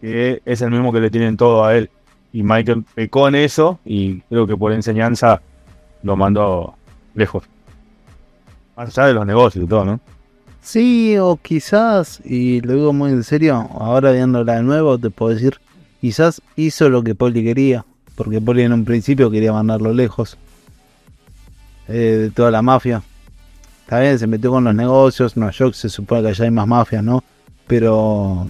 que 0.00 0.42
es 0.44 0.62
el 0.62 0.70
mismo 0.70 0.92
que 0.92 1.00
le 1.00 1.10
tienen 1.10 1.36
todo 1.36 1.64
a 1.64 1.76
él. 1.76 1.88
Y 2.34 2.42
Michael 2.42 2.84
pecó 2.96 3.28
en 3.28 3.36
eso 3.36 3.78
y 3.84 4.20
creo 4.22 4.44
que 4.44 4.56
por 4.56 4.72
enseñanza 4.72 5.40
lo 6.02 6.16
mandó 6.16 6.74
lejos. 7.14 7.44
Más 8.76 8.88
allá 8.88 9.06
de 9.06 9.14
los 9.14 9.24
negocios 9.24 9.64
y 9.64 9.68
todo, 9.68 9.84
¿no? 9.84 10.00
Sí, 10.60 11.16
o 11.16 11.36
quizás, 11.36 12.20
y 12.24 12.60
lo 12.62 12.72
digo 12.72 12.92
muy 12.92 13.12
en 13.12 13.22
serio, 13.22 13.68
ahora 13.78 14.10
viéndola 14.10 14.56
de 14.56 14.64
nuevo, 14.64 14.98
te 14.98 15.10
puedo 15.10 15.32
decir, 15.32 15.60
quizás 16.00 16.42
hizo 16.56 16.88
lo 16.88 17.04
que 17.04 17.14
Poli 17.14 17.44
quería, 17.44 17.84
porque 18.16 18.40
Poli 18.40 18.62
en 18.62 18.72
un 18.72 18.84
principio 18.84 19.30
quería 19.30 19.52
mandarlo 19.52 19.92
lejos 19.92 20.36
eh, 21.86 21.92
de 21.92 22.30
toda 22.30 22.50
la 22.50 22.62
mafia. 22.62 23.00
Está 23.82 24.00
bien, 24.00 24.18
se 24.18 24.26
metió 24.26 24.50
con 24.50 24.64
los 24.64 24.74
negocios, 24.74 25.36
Nueva 25.36 25.52
York 25.52 25.74
se 25.74 25.88
supone 25.88 26.22
que 26.22 26.28
allá 26.30 26.46
hay 26.46 26.50
más 26.50 26.66
mafias, 26.66 27.04
¿no? 27.04 27.22
Pero 27.68 28.48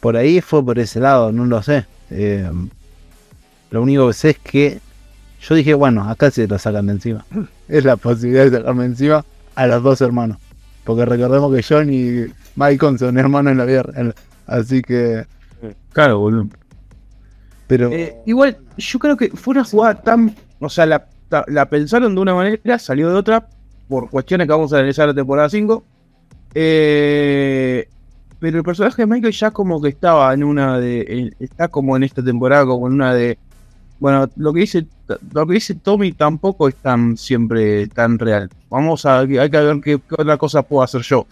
por 0.00 0.16
ahí 0.16 0.40
fue 0.40 0.64
por 0.64 0.80
ese 0.80 0.98
lado, 0.98 1.30
no 1.30 1.44
lo 1.44 1.62
sé. 1.62 1.86
Eh, 2.10 2.50
lo 3.70 3.82
único 3.82 4.06
que 4.08 4.12
sé 4.14 4.30
es 4.30 4.38
que 4.38 4.80
yo 5.40 5.54
dije, 5.54 5.74
bueno, 5.74 6.08
acá 6.08 6.30
se 6.30 6.46
lo 6.46 6.58
sacan 6.58 6.86
de 6.86 6.92
encima. 6.94 7.24
Es 7.68 7.84
la 7.84 7.96
posibilidad 7.96 8.44
de 8.44 8.56
sacarme 8.56 8.86
encima 8.86 9.24
a 9.54 9.66
los 9.66 9.82
dos 9.82 10.00
hermanos. 10.00 10.38
Porque 10.84 11.04
recordemos 11.04 11.54
que 11.54 11.62
John 11.62 11.92
y 11.92 12.32
Michael 12.56 12.98
son 12.98 13.18
hermanos 13.18 13.52
en 13.52 13.58
la 13.58 13.64
vida 13.66 13.82
real. 13.82 14.14
Así 14.46 14.80
que. 14.80 15.26
Claro, 15.92 16.18
boludo. 16.18 16.48
Pero. 17.66 17.92
Eh, 17.92 18.16
igual, 18.24 18.56
yo 18.78 18.98
creo 18.98 19.16
que 19.18 19.28
fue 19.28 19.52
una 19.52 19.64
jugada 19.64 20.00
tan. 20.00 20.34
O 20.60 20.70
sea, 20.70 20.86
la, 20.86 21.06
la 21.46 21.68
pensaron 21.68 22.14
de 22.14 22.20
una 22.22 22.34
manera, 22.34 22.78
salió 22.78 23.10
de 23.10 23.16
otra, 23.16 23.46
por 23.86 24.08
cuestiones 24.08 24.46
que 24.46 24.52
vamos 24.52 24.72
a 24.72 24.78
analizar 24.78 25.04
en 25.04 25.08
la 25.08 25.14
temporada 25.14 25.50
5. 25.50 25.84
Eh, 26.54 27.86
pero 28.40 28.58
el 28.58 28.64
personaje 28.64 29.02
de 29.02 29.06
Michael 29.06 29.32
ya 29.32 29.50
como 29.50 29.80
que 29.80 29.88
estaba 29.88 30.32
en 30.32 30.44
una 30.44 30.78
de. 30.78 31.32
está 31.40 31.68
como 31.68 31.96
en 31.96 32.04
esta 32.04 32.22
temporada, 32.22 32.66
como 32.66 32.86
en 32.86 32.94
una 32.94 33.14
de. 33.14 33.38
Bueno, 33.98 34.28
lo 34.36 34.52
que 34.52 34.60
dice 34.60 34.86
lo 35.32 35.46
que 35.46 35.54
dice 35.54 35.74
Tommy 35.74 36.12
tampoco 36.12 36.68
es 36.68 36.76
tan 36.76 37.16
siempre 37.16 37.86
tan 37.88 38.18
real. 38.18 38.50
Vamos 38.70 39.06
a 39.06 39.20
hay 39.20 39.28
que 39.28 39.48
ver 39.48 39.80
qué, 39.80 39.98
qué 39.98 40.14
otra 40.16 40.36
cosa 40.36 40.62
puedo 40.62 40.82
hacer 40.82 41.02
yo. 41.02 41.26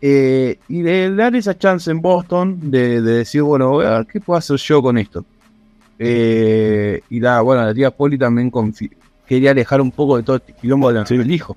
Eh, 0.00 0.58
y 0.68 0.82
de 0.82 1.14
dar 1.14 1.34
esa 1.34 1.58
chance 1.58 1.90
en 1.90 2.00
Boston 2.00 2.70
de, 2.70 3.02
de 3.02 3.12
decir, 3.18 3.42
bueno, 3.42 3.70
voy 3.70 3.86
a 3.86 3.98
ver 3.98 4.06
qué 4.06 4.20
puedo 4.20 4.38
hacer 4.38 4.56
yo 4.56 4.82
con 4.82 4.98
esto. 4.98 5.24
Eh, 5.98 7.00
y 7.10 7.20
la, 7.20 7.40
bueno, 7.40 7.64
la 7.64 7.74
tía 7.74 7.90
Poli 7.90 8.16
también 8.16 8.52
quería 9.26 9.50
alejar 9.50 9.80
un 9.80 9.90
poco 9.90 10.16
de 10.16 10.22
todo 10.22 10.36
este 10.36 10.52
quilombo 10.52 10.92
del 10.92 11.04
del 11.04 11.30
hijo. 11.30 11.56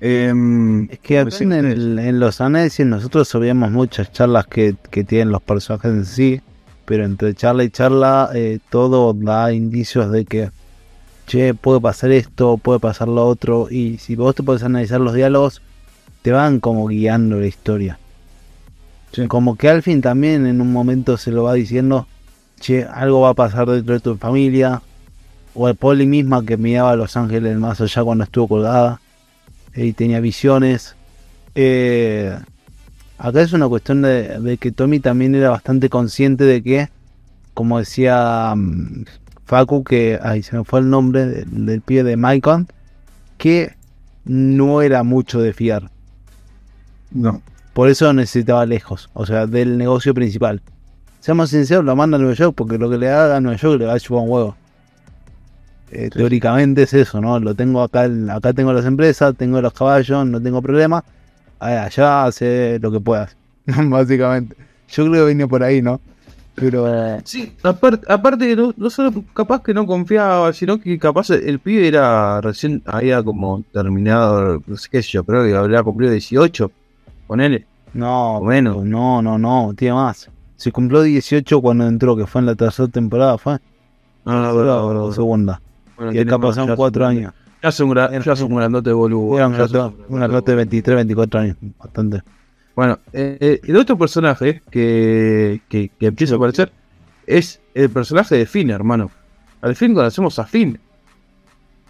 Em, 0.00 0.84
Es 0.90 0.98
que 0.98 1.18
acá 1.18 1.36
en, 1.40 1.52
el- 1.52 1.98
en 1.98 2.20
los 2.20 2.40
análisis 2.40 2.84
nosotros 2.84 3.28
sabíamos 3.28 3.70
muchas 3.70 4.12
charlas 4.12 4.46
que, 4.46 4.74
que 4.90 5.04
tienen 5.04 5.30
los 5.30 5.42
personajes 5.42 5.90
en 5.90 6.04
sí, 6.04 6.40
pero 6.84 7.04
entre 7.04 7.34
charla 7.34 7.64
y 7.64 7.70
charla 7.70 8.30
eh, 8.34 8.58
todo 8.70 9.14
da 9.14 9.52
indicios 9.52 10.10
de 10.10 10.24
que, 10.26 10.50
che, 11.26 11.54
puede 11.54 11.80
pasar 11.80 12.10
esto, 12.12 12.58
puede 12.58 12.80
pasar 12.80 13.08
lo 13.08 13.26
otro, 13.26 13.68
y 13.70 13.98
si 13.98 14.16
vos 14.16 14.34
te 14.34 14.42
podés 14.42 14.62
analizar 14.62 15.00
los 15.00 15.14
diálogos, 15.14 15.62
te 16.22 16.32
van 16.32 16.60
como 16.60 16.86
guiando 16.86 17.38
la 17.40 17.46
historia. 17.46 17.98
Sí. 19.12 19.26
Como 19.28 19.56
que 19.56 19.68
al 19.68 19.82
fin 19.82 20.02
también 20.02 20.46
en 20.46 20.60
un 20.60 20.72
momento 20.72 21.16
se 21.16 21.30
lo 21.30 21.44
va 21.44 21.54
diciendo, 21.54 22.06
che, 22.60 22.84
algo 22.84 23.20
va 23.20 23.30
a 23.30 23.34
pasar 23.34 23.68
dentro 23.68 23.94
de 23.94 24.00
tu 24.00 24.16
familia, 24.16 24.82
o 25.54 25.68
el 25.68 25.76
Poli 25.76 26.04
misma 26.04 26.44
que 26.44 26.56
miraba 26.56 26.90
a 26.90 26.96
Los 26.96 27.16
Ángeles 27.16 27.56
más 27.58 27.80
allá 27.80 28.02
cuando 28.02 28.24
estuvo 28.24 28.48
colgada 28.48 29.00
y 29.74 29.92
tenía 29.92 30.20
visiones. 30.20 30.96
Eh, 31.54 32.36
acá 33.18 33.42
es 33.42 33.52
una 33.52 33.68
cuestión 33.68 34.02
de, 34.02 34.40
de 34.40 34.56
que 34.58 34.72
Tommy 34.72 35.00
también 35.00 35.34
era 35.34 35.50
bastante 35.50 35.88
consciente 35.88 36.44
de 36.44 36.62
que, 36.62 36.88
como 37.54 37.78
decía 37.78 38.52
mm, 38.56 39.04
Facu, 39.44 39.84
que 39.84 40.18
ay, 40.22 40.42
se 40.42 40.56
me 40.56 40.64
fue 40.64 40.80
el 40.80 40.90
nombre 40.90 41.26
del, 41.26 41.66
del 41.66 41.80
pie 41.80 42.04
de 42.04 42.16
Maicon, 42.16 42.68
que 43.38 43.74
no 44.24 44.82
era 44.82 45.02
mucho 45.02 45.40
de 45.40 45.52
fiar. 45.52 45.90
no. 47.10 47.42
Por 47.74 47.88
eso 47.88 48.12
necesitaba 48.12 48.64
lejos, 48.66 49.10
o 49.14 49.26
sea, 49.26 49.48
del 49.48 49.76
negocio 49.76 50.14
principal. 50.14 50.62
Seamos 51.18 51.50
sinceros, 51.50 51.84
lo 51.84 51.96
manda 51.96 52.16
a 52.16 52.20
Nueva 52.20 52.36
York 52.36 52.54
porque 52.56 52.78
lo 52.78 52.88
que 52.88 52.98
le 52.98 53.10
haga 53.10 53.36
a 53.36 53.40
Nueva 53.40 53.58
York 53.58 53.80
le 53.80 53.86
va 53.86 53.94
a 53.94 53.98
chupar 53.98 54.22
un 54.22 54.30
huevo. 54.30 54.56
Eh, 55.94 56.10
Sí. 56.12 56.18
Teóricamente 56.18 56.82
es 56.82 56.92
eso, 56.92 57.20
¿no? 57.20 57.38
Lo 57.38 57.54
tengo 57.54 57.80
acá, 57.82 58.04
en- 58.06 58.28
acá 58.28 58.52
tengo 58.52 58.72
las 58.72 58.84
empresas, 58.84 59.34
tengo 59.36 59.60
los 59.62 59.72
caballos, 59.72 60.26
no 60.26 60.40
tengo 60.42 60.60
problema. 60.60 61.04
Allá 61.60 62.24
hace 62.26 62.78
lo 62.80 62.90
que 62.90 63.00
puedas, 63.00 63.36
básicamente. 63.66 64.56
Yo 64.88 65.06
creo 65.08 65.24
que 65.24 65.32
vine 65.32 65.46
por 65.48 65.62
ahí, 65.62 65.80
¿no? 65.80 66.00
Pero 66.56 66.86
eh, 66.92 67.20
Sí, 67.24 67.52
aparte, 67.62 68.04
aparte 68.12 68.54
no, 68.54 68.72
no 68.76 68.90
solo 68.90 69.24
capaz 69.32 69.62
que 69.62 69.72
no 69.74 69.86
confiaba, 69.86 70.52
sino 70.52 70.78
que 70.80 70.98
capaz 70.98 71.30
el, 71.30 71.58
pibe 71.58 71.88
era 71.88 72.40
recién, 72.40 72.82
había 72.86 73.22
como 73.22 73.62
terminado, 73.72 74.62
no 74.66 74.76
sé 74.76 74.88
qué 74.90 75.02
sé 75.02 75.10
yo, 75.12 75.24
pero 75.24 75.42
que 75.44 75.54
había 75.54 75.82
cumplido 75.82 76.12
18, 76.12 76.70
ponele. 77.26 77.66
no, 77.92 78.40
Bueno. 78.40 78.82
no, 78.84 79.20
no, 79.22 79.38
no, 79.38 79.72
tiene 79.76 79.94
más. 79.94 80.28
Se 80.56 80.70
cumplió 80.70 81.02
18 81.02 81.60
cuando 81.60 81.86
entró, 81.88 82.16
que 82.16 82.26
fue 82.26 82.40
en 82.40 82.46
la 82.46 82.54
tercera 82.54 82.88
temporada, 82.88 83.36
¿fue? 83.38 83.54
Ah, 84.24 84.50
Tercera 84.52 84.76
o 84.82 85.12
segunda. 85.12 85.60
Y 86.12 86.18
acá 86.18 86.38
pasaron 86.38 86.76
4 86.76 87.06
años. 87.06 87.32
Ya 87.62 87.72
son, 87.72 87.90
gra- 87.90 88.22
ya 88.22 88.36
son 88.36 88.52
un 88.52 88.58
grandote 88.58 88.92
boludo. 88.92 89.36
Era 89.38 89.48
un 89.48 89.56
son 89.56 89.94
gato 90.20 90.42
de 90.50 90.54
23, 90.56 90.96
24 90.96 91.40
años, 91.40 91.56
bastante. 91.78 92.22
Bueno, 92.76 92.98
eh, 93.12 93.38
eh, 93.40 93.60
el 93.64 93.76
otro 93.76 93.96
personaje 93.96 94.60
que, 94.70 95.60
que, 95.68 95.90
que 95.98 96.06
empieza 96.06 96.34
a 96.34 96.36
aparecer 96.36 96.72
es 97.26 97.60
el 97.72 97.88
personaje 97.88 98.36
de 98.36 98.46
Finn, 98.46 98.70
hermano. 98.70 99.10
Al 99.62 99.76
fin 99.76 99.94
conocemos 99.94 100.38
a 100.38 100.44
Finn. 100.44 100.78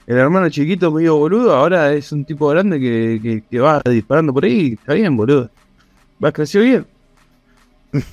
El 0.07 0.19
hermano 0.19 0.49
chiquito 0.51 0.93
medio 0.93 1.17
boludo, 1.17 1.55
ahora 1.57 1.93
es 1.95 2.13
un 2.13 2.25
tipo 2.27 2.47
grande 2.49 2.79
que, 2.79 3.19
que, 3.23 3.43
que 3.51 3.59
va 3.59 3.81
disparando 3.85 4.33
por 4.35 4.45
ahí. 4.45 4.75
Está 4.75 4.93
bien, 4.95 5.17
boludo. 5.17 5.51
Va, 6.23 6.31
creció 6.33 6.61
bien. 6.61 6.87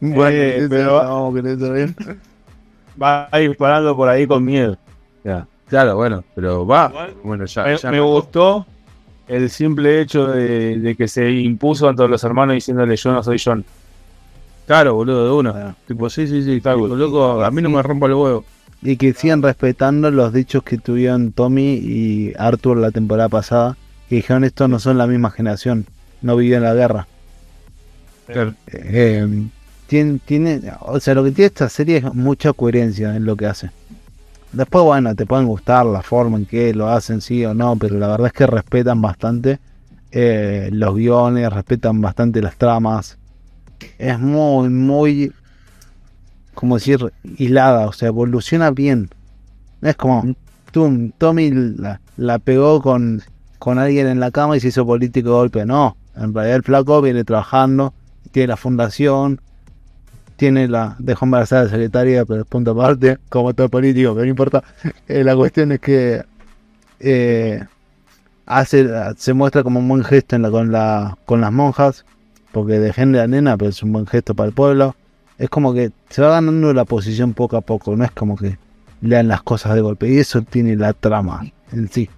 Bueno, 0.00 0.36
Eh, 0.36 0.66
pero- 0.68 1.02
no, 1.32 1.38
eso 1.38 1.72
bien. 1.72 1.96
Va 3.02 3.28
disparando 3.38 3.96
por 3.96 4.08
ahí 4.08 4.26
con 4.26 4.44
miedo. 4.44 4.76
Ya. 5.24 5.46
Claro, 5.68 5.96
bueno, 5.96 6.22
pero 6.34 6.66
va. 6.66 6.88
Igual, 6.90 7.14
Bueno, 7.24 7.44
ya, 7.46 7.64
Me, 7.64 7.76
ya 7.76 7.90
me 7.90 8.00
gustó 8.00 8.66
el 9.26 9.48
simple 9.48 10.00
hecho 10.00 10.26
de, 10.26 10.78
de 10.78 10.94
que 10.94 11.08
se 11.08 11.30
impuso 11.30 11.88
ante 11.88 12.06
los 12.06 12.22
hermanos 12.22 12.54
diciéndole 12.54 12.94
yo 12.96 13.12
no 13.12 13.22
soy 13.22 13.40
John. 13.42 13.64
Claro, 14.66 14.94
boludo, 14.94 15.24
de 15.24 15.32
una. 15.32 15.52
Claro. 15.52 15.74
Tipo, 15.86 16.10
sí, 16.10 16.26
sí, 16.26 16.42
sí. 16.42 16.56
Está 16.56 16.74
loco, 16.74 17.42
a 17.44 17.50
mí 17.50 17.62
no 17.62 17.70
me 17.70 17.82
rompa 17.82 18.06
el 18.06 18.14
huevo. 18.14 18.44
Y 18.82 18.96
que 18.96 19.12
sigan 19.14 19.42
respetando 19.42 20.10
los 20.10 20.32
dichos 20.32 20.62
que 20.62 20.78
tuvieron 20.78 21.32
Tommy 21.32 21.74
y 21.82 22.32
Arthur 22.38 22.76
la 22.76 22.90
temporada 22.90 23.28
pasada. 23.28 23.76
Que 24.08 24.16
dijeron 24.16 24.44
estos 24.44 24.68
no 24.68 24.78
son 24.78 24.98
la 24.98 25.06
misma 25.06 25.30
generación. 25.30 25.86
No 26.22 26.36
vivieron 26.36 26.64
la 26.64 26.74
guerra. 26.74 27.06
Claro. 28.26 28.54
Eh, 28.68 29.26
tiene, 29.86 30.18
tiene, 30.24 30.60
o 30.80 30.98
sea, 31.00 31.14
lo 31.14 31.24
que 31.24 31.30
tiene 31.30 31.46
esta 31.46 31.68
serie 31.68 31.98
es 31.98 32.14
mucha 32.14 32.52
coherencia 32.52 33.16
en 33.16 33.24
lo 33.24 33.36
que 33.36 33.46
hace. 33.46 33.70
Después, 34.54 34.84
bueno, 34.84 35.14
te 35.16 35.26
pueden 35.26 35.46
gustar 35.46 35.84
la 35.84 36.00
forma 36.00 36.36
en 36.38 36.46
que 36.46 36.72
lo 36.72 36.88
hacen, 36.88 37.20
sí 37.20 37.44
o 37.44 37.54
no, 37.54 37.76
pero 37.76 37.98
la 37.98 38.06
verdad 38.06 38.28
es 38.28 38.32
que 38.32 38.46
respetan 38.46 39.02
bastante 39.02 39.58
eh, 40.12 40.68
los 40.72 40.94
guiones, 40.94 41.52
respetan 41.52 42.00
bastante 42.00 42.40
las 42.40 42.56
tramas. 42.56 43.18
Es 43.98 44.18
muy, 44.20 44.68
muy, 44.68 45.32
como 46.54 46.76
decir, 46.76 47.12
hilada, 47.36 47.88
o 47.88 47.92
sea, 47.92 48.08
evoluciona 48.08 48.70
bien. 48.70 49.10
Es 49.82 49.96
como, 49.96 50.34
tú, 50.70 51.12
Tommy 51.18 51.50
la, 51.50 52.00
la 52.16 52.38
pegó 52.38 52.80
con, 52.80 53.22
con 53.58 53.80
alguien 53.80 54.06
en 54.06 54.20
la 54.20 54.30
cama 54.30 54.56
y 54.56 54.60
se 54.60 54.68
hizo 54.68 54.86
político 54.86 55.30
de 55.30 55.34
golpe. 55.34 55.66
No, 55.66 55.96
en 56.14 56.32
realidad 56.32 56.56
el 56.56 56.62
flaco 56.62 57.02
viene 57.02 57.24
trabajando, 57.24 57.92
tiene 58.30 58.48
la 58.48 58.56
fundación, 58.56 59.40
tiene 60.44 60.68
la. 60.68 60.94
dejó 60.98 61.24
embarazada 61.24 61.62
a 61.62 61.64
la 61.64 61.70
secretaria, 61.70 62.26
pero 62.26 62.42
es 62.42 62.46
punto 62.46 62.72
aparte, 62.72 63.16
como 63.30 63.54
todo 63.54 63.70
político, 63.70 64.12
pero 64.12 64.26
no 64.26 64.30
importa. 64.30 64.62
Eh, 65.08 65.24
la 65.24 65.34
cuestión 65.34 65.72
es 65.72 65.80
que 65.80 66.22
eh, 67.00 67.64
hace, 68.44 68.86
se 69.16 69.32
muestra 69.32 69.62
como 69.62 69.80
un 69.80 69.88
buen 69.88 70.04
gesto 70.04 70.36
en 70.36 70.42
la, 70.42 70.50
con, 70.50 70.70
la, 70.70 71.16
con 71.24 71.40
las 71.40 71.50
monjas, 71.50 72.04
porque 72.52 72.78
dejen 72.78 73.12
la 73.12 73.26
nena, 73.26 73.56
pero 73.56 73.70
es 73.70 73.82
un 73.82 73.92
buen 73.92 74.06
gesto 74.06 74.34
para 74.34 74.48
el 74.48 74.54
pueblo. 74.54 74.94
Es 75.38 75.48
como 75.48 75.72
que 75.72 75.92
se 76.10 76.20
va 76.20 76.28
ganando 76.28 76.74
la 76.74 76.84
posición 76.84 77.32
poco 77.32 77.56
a 77.56 77.62
poco, 77.62 77.96
no 77.96 78.04
es 78.04 78.10
como 78.10 78.36
que 78.36 78.58
lean 79.00 79.28
las 79.28 79.42
cosas 79.42 79.74
de 79.74 79.80
golpe, 79.80 80.10
y 80.10 80.18
eso 80.18 80.42
tiene 80.42 80.76
la 80.76 80.92
trama 80.92 81.46
en 81.72 81.88
sí. 81.88 82.10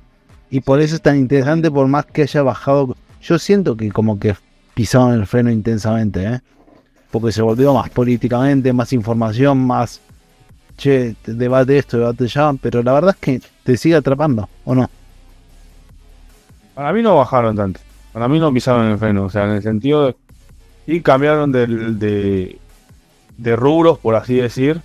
Y 0.50 0.62
por 0.62 0.80
eso 0.80 0.96
es 0.96 1.02
tan 1.02 1.16
interesante, 1.16 1.70
por 1.70 1.86
más 1.86 2.06
que 2.06 2.22
haya 2.22 2.42
bajado. 2.42 2.96
Yo 3.22 3.38
siento 3.38 3.76
que 3.76 3.92
como 3.92 4.18
que 4.18 4.34
pisaron 4.74 5.12
el 5.12 5.26
freno 5.26 5.52
intensamente, 5.52 6.24
¿eh? 6.24 6.40
Porque 7.20 7.32
se 7.32 7.42
volvió 7.42 7.74
más 7.74 7.90
políticamente, 7.90 8.72
más 8.72 8.92
información, 8.92 9.66
más. 9.66 10.00
Che, 10.76 11.16
debate 11.26 11.78
esto, 11.78 11.98
debate 11.98 12.26
ya. 12.28 12.52
Pero 12.60 12.82
la 12.82 12.92
verdad 12.92 13.14
es 13.14 13.20
que 13.20 13.40
te 13.64 13.76
sigue 13.76 13.96
atrapando, 13.96 14.48
¿o 14.64 14.74
no? 14.74 14.90
Para 16.74 16.92
mí 16.92 17.02
no 17.02 17.16
bajaron 17.16 17.56
tanto. 17.56 17.80
Para 18.12 18.28
mí 18.28 18.38
no 18.38 18.52
pisaron 18.52 18.86
el 18.86 18.98
freno. 18.98 19.24
O 19.24 19.30
sea, 19.30 19.44
en 19.44 19.50
el 19.50 19.62
sentido 19.62 20.06
de. 20.06 20.16
Sí 20.86 21.00
cambiaron 21.00 21.50
de, 21.50 21.66
de, 21.66 22.58
de 23.36 23.56
rubros, 23.56 23.98
por 23.98 24.14
así 24.14 24.34
decir. 24.36 24.80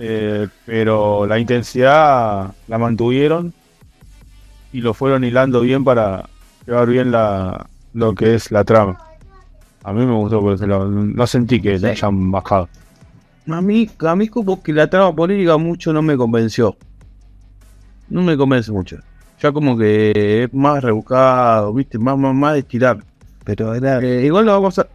Eh, 0.00 0.46
pero 0.64 1.26
la 1.26 1.38
intensidad 1.38 2.52
la 2.68 2.78
mantuvieron 2.78 3.52
y 4.72 4.80
lo 4.80 4.94
fueron 4.94 5.24
hilando 5.24 5.60
bien 5.60 5.82
para 5.82 6.28
llevar 6.66 6.88
bien 6.88 7.10
la, 7.10 7.66
lo 7.94 8.14
que 8.14 8.34
es 8.34 8.50
la 8.50 8.64
trama. 8.64 9.07
A 9.88 9.92
mí 9.94 10.04
me 10.04 10.12
gustó 10.12 10.42
por 10.42 10.52
ese 10.52 10.66
lado. 10.66 10.86
No 10.90 11.26
sentí 11.26 11.62
que 11.62 11.78
le 11.78 11.90
hayan 11.90 12.30
bajado. 12.30 12.68
A 13.50 13.60
mí, 13.62 13.88
a 14.00 14.16
mí 14.16 14.28
como 14.28 14.62
que 14.62 14.74
la 14.74 14.90
trama 14.90 15.16
política 15.16 15.56
mucho 15.56 15.94
no 15.94 16.02
me 16.02 16.14
convenció. 16.14 16.76
No 18.10 18.20
me 18.20 18.36
convence 18.36 18.70
mucho. 18.70 18.98
Ya 19.40 19.50
como 19.50 19.78
que 19.78 20.42
es 20.44 20.52
más 20.52 20.82
rebuscado, 20.84 21.72
viste, 21.72 21.98
más, 21.98 22.18
más, 22.18 22.34
más 22.34 22.52
de 22.52 22.58
estirar. 22.58 22.98
Pero 23.44 23.74
era. 23.74 23.98
Eh, 24.02 24.26
igual 24.26 24.44
lo 24.44 24.52
vamos 24.52 24.78
a. 24.78 24.86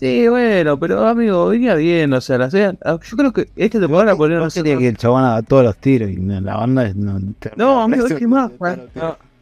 Sí, 0.00 0.26
bueno, 0.26 0.76
pero 0.76 1.06
amigo, 1.06 1.46
venía 1.46 1.76
bien, 1.76 2.12
o 2.12 2.20
sea, 2.20 2.36
la 2.36 2.46
ah, 2.84 2.98
yo 3.00 3.16
creo 3.16 3.32
que 3.32 3.48
esta 3.54 3.78
temporada 3.78 4.06
la 4.12 4.16
ponieron 4.16 4.44
No 4.44 4.50
quería 4.50 4.76
que 4.76 4.88
el 4.88 4.96
chabón 4.96 5.24
haga 5.24 5.42
todos 5.42 5.64
los 5.64 5.76
tiros 5.76 6.10
y 6.10 6.16
la 6.16 6.56
banda 6.56 6.84
es- 6.86 6.96
no, 6.96 7.20
No, 7.56 7.82
amigo, 7.82 8.06
es 8.08 8.14
que 8.14 8.26
más. 8.26 8.50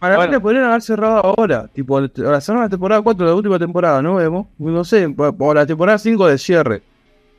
Para, 0.02 0.16
para 0.16 0.16
mí 0.16 0.16
Bueno. 0.16 0.32
la 0.32 0.40
podrían 0.40 0.64
haber 0.64 0.82
cerrado 0.82 1.24
ahora. 1.24 1.68
Tipo, 1.68 2.00
la 2.00 2.40
cerraron 2.40 2.64
la 2.64 2.68
temporada 2.68 3.00
4 3.02 3.24
de 3.24 3.30
la 3.30 3.36
última 3.36 3.58
temporada, 3.58 4.02
¿no 4.02 4.16
vemos? 4.16 4.48
No 4.58 4.82
sé, 4.84 5.06
o 5.16 5.54
la 5.54 5.64
temporada 5.64 5.96
5 5.98 6.26
de 6.26 6.38
cierre. 6.38 6.82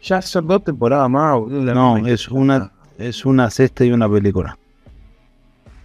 Ya 0.01 0.21
son 0.21 0.47
dos 0.47 0.63
temporadas 0.63 1.09
más, 1.09 1.39
No, 1.47 1.97
es 2.07 2.29
una 2.29 2.71
es 2.97 3.25
una 3.25 3.49
cesta 3.49 3.83
y 3.83 3.91
una 3.91 4.09
película. 4.09 4.57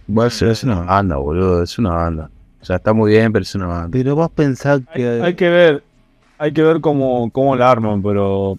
Bueno, 0.07 0.27
es, 0.27 0.41
es 0.41 0.63
una 0.63 0.79
banda, 0.81 1.17
boludo, 1.17 1.63
es 1.63 1.77
una 1.77 1.91
banda. 1.93 2.29
O 2.61 2.65
sea, 2.65 2.77
está 2.77 2.93
muy 2.93 3.11
bien, 3.11 3.31
pero 3.31 3.43
es 3.43 3.53
una 3.55 3.67
banda. 3.67 3.89
Pero 3.91 4.15
vos 4.15 4.29
pensás 4.31 4.81
Hay, 4.93 5.01
que 5.01 5.07
hay 5.21 5.33
que 5.35 5.49
ver, 5.49 5.83
hay 6.37 6.51
que 6.53 6.63
ver 6.63 6.79
cómo, 6.81 7.29
cómo 7.31 7.55
la 7.55 7.71
arman, 7.71 8.01
pero 8.01 8.57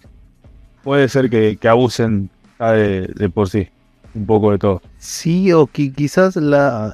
puede 0.83 1.09
ser 1.09 1.29
que, 1.29 1.57
que 1.57 1.67
abusen 1.67 2.29
ya 2.59 2.71
de, 2.73 3.01
de 3.15 3.29
por 3.29 3.49
sí. 3.49 3.67
Un 4.13 4.25
poco 4.25 4.51
de 4.51 4.57
todo. 4.59 4.81
sí 4.97 5.51
o 5.53 5.65
que 5.67 5.91
quizás 5.93 6.35
la 6.35 6.93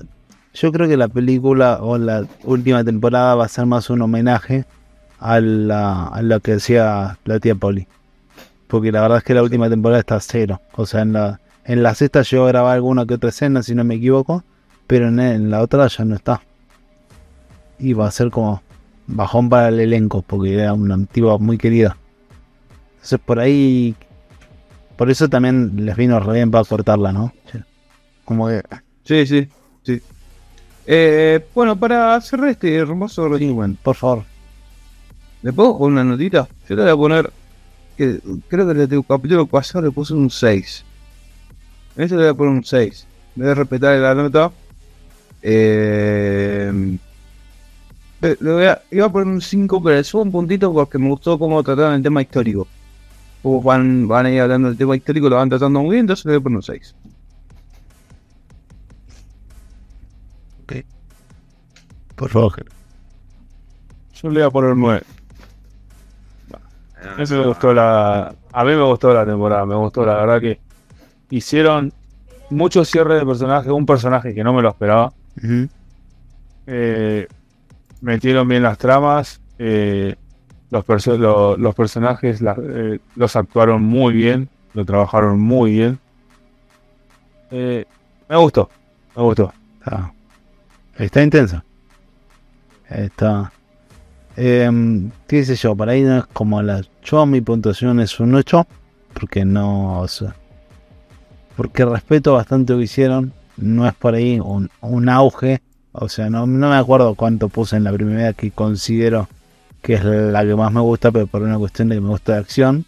yo 0.60 0.72
creo 0.72 0.88
que 0.88 0.98
la 0.98 1.08
película 1.08 1.80
o 1.82 1.98
la 1.98 2.26
última 2.44 2.84
temporada 2.84 3.36
va 3.36 3.46
a 3.46 3.50
ser 3.50 3.66
más 3.66 3.90
un 3.90 4.02
homenaje 4.02 4.66
a 5.20 5.40
la 5.40 6.08
a 6.08 6.22
lo 6.22 6.40
que 6.40 6.54
decía 6.54 7.18
la 7.26 7.40
tía 7.40 7.56
Polly. 7.56 7.88
Porque 8.68 8.92
la 8.92 9.02
verdad 9.02 9.20
es 9.20 9.24
que 9.24 9.34
la 9.34 9.44
última 9.44 9.70
temporada 9.70 10.00
está 10.00 10.20
cero. 10.20 10.62
O 10.74 10.86
sea, 10.86 11.02
en 11.02 11.14
la 11.14 11.40
en 11.66 11.84
la 11.84 11.94
sexta 11.96 12.24
llegó 12.24 12.46
a 12.46 12.50
grabar 12.50 12.76
alguna 12.76 13.06
que 13.06 13.14
otra 13.16 13.30
escena, 13.30 13.62
si 13.62 13.76
no 13.76 13.84
me 13.84 13.96
equivoco, 13.96 14.44
pero 14.88 15.10
en, 15.10 15.20
en 15.20 15.52
la 15.52 15.62
otra 15.62 15.88
ya 15.88 16.06
no 16.06 16.16
está. 16.16 16.42
Y 17.78 17.94
va 17.94 18.08
a 18.08 18.12
ser 18.12 18.32
como 18.32 18.62
bajón 19.06 19.50
para 19.50 19.70
el 19.70 19.80
elenco, 19.80 20.24
porque 20.24 20.56
era 20.56 20.74
una 20.74 20.96
antigua 20.96 21.38
muy 21.38 21.58
querida. 21.58 21.98
Entonces 22.96 23.20
por 23.24 23.40
ahí 23.40 23.96
por 24.98 25.12
eso 25.12 25.30
también 25.30 25.86
les 25.86 25.96
vino 25.96 26.20
re 26.20 26.34
bien 26.34 26.50
para 26.50 26.66
cortarla, 26.66 27.14
¿no? 27.14 27.32
Como 28.26 28.48
que. 28.48 28.64
Sí, 29.04 29.26
sí, 29.28 29.48
sí. 29.84 30.02
Eh, 30.90 31.46
bueno, 31.54 31.78
para 31.78 32.20
cerrar 32.22 32.50
este 32.50 32.74
hermoso 32.74 33.28
resumen, 33.28 33.78
Por 33.84 33.96
favor. 33.96 34.24
¿le 35.42 35.52
puedo 35.52 35.78
poner 35.78 36.02
una 36.02 36.04
notita? 36.06 36.48
Yo 36.68 36.76
le 36.78 36.84
voy 36.84 36.92
a 36.92 36.96
poner. 36.96 37.32
Que, 37.98 38.20
creo 38.48 38.66
que 38.66 38.72
en 38.72 38.94
el 38.94 39.06
capítulo 39.06 39.46
pasado 39.46 39.84
le 39.84 39.92
puse 39.92 40.14
un 40.14 40.30
6. 40.30 40.86
En 41.98 42.04
este 42.04 42.16
le 42.16 42.22
voy 42.24 42.32
a 42.32 42.34
poner 42.34 42.54
un 42.54 42.64
6. 42.64 43.08
Voy 43.36 43.48
a 43.50 43.54
respetar 43.54 44.00
la 44.00 44.16
nota. 44.16 44.52
Eh, 45.42 46.98
le 48.22 48.38
le 48.40 48.52
voy 48.54 48.66
a, 48.66 48.82
iba 48.90 49.06
a 49.08 49.12
poner 49.12 49.28
un 49.28 49.42
5, 49.42 49.84
pero 49.84 49.96
le 49.98 50.04
subo 50.06 50.22
un 50.22 50.32
puntito 50.32 50.72
porque 50.74 50.98
me 50.98 51.10
gustó 51.10 51.38
cómo 51.38 51.62
trataron 51.64 51.96
el 51.96 52.04
tema 52.04 52.22
histórico. 52.22 52.66
Como 53.44 53.62
van, 53.62 54.08
van 54.08 54.26
a 54.28 54.32
ir 54.32 54.40
hablando 54.40 54.70
del 54.70 54.78
tema 54.78 54.96
histórico, 54.96 55.30
lo 55.30 55.36
van 55.36 55.50
tratando 55.50 55.82
muy 55.82 55.92
bien, 55.92 56.02
entonces 56.02 56.26
le 56.26 56.32
voy 56.32 56.40
a 56.40 56.44
poner 56.44 56.58
un 56.58 56.64
6. 56.64 56.96
Por 62.16 62.30
favor. 62.30 62.66
Yo 64.22 64.30
le 64.30 64.40
voy 64.40 64.48
a 64.48 64.50
poner 64.50 64.76
9. 64.76 65.04
Eso 67.20 67.36
me 67.38 67.46
gustó 67.48 67.74
la. 67.74 68.34
A 68.52 68.64
mí 68.64 68.72
me 68.72 68.82
gustó 68.84 69.14
la 69.14 69.26
temporada, 69.26 69.66
me 69.66 69.76
gustó, 69.76 70.04
la 70.06 70.16
verdad 70.16 70.42
que 70.42 70.60
hicieron 71.30 71.94
mucho 72.50 72.84
cierre 72.86 73.16
de 73.20 73.26
personajes, 73.26 73.72
un 73.72 73.86
personaje 73.86 74.34
que 74.34 74.44
no 74.44 74.52
me 74.54 74.62
lo 74.64 74.70
esperaba. 74.70 75.14
Eh, 76.66 77.28
metieron 78.02 78.48
bien 78.48 78.64
las 78.64 78.78
tramas, 78.80 79.40
eh, 79.60 80.16
los, 80.72 80.84
perso- 80.86 81.18
lo- 81.18 81.56
los 81.56 81.76
personajes 81.76 82.42
la- 82.42 82.58
eh, 82.60 83.00
los 83.16 83.36
actuaron 83.36 83.84
muy 83.84 84.14
bien, 84.14 84.50
lo 84.74 84.84
trabajaron 84.86 85.40
muy 85.40 85.72
bien. 85.74 86.00
Eh, 87.52 87.86
me 88.28 88.36
gustó, 88.38 88.70
me 89.16 89.22
gustó. 89.24 89.54
Está, 89.80 90.12
está 90.98 91.24
intensa. 91.24 91.64
Está. 92.90 93.52
em, 94.36 95.12
qué 95.28 95.44
sé 95.44 95.56
yo, 95.56 95.76
para 95.76 95.96
es 95.96 96.26
como 96.34 96.62
la. 96.62 96.82
Yo 97.04 97.26
mi 97.26 97.42
puntuación 97.42 98.00
es 98.00 98.20
un 98.20 98.36
8. 98.36 98.68
Porque 99.14 99.46
no. 99.46 100.06
porque 101.56 101.86
respeto 101.86 102.34
bastante 102.34 102.74
lo 102.74 102.80
que 102.80 102.86
hicieron. 102.86 103.34
No 103.58 103.88
es 103.88 103.94
por 103.94 104.14
ahí 104.14 104.40
un, 104.40 105.10
auge. 105.10 105.62
O 105.92 106.10
sea, 106.10 106.30
no, 106.30 106.46
no 106.46 106.70
me 106.70 106.76
acuerdo 106.76 107.16
cuánto 107.16 107.50
puse 107.50 107.76
en 107.76 107.84
la 107.84 107.92
primera 107.92 108.34
que 108.34 108.52
considero 108.52 109.28
que 109.82 109.94
es 109.94 110.04
la 110.04 110.46
que 110.46 110.56
más 110.56 110.72
me 110.72 110.82
gusta, 110.82 111.12
pero 111.12 111.28
por 111.28 111.42
una 111.42 111.58
cuestión 111.58 111.90
de 111.90 111.96
que 111.96 112.02
me 112.02 112.10
gusta 112.10 112.34
de 112.34 112.40
acción. 112.40 112.86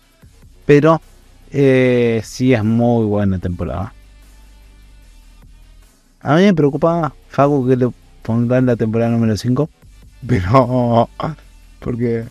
Pero 0.66 1.02
eh, 1.52 2.22
sí 2.24 2.54
es 2.54 2.64
muy 2.64 3.06
buena 3.06 3.40
temporada. 3.40 3.94
A 6.22 6.36
mí 6.36 6.44
me 6.44 6.54
preocupa 6.54 7.14
Facu 7.30 7.68
que 7.68 7.76
le 7.76 7.90
pondrá 8.24 8.58
en 8.58 8.66
la 8.66 8.76
temporada 8.76 9.12
número 9.12 9.36
5. 9.38 9.70
Pero. 10.28 11.10
Porque 11.80 12.26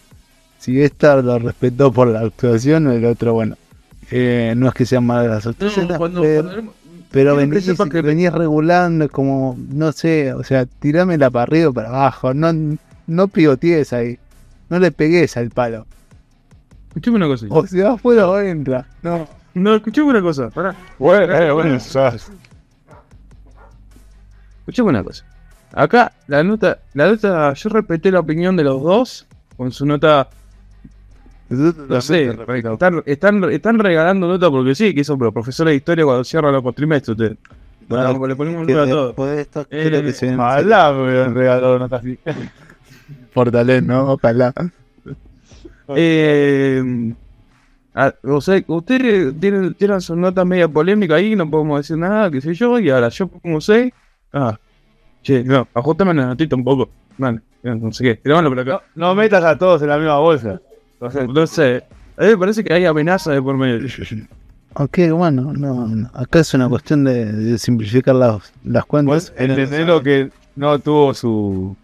si 0.58 0.82
esta 0.82 1.16
lo 1.22 1.38
respetó 1.38 1.90
por 1.92 2.08
la 2.08 2.20
actuación, 2.20 2.90
el 2.90 3.04
otro, 3.06 3.32
bueno. 3.32 3.56
eh, 4.10 4.52
no 4.56 4.68
es 4.68 4.74
que 4.74 4.84
sean 4.86 5.06
malas 5.06 5.28
las 5.30 5.46
actuaciones, 5.46 5.96
cuando, 5.96 6.20
pero, 6.22 6.42
cuando- 6.52 6.72
pero 7.10 7.36
venís, 7.36 7.66
que- 7.90 8.02
venís 8.02 8.30
regulando, 8.32 9.06
es 9.06 9.10
como, 9.10 9.56
no 9.70 9.92
sé, 9.92 10.34
o 10.34 10.42
sea, 10.44 10.66
tirámela 10.66 11.30
para 11.30 11.44
arriba 11.44 11.70
o 11.70 11.72
para 11.72 11.88
abajo. 11.88 12.34
No, 12.34 12.52
no 13.06 13.28
pigotees 13.28 13.92
ahí. 13.94 14.18
No 14.68 14.78
le 14.78 14.92
pegues 14.92 15.36
al 15.38 15.48
palo. 15.48 15.86
Escuchame 16.88 17.16
una 17.16 17.26
cosa. 17.28 17.46
O 17.48 17.66
se 17.66 17.82
va 17.82 17.92
afuera 17.94 18.28
o 18.28 18.38
entra. 18.38 18.86
No. 19.02 19.26
No, 19.54 19.74
escuchame 19.76 20.08
una 20.10 20.20
cosa. 20.20 20.50
Pará. 20.50 20.74
Bueno, 20.98 21.34
eh, 21.34 21.50
bueno, 21.52 21.78
ya- 21.78 22.14
Escuchame 24.68 24.90
una 24.90 25.02
cosa. 25.02 25.24
Acá 25.72 26.12
la 26.26 26.44
nota, 26.44 26.78
la 26.92 27.08
nota, 27.08 27.54
yo 27.54 27.70
respeté 27.70 28.12
la 28.12 28.20
opinión 28.20 28.54
de 28.54 28.64
los 28.64 28.82
dos 28.82 29.26
con 29.56 29.72
su 29.72 29.86
nota, 29.86 30.28
no 31.48 32.00
sé, 32.02 32.26
están, 32.26 33.02
están, 33.06 33.44
están 33.44 33.78
regalando 33.78 34.28
nota 34.28 34.50
porque 34.50 34.74
sí, 34.74 34.94
que 34.94 35.04
son 35.04 35.18
pero 35.18 35.32
profesores 35.32 35.72
de 35.72 35.76
historia 35.76 36.04
cuando 36.04 36.22
cierran 36.22 36.52
los 36.52 36.62
cuatrimestres 36.62 37.16
ustedes. 37.16 37.38
Bueno, 37.88 38.26
le 38.26 38.36
ponemos 38.36 38.66
nota 38.66 38.82
a 38.82 38.86
todo. 38.86 39.14
Eh, 39.70 40.02
que 40.04 40.12
se 40.12 40.34
Ojalá 40.34 40.92
me 40.92 41.02
hubieran 41.02 41.34
regalado 41.34 41.78
notas 41.78 42.00
así. 42.00 42.18
Fortaleza, 43.32 43.80
¿no? 43.80 44.12
Ojalá. 44.12 44.52
Eh, 45.96 47.14
o 48.22 48.40
sea, 48.42 48.62
ustedes 48.66 49.34
tienen, 49.40 49.72
tienen 49.72 50.00
su 50.02 50.14
nota 50.14 50.44
media 50.44 50.68
polémica 50.68 51.14
ahí, 51.14 51.34
no 51.34 51.48
podemos 51.48 51.80
decir 51.80 51.96
nada, 51.96 52.30
qué 52.30 52.42
sé 52.42 52.52
yo, 52.52 52.78
y 52.78 52.90
ahora 52.90 53.08
yo 53.08 53.28
pongo 53.28 53.62
6. 53.62 53.94
Ah, 54.32 54.58
Che, 55.22 55.42
no, 55.44 55.66
ajustame 55.74 56.14
la 56.14 56.26
notita 56.26 56.54
un 56.56 56.64
poco. 56.64 56.88
Man, 57.18 57.42
no 57.62 57.92
sé 57.92 58.04
qué. 58.04 58.14
Tirámoslo 58.16 58.50
por 58.50 58.60
acá. 58.60 58.82
No 58.94 59.14
metas 59.14 59.42
a 59.44 59.58
todos 59.58 59.82
en 59.82 59.88
la 59.88 59.96
misma 59.98 60.18
bolsa. 60.18 60.60
Entonces, 60.94 61.28
No 61.28 61.46
sé. 61.46 61.84
A 62.16 62.22
mí 62.22 62.28
me 62.30 62.38
parece 62.38 62.64
que 62.64 62.72
hay 62.72 62.84
amenaza 62.84 63.32
de 63.32 63.42
por 63.42 63.56
medio. 63.56 63.86
Ok, 64.74 64.98
bueno, 65.12 65.52
no, 65.54 65.88
no. 65.88 66.10
acá 66.14 66.38
es 66.40 66.54
una 66.54 66.68
cuestión 66.68 67.02
de, 67.02 67.24
de 67.32 67.58
simplificar 67.58 68.14
las, 68.14 68.52
las 68.62 68.84
cuentas. 68.84 69.30
vos 69.30 69.40
entendés 69.40 69.84
lo 69.86 70.00
que 70.02 70.30
no 70.54 70.78
tuvo 70.78 71.14
su, 71.14 71.74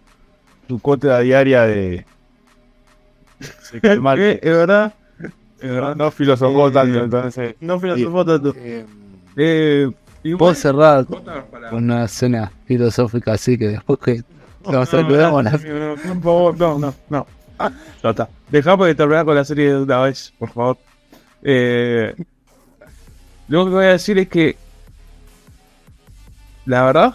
su 0.68 0.78
cuota 0.80 1.18
diaria 1.20 1.62
de. 1.62 2.04
de 3.72 3.80
calmar. 3.82 4.16
¿Qué? 4.18 4.38
¿Es 4.40 4.52
verdad? 4.52 4.94
Es 5.58 5.64
No, 5.68 5.74
verdad. 5.74 5.96
no 5.96 6.10
filosofó 6.12 6.68
Eh, 6.68 6.72
tanto, 6.72 7.04
entonces. 7.04 7.54
No 7.60 7.80
filosofó 7.80 8.24
tanto. 8.24 8.54
Eh, 8.56 8.84
Eh, 9.36 9.90
igual- 10.24 10.38
Puedo 10.38 10.54
cerrar 10.54 11.06
con 11.06 11.84
una 11.84 12.04
escena 12.04 12.50
filosófica 12.66 13.32
así 13.34 13.56
que 13.56 13.68
después 13.68 13.98
que 14.00 14.22
nos 14.64 14.72
No, 14.72 14.86
saludamos 14.86 15.44
no, 15.44 15.50
la- 15.50 15.58
no, 16.14 16.52
no, 16.52 16.78
no, 16.78 16.94
no. 17.10 17.26
Ah, 17.58 17.70
está. 18.02 18.28
Dejamos 18.50 18.86
de 18.88 18.94
terminar 18.96 19.24
con 19.24 19.36
la 19.36 19.44
serie 19.44 19.68
de 19.74 19.82
una 19.82 20.00
vez, 20.02 20.32
por 20.38 20.50
favor. 20.50 20.76
Eh, 21.42 22.14
lo 23.48 23.64
que 23.66 23.70
voy 23.70 23.84
a 23.84 23.88
decir 23.90 24.18
es 24.18 24.28
que, 24.28 24.56
la 26.66 26.84
verdad, 26.84 27.14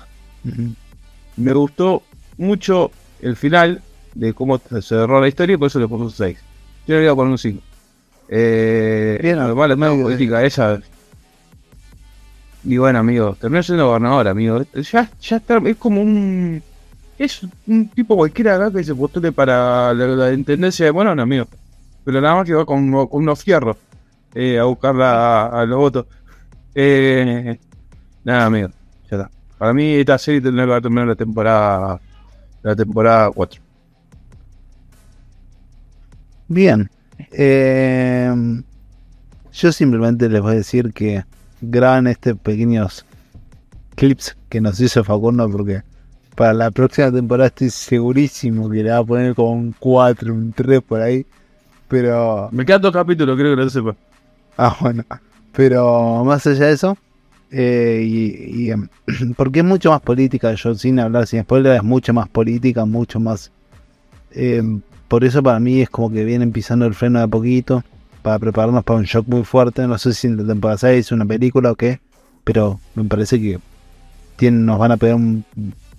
me 1.36 1.54
gustó 1.54 2.04
mucho 2.38 2.92
el 3.22 3.36
final 3.36 3.82
de 4.14 4.34
cómo 4.34 4.58
se 4.60 4.82
cerró 4.82 5.20
la 5.20 5.28
historia 5.28 5.56
y 5.56 5.58
por 5.58 5.68
eso 5.68 5.80
le 5.80 5.88
puse 5.88 6.04
un 6.04 6.12
6. 6.12 6.38
Yo 6.88 6.96
le 6.96 7.02
voy 7.02 7.10
a 7.10 7.16
poner 7.16 7.32
un 7.32 7.38
5. 7.38 7.62
Eh, 8.30 9.20
Bien, 9.22 9.38
medio 9.40 9.76
medio 9.78 10.04
política 10.04 10.44
ella. 10.44 10.80
Y 12.64 12.78
bueno, 12.78 13.00
amigo, 13.00 13.36
terminó 13.40 13.64
siendo 13.64 13.88
gobernador, 13.88 14.28
amigo. 14.28 14.62
Ya, 14.74 15.10
ya 15.22 15.38
está, 15.38 15.58
es 15.66 15.78
como 15.78 16.02
un. 16.02 16.62
Es 17.18 17.42
un 17.68 17.90
tipo 17.90 18.16
cualquiera 18.16 18.56
acá 18.56 18.72
que 18.72 18.84
se 18.84 18.96
postule 18.96 19.32
para 19.32 19.94
la, 19.94 20.34
intendencia 20.34 20.86
de 20.86 20.92
Morón, 20.92 21.20
amigo. 21.20 21.48
Pero 22.06 22.22
nada 22.22 22.36
más 22.36 22.46
que 22.46 22.54
va 22.54 22.66
con, 22.66 22.94
unos 22.94 23.44
fierros 23.44 23.78
eh, 24.34 24.58
a 24.58 24.64
buscar 24.64 24.96
la- 24.96 25.48
a, 25.48 25.66
los 25.66 25.78
votos. 25.78 26.06
Eh, 26.74 27.60
nada, 28.24 28.46
amigo, 28.46 28.70
ya 29.10 29.18
está. 29.18 29.32
Para 29.58 29.74
mí 29.74 29.96
esta 29.96 30.18
serie 30.18 30.40
tendrá 30.40 30.66
que 30.76 30.82
terminar 30.82 31.08
la 31.08 31.16
temporada 31.16 32.00
la 32.62 32.76
temporada 32.76 33.32
4. 33.32 33.62
Bien. 36.48 36.90
Eh, 37.32 38.62
yo 39.54 39.72
simplemente 39.72 40.30
les 40.30 40.42
voy 40.42 40.54
a 40.54 40.56
decir 40.56 40.94
que 40.94 41.24
graban 41.62 42.08
estos 42.08 42.38
pequeños 42.38 43.06
clips 43.96 44.38
que 44.50 44.62
nos 44.62 44.80
hizo 44.80 45.04
Facundo 45.04 45.50
porque 45.50 45.84
para 46.36 46.54
la 46.54 46.72
próxima 46.72 47.12
temporada 47.12 47.48
estoy 47.48 47.70
segurísimo 47.70 48.70
que 48.70 48.84
le 48.84 48.92
va 48.92 49.00
a 49.00 49.04
poner 49.04 49.36
como 49.36 49.52
un 49.52 49.76
4, 49.78 50.34
un 50.34 50.54
3 50.54 50.82
por 50.82 51.02
ahí. 51.02 51.26
Pero 51.90 52.50
Me 52.52 52.66
quedan 52.66 52.82
dos 52.82 52.94
capítulos, 52.94 53.36
creo 53.36 53.52
que 53.52 53.56
no 53.58 53.64
lo 53.64 53.70
sepa. 53.70 53.96
Ah, 54.56 54.76
bueno. 54.80 55.04
Pero 55.52 56.24
más 56.24 56.46
allá 56.48 56.68
de 56.68 56.74
eso, 56.74 56.98
eh, 57.52 58.02
y, 58.06 58.64
y, 58.64 58.72
em, 58.72 58.88
porque 59.36 59.60
es 59.60 59.66
mucho 59.66 59.92
más 59.92 60.02
política, 60.02 60.54
yo 60.54 60.76
sin 60.76 61.00
hablar 61.00 61.28
sin 61.28 61.42
spoiler, 61.42 61.76
es 61.76 61.84
mucho 61.84 62.14
más 62.14 62.30
política, 62.30 62.86
mucho 62.86 63.20
más... 63.20 63.52
em, 64.32 64.82
por 65.08 65.24
eso 65.24 65.42
para 65.42 65.60
mí 65.60 65.82
es 65.82 65.90
como 65.90 66.12
que 66.12 66.24
vienen 66.24 66.52
pisando 66.52 66.86
el 66.86 66.94
freno 66.94 67.20
de 67.20 67.26
a 67.26 67.28
poquito, 67.28 67.84
para 68.22 68.40
prepararnos 68.40 68.84
para 68.84 69.00
un 69.00 69.06
shock 69.06 69.28
muy 69.28 69.44
fuerte. 69.44 69.88
No 69.88 69.98
sé 69.98 70.14
si 70.14 70.28
en 70.28 70.38
la 70.38 70.46
temporada 70.46 70.78
6 70.78 71.00
es 71.00 71.12
una 71.12 71.26
película 71.26 71.72
o 71.72 71.76
qué, 71.76 72.00
pero 72.44 72.80
me 72.96 73.04
parece 73.04 73.40
que 73.40 73.60
tienen, 74.36 74.66
nos 74.66 74.80
van 74.80 74.92
a 74.92 74.98
pegar 74.98 75.16
un 75.16 75.44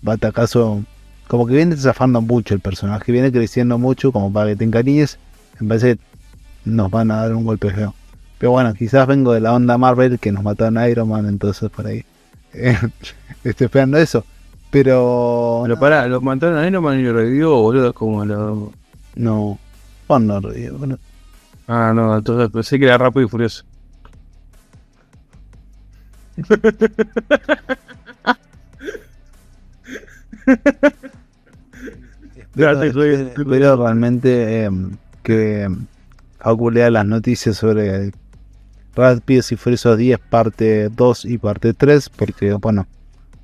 batacazo. 0.02 0.82
Como 1.28 1.46
que 1.46 1.54
viene 1.54 1.76
zafando 1.76 2.20
mucho 2.20 2.54
el 2.54 2.60
personaje, 2.60 3.12
viene 3.12 3.30
creciendo 3.30 3.78
mucho 3.78 4.12
como 4.12 4.32
para 4.32 4.50
que 4.50 4.56
te 4.56 4.64
encariñes. 4.64 5.18
Me 5.60 5.68
parece 5.68 5.96
que 5.96 6.02
nos 6.64 6.90
van 6.90 7.10
a 7.10 7.16
dar 7.16 7.34
un 7.34 7.44
golpe 7.44 7.70
feo. 7.70 7.94
Pero 8.38 8.52
bueno, 8.52 8.72
quizás 8.74 9.06
vengo 9.06 9.32
de 9.32 9.40
la 9.40 9.52
onda 9.52 9.76
Marvel 9.78 10.18
que 10.18 10.32
nos 10.32 10.42
mataron 10.42 10.78
a 10.78 10.88
Iron 10.88 11.08
Man, 11.08 11.26
entonces 11.26 11.70
por 11.70 11.86
ahí. 11.86 12.04
eh, 12.54 12.76
estoy 13.44 13.66
esperando 13.66 13.98
eso. 13.98 14.24
Pero. 14.70 15.60
Pero 15.64 15.78
pará, 15.78 16.06
lo 16.06 16.20
mataron 16.20 16.58
a 16.58 16.66
Iron 16.66 16.82
Man 16.82 16.98
y 16.98 17.02
lo 17.02 17.12
revivió, 17.12 17.50
boludo, 17.56 17.92
como 17.92 18.24
lo... 18.24 18.72
No. 19.14 19.58
Bueno, 20.08 20.40
no, 20.40 20.50
eh, 20.52 20.70
bueno, 20.70 20.98
Ah, 21.72 21.92
no, 21.94 22.16
entonces 22.18 22.50
pensé 22.50 22.80
que 22.80 22.86
era 22.86 22.98
rápido 22.98 23.26
y 23.26 23.28
furioso. 23.28 23.64
Ya 32.56 32.80
te 32.80 32.92
jodí. 32.92 33.30
Pero 33.48 33.76
realmente 33.76 34.64
eh, 34.64 34.70
que 35.22 35.68
Facu 36.40 36.70
lea 36.72 36.90
las 36.90 37.06
noticias 37.06 37.56
sobre 37.56 38.10
Rápidos 38.96 39.52
y 39.52 39.56
Furiosos 39.56 39.96
10 39.96 40.18
parte 40.18 40.88
2 40.88 41.24
y 41.26 41.38
parte 41.38 41.72
3 41.72 42.08
porque 42.08 42.52
bueno, 42.54 42.88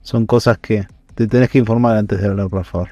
son 0.02 0.26
cosas 0.26 0.58
que 0.58 0.88
te 1.14 1.28
tenés 1.28 1.48
que 1.48 1.58
informar 1.58 1.96
antes 1.96 2.20
de 2.20 2.26
hablar, 2.26 2.48
por 2.48 2.64
favor. 2.64 2.88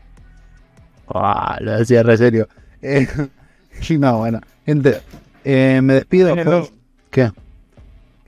Ah, 1.08 1.58
lo 1.60 1.72
decía 1.76 2.04
re 2.04 2.16
serio. 2.16 2.48
Eh, 2.82 3.08
no, 3.98 4.18
bueno, 4.18 4.40
gente, 4.64 5.02
eh, 5.44 5.80
me 5.82 5.94
despido. 5.94 6.34
Dos. 6.36 6.72
¿Qué? 7.10 7.30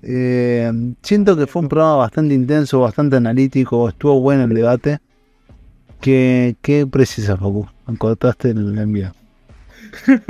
Eh, 0.03 0.71
siento 1.03 1.37
que 1.37 1.47
fue 1.47 1.63
un 1.63 1.69
programa 1.69 1.97
bastante 1.97 2.35
intenso, 2.35 2.81
bastante 2.81 3.17
analítico, 3.17 3.89
estuvo 3.89 4.21
bueno 4.21 4.45
el 4.45 4.55
debate. 4.55 4.99
¿Qué, 6.01 6.55
qué 6.63 6.87
precisas, 6.87 7.39
Facu? 7.39 7.67
Cortaste 7.99 8.51
el 8.51 8.79
envío. 8.79 9.13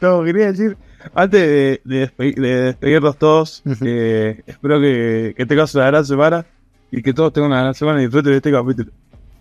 No, 0.00 0.24
quería 0.24 0.46
decir, 0.46 0.78
antes 1.14 1.40
de, 1.42 1.80
de, 1.84 2.08
despe- 2.08 2.34
de 2.34 2.48
despedirnos 2.62 3.18
todos, 3.18 3.62
que 3.80 4.42
espero 4.46 4.80
que, 4.80 5.34
que 5.36 5.44
tengas 5.44 5.74
una 5.74 5.88
gran 5.88 6.06
semana 6.06 6.46
y 6.90 7.02
que 7.02 7.12
todos 7.12 7.34
tengan 7.34 7.50
una 7.52 7.60
gran 7.60 7.74
semana 7.74 8.00
y 8.00 8.04
disfruten 8.04 8.30
de 8.32 8.36
este 8.38 8.50
capítulo. 8.50 8.90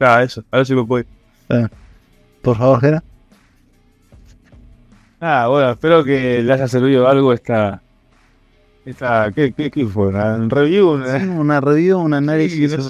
Nada, 0.01 0.21
eso, 0.23 0.43
a 0.51 0.57
ver 0.57 0.65
si 0.65 0.75
me 0.75 0.83
puedo 0.83 0.99
ir. 0.99 1.07
Eh, 1.47 1.67
por 2.41 2.57
favor, 2.57 2.81
Gera. 2.81 3.03
Nada, 5.21 5.47
bueno, 5.47 5.71
espero 5.71 6.03
que 6.03 6.41
le 6.41 6.53
haya 6.53 6.67
servido 6.67 7.07
algo 7.07 7.33
esta. 7.33 7.81
esta 8.85 9.31
¿qué, 9.33 9.51
qué, 9.51 9.69
qué 9.69 9.85
fue? 9.85 10.07
¿Una 10.07 10.37
review? 10.47 10.91
Una, 10.91 11.17
Una 11.39 11.61
review, 11.61 11.99
un 11.99 12.13
análisis, 12.13 12.71
Sí, 12.71 12.77
no 12.77 12.87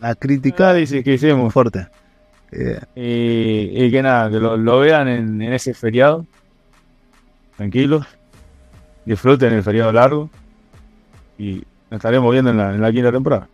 una 0.00 0.14
crítica 0.14 0.70
análisis 0.70 1.02
que 1.04 1.14
hicimos. 1.14 1.52
fuerte. 1.52 1.88
Eh, 2.52 2.80
Y, 2.94 3.84
y 3.84 3.90
que 3.90 4.02
nada, 4.02 4.30
que 4.30 4.38
lo, 4.38 4.56
lo 4.56 4.80
vean 4.80 5.08
en, 5.08 5.40
en 5.40 5.52
ese 5.52 5.72
feriado. 5.74 6.26
Tranquilos. 7.56 8.06
Disfruten 9.06 9.52
el 9.54 9.62
feriado 9.62 9.92
largo. 9.92 10.28
Y 11.38 11.62
nos 11.90 11.98
estaremos 11.98 12.30
viendo 12.32 12.50
en 12.50 12.58
la, 12.58 12.74
en 12.74 12.80
la 12.82 12.92
quinta 12.92 13.10
temporada. 13.10 13.48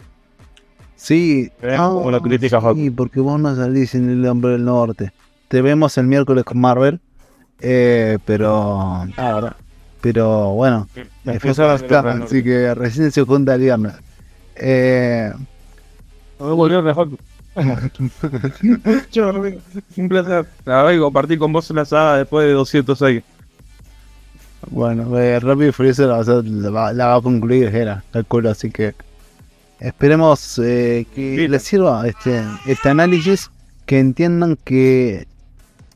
sí, 0.97 1.51
como 1.77 2.11
la 2.11 2.21
crítica, 2.21 2.61
sí, 2.75 2.91
porque 2.91 3.21
vos 3.21 3.39
no 3.39 3.55
salís 3.55 3.95
en 3.95 4.11
el 4.11 4.27
hombre 4.27 4.53
del 4.53 4.65
norte. 4.65 5.13
Te 5.49 5.63
vemos 5.63 5.97
el 5.99 6.07
miércoles 6.09 6.43
con 6.45 6.59
Marvel. 6.59 7.01
Eh, 7.61 8.19
pero, 8.25 9.07
Ah, 9.17 9.33
verdad. 9.35 9.57
pero 10.01 10.51
bueno, 10.55 10.89
Me 11.25 11.35
Eh, 11.37 11.41
pensaban 11.41 11.77
está, 11.77 12.03
de 12.03 12.19
la- 12.19 12.25
así 12.25 12.43
que 12.43 12.75
recién 12.75 13.11
se 13.11 13.23
junta 13.23 13.55
el 13.57 13.61
viernes. 13.63 13.95
Eh, 14.57 15.33
me 16.39 16.47
volvieron 16.53 16.85
mejor. 16.85 17.09
Yo, 19.13 19.33
un 19.97 20.09
placer. 20.09 20.47
La 20.65 20.83
verdad 20.83 20.91
que 20.91 20.99
con 21.39 21.53
vos 21.53 21.71
una 21.71 21.85
saga 21.85 22.19
después 22.19 22.47
de 22.47 22.53
200 22.53 23.01
años. 23.03 23.25
bueno, 24.71 25.19
eh, 25.19 25.41
y 25.69 25.73
Furioso 25.73 26.07
la, 26.07 26.23
la 26.23 26.71
va, 26.71 26.93
la 26.93 27.07
va 27.07 27.15
a 27.17 27.21
concluir 27.23 27.71
Gera, 27.71 28.03
calculo, 28.13 28.51
así 28.51 28.71
que 28.71 28.95
esperemos 29.81 30.59
eh, 30.63 31.07
que 31.15 31.49
les 31.49 31.63
sirva 31.63 32.07
este, 32.07 32.43
este 32.67 32.89
análisis, 32.89 33.51
que 33.87 33.99
entiendan 34.01 34.57
que 34.65 35.27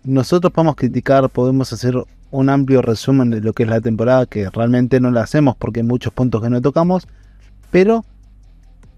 nosotros 0.04 0.52
podemos 0.52 0.76
criticar, 0.76 1.28
podemos 1.30 1.72
hacer 1.72 1.94
un 2.30 2.48
amplio 2.48 2.82
resumen 2.82 3.30
de 3.30 3.40
lo 3.40 3.52
que 3.52 3.64
es 3.64 3.68
la 3.68 3.80
temporada, 3.80 4.26
que 4.26 4.48
realmente 4.50 5.00
no 5.00 5.10
la 5.10 5.22
hacemos 5.22 5.56
porque 5.56 5.80
hay 5.80 5.86
muchos 5.86 6.12
puntos 6.12 6.42
que 6.42 6.50
no 6.50 6.62
tocamos, 6.62 7.06
pero 7.70 8.04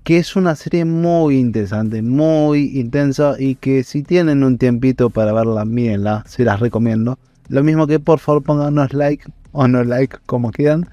que 0.05 0.19
es 0.19 0.35
una 0.37 0.57
serie 0.57 0.85
muy 0.85 1.39
interesante, 1.39 2.03
muy 2.03 2.79
intensa 2.79 3.37
y 3.39 3.55
que 3.55 3.85
si 3.85 4.03
tienen 4.03 4.43
un 4.43 4.59
tiempito 4.59 5.11
para 5.11 5.33
verla, 5.33 5.65
mírenla, 5.65 6.25
se 6.27 6.45
las 6.45 6.61
recomiendo. 6.61 7.19
Lo 7.49 7.63
mismo 7.63 7.87
que 7.87 8.01
por 8.01 8.19
favor 8.19 8.43
pónganos 8.43 8.93
like 8.93 9.25
o 9.53 9.69
no 9.69 9.85
like, 9.85 10.17
como 10.27 10.51
quieran. 10.51 10.89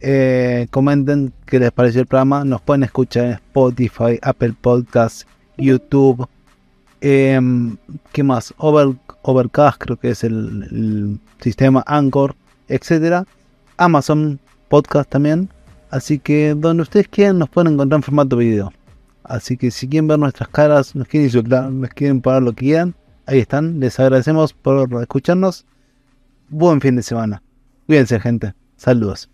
Eh, 0.00 0.66
comenten 0.70 1.32
qué 1.44 1.58
les 1.58 1.72
pareció 1.72 2.00
el 2.00 2.06
programa. 2.06 2.44
Nos 2.44 2.62
pueden 2.62 2.84
escuchar 2.84 3.24
en 3.24 3.32
Spotify, 3.32 4.18
Apple 4.22 4.54
Podcasts, 4.60 5.26
YouTube. 5.58 6.26
em, 7.00 7.76
¿Qué 8.12 8.22
más? 8.22 8.54
Over, 8.56 8.94
Overcast, 9.24 9.78
creo 9.82 9.96
que 9.96 10.10
es 10.10 10.22
el, 10.22 11.18
sistema 11.40 11.82
Anchor, 11.86 12.34
etcétera. 12.68 13.26
Amazon 13.76 14.38
Podcast 14.68 15.10
también. 15.10 15.48
Así 15.90 16.18
que 16.18 16.54
donde 16.54 16.82
ustedes 16.82 17.08
quieran 17.08 17.38
nos 17.38 17.48
pueden 17.48 17.74
encontrar 17.74 17.98
en 17.98 18.02
formato 18.02 18.36
video. 18.36 18.72
Así 19.24 19.56
que 19.56 19.70
si 19.70 19.88
quieren 19.88 20.08
ver 20.08 20.18
nuestras 20.18 20.48
caras, 20.48 20.94
nos 20.94 21.08
quieren 21.08 21.26
insultar, 21.26 21.70
nos 21.70 21.90
quieren 21.90 22.20
pagar 22.20 22.42
lo 22.42 22.52
que 22.52 22.66
quieran, 22.66 22.94
ahí 23.26 23.38
están. 23.40 23.80
Les 23.80 23.98
agradecemos 23.98 24.52
por 24.52 24.88
escucharnos. 25.00 25.64
Buen 26.48 26.80
fin 26.80 26.96
de 26.96 27.02
semana. 27.02 27.42
Cuídense, 27.86 28.20
gente. 28.20 28.54
Saludos. 28.76 29.33